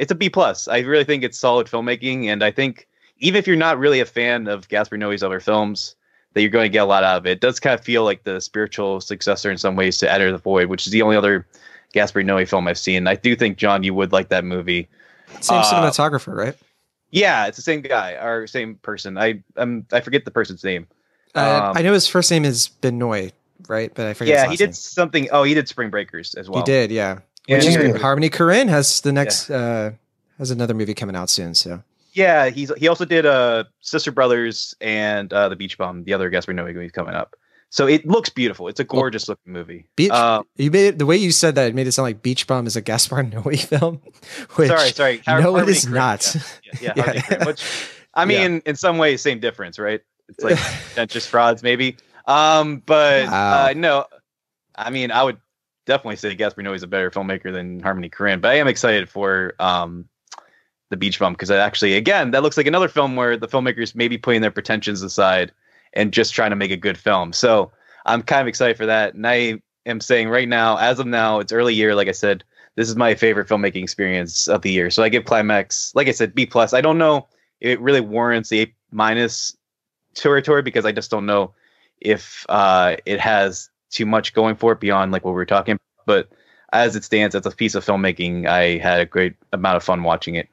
[0.00, 0.66] it's a B plus.
[0.66, 4.06] I really think it's solid filmmaking, and I think even if you're not really a
[4.06, 5.94] fan of Gaspar Noé's other films,
[6.32, 7.32] that you're going to get a lot out of it.
[7.32, 10.38] It does kind of feel like the spiritual successor in some ways to Enter the
[10.38, 11.46] Void, which is the only other
[11.92, 13.06] Gaspar Noé film I've seen.
[13.06, 14.88] I do think Jon, you would like that movie.
[15.40, 16.56] Same Uh, cinematographer, right?
[17.10, 19.18] Yeah, it's the same guy or same person.
[19.18, 20.86] I um I forget the person's name.
[21.34, 23.32] Uh, Um, I know his first name is Benoit,
[23.68, 23.92] right?
[23.92, 24.34] But I forget.
[24.34, 24.72] yeah, he did name.
[24.74, 25.28] something.
[25.32, 26.62] Oh, he did Spring Breakers as well.
[26.62, 27.18] he did, yeah.
[27.46, 27.98] Yeah, Which is Yeah.
[27.98, 29.92] Harmony Korine has the next uh
[30.38, 31.54] has another movie coming out soon.
[31.54, 36.12] So Yeah, he's he also did uh Sister Brothers and uh The Beach Bum, the
[36.14, 37.34] other Gaspar Noé movie coming up.
[37.72, 38.66] So it looks beautiful.
[38.66, 39.86] It's a gorgeous looking movie.
[39.94, 42.46] Beach, Uh, you made the way you said that it made it sound like Beach
[42.48, 44.00] Bum is a Gaspar Noé film.
[44.56, 45.18] Which, sorry, sorry.
[45.26, 46.36] Har- no, it Harmony is Korine, not.
[46.64, 47.44] Yeah, yeah, yeah, Yeah.
[47.46, 47.62] Which
[48.14, 50.00] I mean, in some ways, same difference, right?
[50.28, 51.96] It's like pretentious frauds, maybe.
[52.26, 53.66] Um, but Wow.
[53.66, 54.04] uh, no,
[54.74, 55.38] I mean, I would
[55.90, 58.40] definitely say Gaspar Noé is a better filmmaker than Harmony Korine.
[58.40, 60.08] But I am excited for um,
[60.90, 64.16] the Beach Bum because actually, again, that looks like another film where the filmmakers maybe
[64.16, 65.50] putting their pretensions aside
[65.92, 67.32] and just trying to make a good film.
[67.32, 67.72] So
[68.06, 69.14] I'm kind of excited for that.
[69.14, 71.96] And I am saying right now, as of now, it's early year.
[71.96, 72.44] Like I said,
[72.76, 74.90] this is my favorite filmmaking experience of the year.
[74.90, 76.72] So I give Climax, like I said, B plus.
[76.72, 77.26] I don't know
[77.60, 79.56] it really warrants the A minus
[80.14, 81.52] territory because I just don't know
[82.00, 85.78] if uh, it has too much going for it beyond like what we were talking.
[86.06, 86.28] But
[86.72, 90.02] as it stands, as a piece of filmmaking, I had a great amount of fun
[90.02, 90.48] watching it.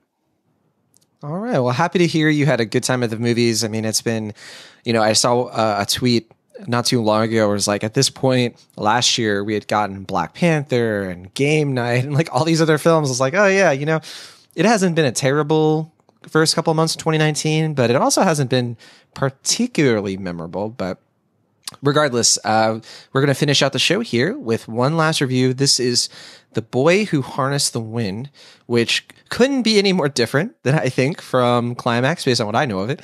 [1.23, 1.59] All right.
[1.59, 3.63] Well, happy to hear you had a good time at the movies.
[3.63, 4.33] I mean, it's been,
[4.83, 6.31] you know, I saw uh, a tweet
[6.67, 9.67] not too long ago where it was like, at this point last year, we had
[9.67, 13.09] gotten Black Panther and Game Night and like all these other films.
[13.09, 13.99] It's like, oh, yeah, you know,
[14.55, 15.91] it hasn't been a terrible
[16.27, 18.77] first couple months of 2019, but it also hasn't been
[19.13, 20.69] particularly memorable.
[20.69, 20.99] But
[21.81, 22.79] regardless, uh,
[23.13, 25.53] we're going to finish out the show here with one last review.
[25.53, 26.09] This is
[26.53, 28.29] The Boy Who Harnessed the Wind,
[28.65, 32.65] which couldn't be any more different than I think from Climax based on what I
[32.65, 33.01] know of it.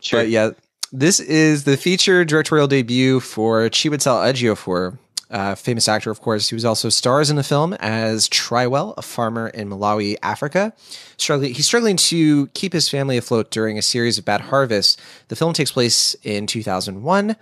[0.00, 0.20] Sure.
[0.20, 0.50] But yeah,
[0.92, 4.98] this is the feature directorial debut for Chiwetel Ejiofor,
[5.30, 6.50] uh, famous actor, of course.
[6.50, 10.74] He was also stars in the film as Trywell, a farmer in Malawi, Africa.
[11.16, 14.98] Struggling, he's struggling to keep his family afloat during a series of bad harvests.
[15.28, 17.36] The film takes place in 2001,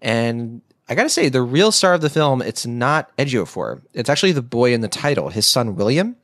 [0.00, 3.82] and I gotta say, the real star of the film, it's not Ejiofor.
[3.92, 6.16] It's actually the boy in the title, his son William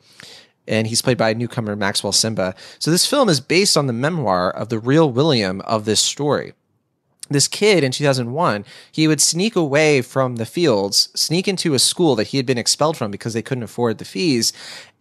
[0.68, 2.54] and he's played by newcomer Maxwell Simba.
[2.78, 6.54] So this film is based on the memoir of the real William of this story.
[7.28, 12.14] This kid in 2001, he would sneak away from the fields, sneak into a school
[12.16, 14.52] that he had been expelled from because they couldn't afford the fees,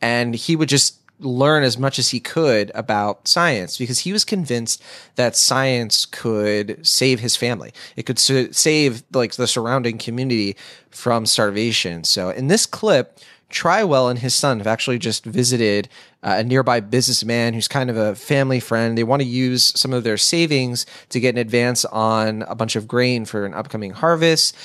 [0.01, 4.25] and he would just learn as much as he could about science because he was
[4.25, 4.83] convinced
[5.15, 7.71] that science could save his family.
[7.95, 10.55] It could su- save like the surrounding community
[10.89, 12.03] from starvation.
[12.03, 13.19] So in this clip,
[13.51, 15.89] Trywell and his son have actually just visited
[16.23, 18.97] uh, a nearby businessman who's kind of a family friend.
[18.97, 22.75] They want to use some of their savings to get an advance on a bunch
[22.75, 24.55] of grain for an upcoming harvest,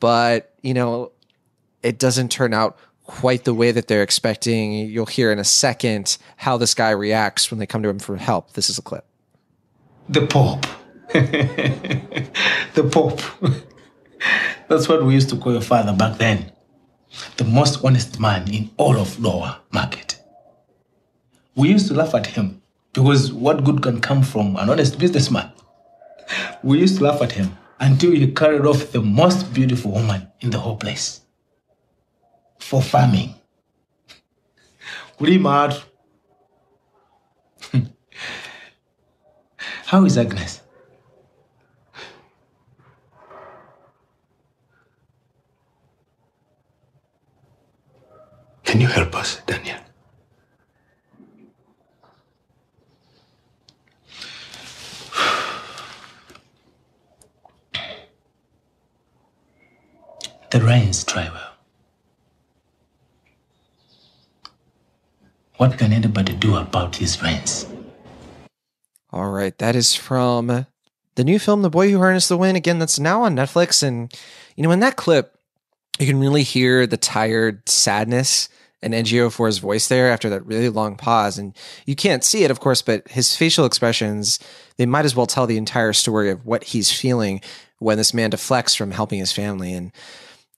[0.00, 1.12] but you know,
[1.82, 2.78] it doesn't turn out
[3.08, 4.72] quite the way that they're expecting.
[4.72, 8.16] You'll hear in a second how this guy reacts when they come to him for
[8.16, 8.52] help.
[8.52, 9.04] This is a clip.
[10.08, 10.66] The Pope.
[12.74, 13.20] the Pope.
[14.68, 16.52] That's what we used to call your father back then.
[17.38, 20.20] The most honest man in all of Lower Market.
[21.56, 22.60] We used to laugh at him
[22.92, 25.50] because what good can come from an honest businessman?
[26.62, 30.50] We used to laugh at him until he carried off the most beautiful woman in
[30.50, 31.22] the whole place
[32.68, 33.34] for farming.
[35.18, 35.74] Really mad.
[39.86, 40.60] How is Agnes?
[48.64, 49.78] Can you help us, Daniel?
[60.50, 61.47] The rains, Trevor.
[65.58, 67.66] What can anybody do about his rains?
[69.10, 70.66] All right, that is from
[71.16, 72.56] the new film, The Boy Who Harnessed the Wind.
[72.56, 73.82] Again, that's now on Netflix.
[73.82, 74.12] And,
[74.54, 75.36] you know, in that clip,
[75.98, 78.48] you can really hear the tired sadness
[78.80, 81.38] and in Ejiofor's voice there after that really long pause.
[81.38, 81.56] And
[81.86, 84.38] you can't see it, of course, but his facial expressions,
[84.76, 87.40] they might as well tell the entire story of what he's feeling
[87.80, 89.72] when this man deflects from helping his family.
[89.72, 89.90] And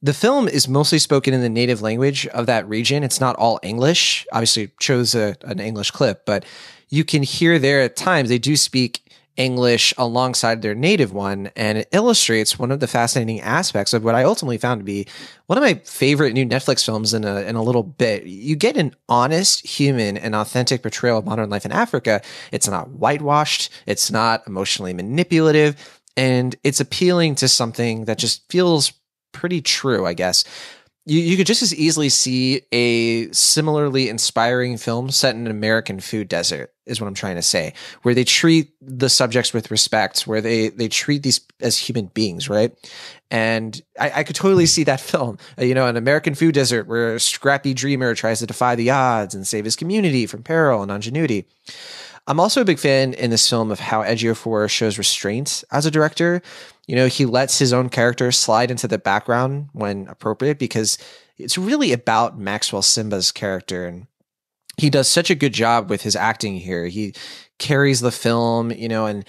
[0.02, 3.02] the film is mostly spoken in the native language of that region.
[3.02, 4.26] It's not all English.
[4.32, 6.44] Obviously, chose a, an English clip, but
[6.88, 9.02] you can hear there at times they do speak
[9.36, 11.50] English alongside their native one.
[11.54, 15.06] And it illustrates one of the fascinating aspects of what I ultimately found to be
[15.46, 18.24] one of my favorite new Netflix films in a, in a little bit.
[18.24, 22.22] You get an honest, human, and authentic portrayal of modern life in Africa.
[22.52, 28.92] It's not whitewashed, it's not emotionally manipulative, and it's appealing to something that just feels
[29.32, 30.44] pretty true, I guess
[31.06, 35.98] you, you could just as easily see a similarly inspiring film set in an American
[35.98, 40.26] food desert, is what I'm trying to say, where they treat the subjects with respect,
[40.26, 42.72] where they, they treat these as human beings, right?
[43.30, 46.86] And I, I could totally see that film, uh, you know, an American food desert
[46.86, 50.82] where a scrappy dreamer tries to defy the odds and save his community from peril
[50.82, 51.46] and ingenuity.
[52.26, 55.90] I'm also a big fan in this film of how Ejiofor shows restraint as a
[55.90, 56.42] director.
[56.90, 60.98] You know, he lets his own character slide into the background when appropriate because
[61.38, 63.86] it's really about Maxwell Simba's character.
[63.86, 64.08] And
[64.76, 66.88] he does such a good job with his acting here.
[66.88, 67.14] He
[67.60, 69.24] carries the film, you know, and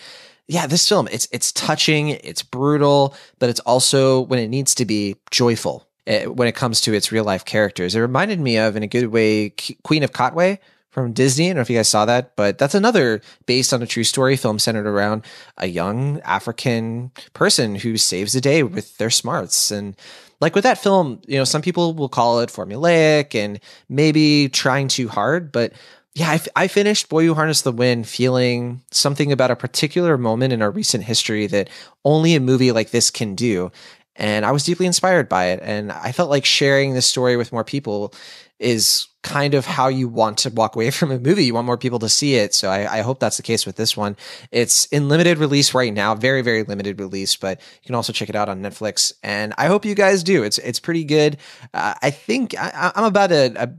[0.48, 4.86] yeah, this film, it's it's touching, it's brutal, but it's also when it needs to
[4.86, 7.94] be joyful eh, when it comes to its real life characters.
[7.94, 10.58] It reminded me of, in a good way, Queen of Katwe
[10.92, 11.46] from Disney.
[11.46, 14.04] I don't know if you guys saw that, but that's another based on a true
[14.04, 15.26] story film centered around
[15.58, 19.72] a young African person who saves the day with their smarts.
[19.72, 19.96] And
[20.42, 23.60] like with that film, you know, some people will call it formulaic and
[23.90, 25.74] maybe trying too hard, but
[26.14, 30.18] yeah, I, f- I finished Boy Who Harnessed the Wind feeling something about a particular
[30.18, 31.70] moment in our recent history that
[32.04, 33.72] only a movie like this can do.
[34.18, 35.62] And I was deeply inspired by it.
[35.64, 38.14] And I felt like sharing this story with more people
[38.60, 41.46] is kind of how you want to walk away from a movie.
[41.46, 42.54] You want more people to see it.
[42.54, 44.18] So I, I, hope that's the case with this one.
[44.52, 48.30] It's in limited release right now, very, very limited release, but you can also check
[48.30, 49.14] it out on Netflix.
[49.24, 50.44] And I hope you guys do.
[50.44, 51.38] It's it's pretty good.
[51.74, 53.70] Uh, I think I, am about a, a,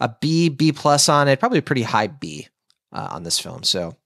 [0.00, 2.48] a B, B plus on it, probably a pretty high B
[2.92, 3.62] uh, on this film.
[3.62, 3.96] So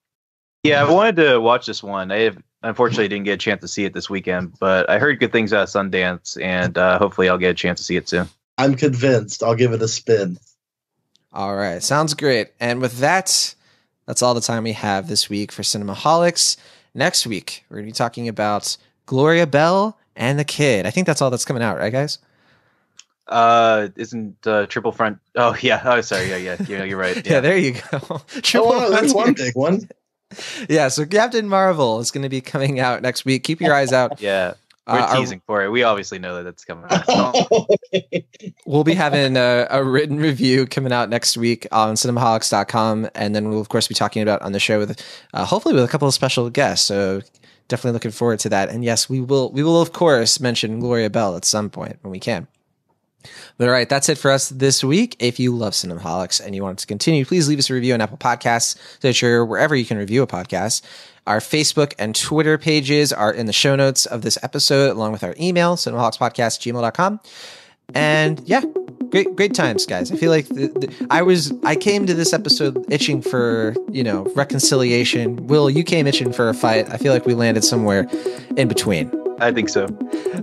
[0.65, 2.11] yeah, I wanted to watch this one.
[2.11, 5.20] I have, unfortunately didn't get a chance to see it this weekend, but I heard
[5.20, 8.09] good things out of Sundance, and uh, hopefully I'll get a chance to see it
[8.09, 8.28] soon.
[8.56, 9.43] I'm convinced.
[9.43, 10.39] I'll give it a spin.
[11.35, 11.82] All right.
[11.82, 12.52] Sounds great.
[12.61, 13.55] And with that,
[14.06, 16.56] that's all the time we have this week for Cinemaholics.
[16.94, 20.86] Next week, we're going to be talking about Gloria Bell and the Kid.
[20.86, 22.19] I think that's all that's coming out, right, guys?
[23.27, 25.19] Uh, isn't uh, Triple Front?
[25.35, 25.82] Oh yeah.
[25.85, 26.28] Oh, sorry.
[26.28, 26.56] Yeah, yeah.
[26.69, 27.16] You know, you're right.
[27.27, 27.98] Yeah, yeah there you go.
[28.28, 29.15] Triple oh, Front.
[29.15, 29.89] one big one.
[30.69, 30.89] Yeah.
[30.89, 33.44] So Captain Marvel is going to be coming out next week.
[33.44, 34.20] Keep your eyes out.
[34.20, 34.55] yeah.
[34.86, 35.70] We're uh, teasing for it.
[35.70, 36.85] We obviously know that it's coming
[38.66, 43.09] we'll be having a, a, written review coming out next week on cinemaholics.com.
[43.15, 45.02] And then we'll, of course, be talking about on the show with
[45.32, 46.86] uh, hopefully with a couple of special guests.
[46.86, 47.23] So
[47.69, 48.69] definitely looking forward to that.
[48.69, 52.11] And yes, we will, we will, of course, mention Gloria Bell at some point when
[52.11, 52.47] we can.
[53.56, 55.16] But all right, that's it for us this week.
[55.19, 58.02] If you love Cinemaholics and you want to continue, please leave us a review on
[58.02, 60.82] Apple Podcasts, Stitcher, wherever you can review a podcast.
[61.26, 65.24] Our Facebook and Twitter pages are in the show notes of this episode, along with
[65.24, 67.20] our email, cinemaholicspodcast, gmail.com.
[67.94, 68.62] And yeah,
[69.10, 70.10] great, great times, guys.
[70.10, 74.02] I feel like the, the, I was, I came to this episode itching for, you
[74.02, 75.46] know, reconciliation.
[75.46, 76.90] Will, you came itching for a fight.
[76.90, 78.06] I feel like we landed somewhere
[78.56, 79.10] in between.
[79.40, 79.86] I think so.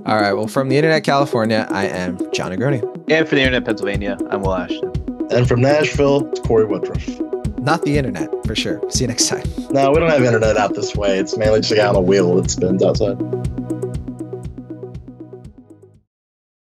[0.06, 0.34] All right.
[0.34, 2.82] Well, from the Internet California, I am Jon Negroni.
[3.10, 4.92] And from the Internet Pennsylvania, I'm Will Ashton.
[5.32, 7.31] And from Nashville, it's Corey Woodruff.
[7.62, 8.82] Not the internet, for sure.
[8.90, 9.44] See you next time.
[9.70, 11.20] No, we don't have internet out this way.
[11.20, 13.20] It's mainly just a guy on a wheel that spins outside.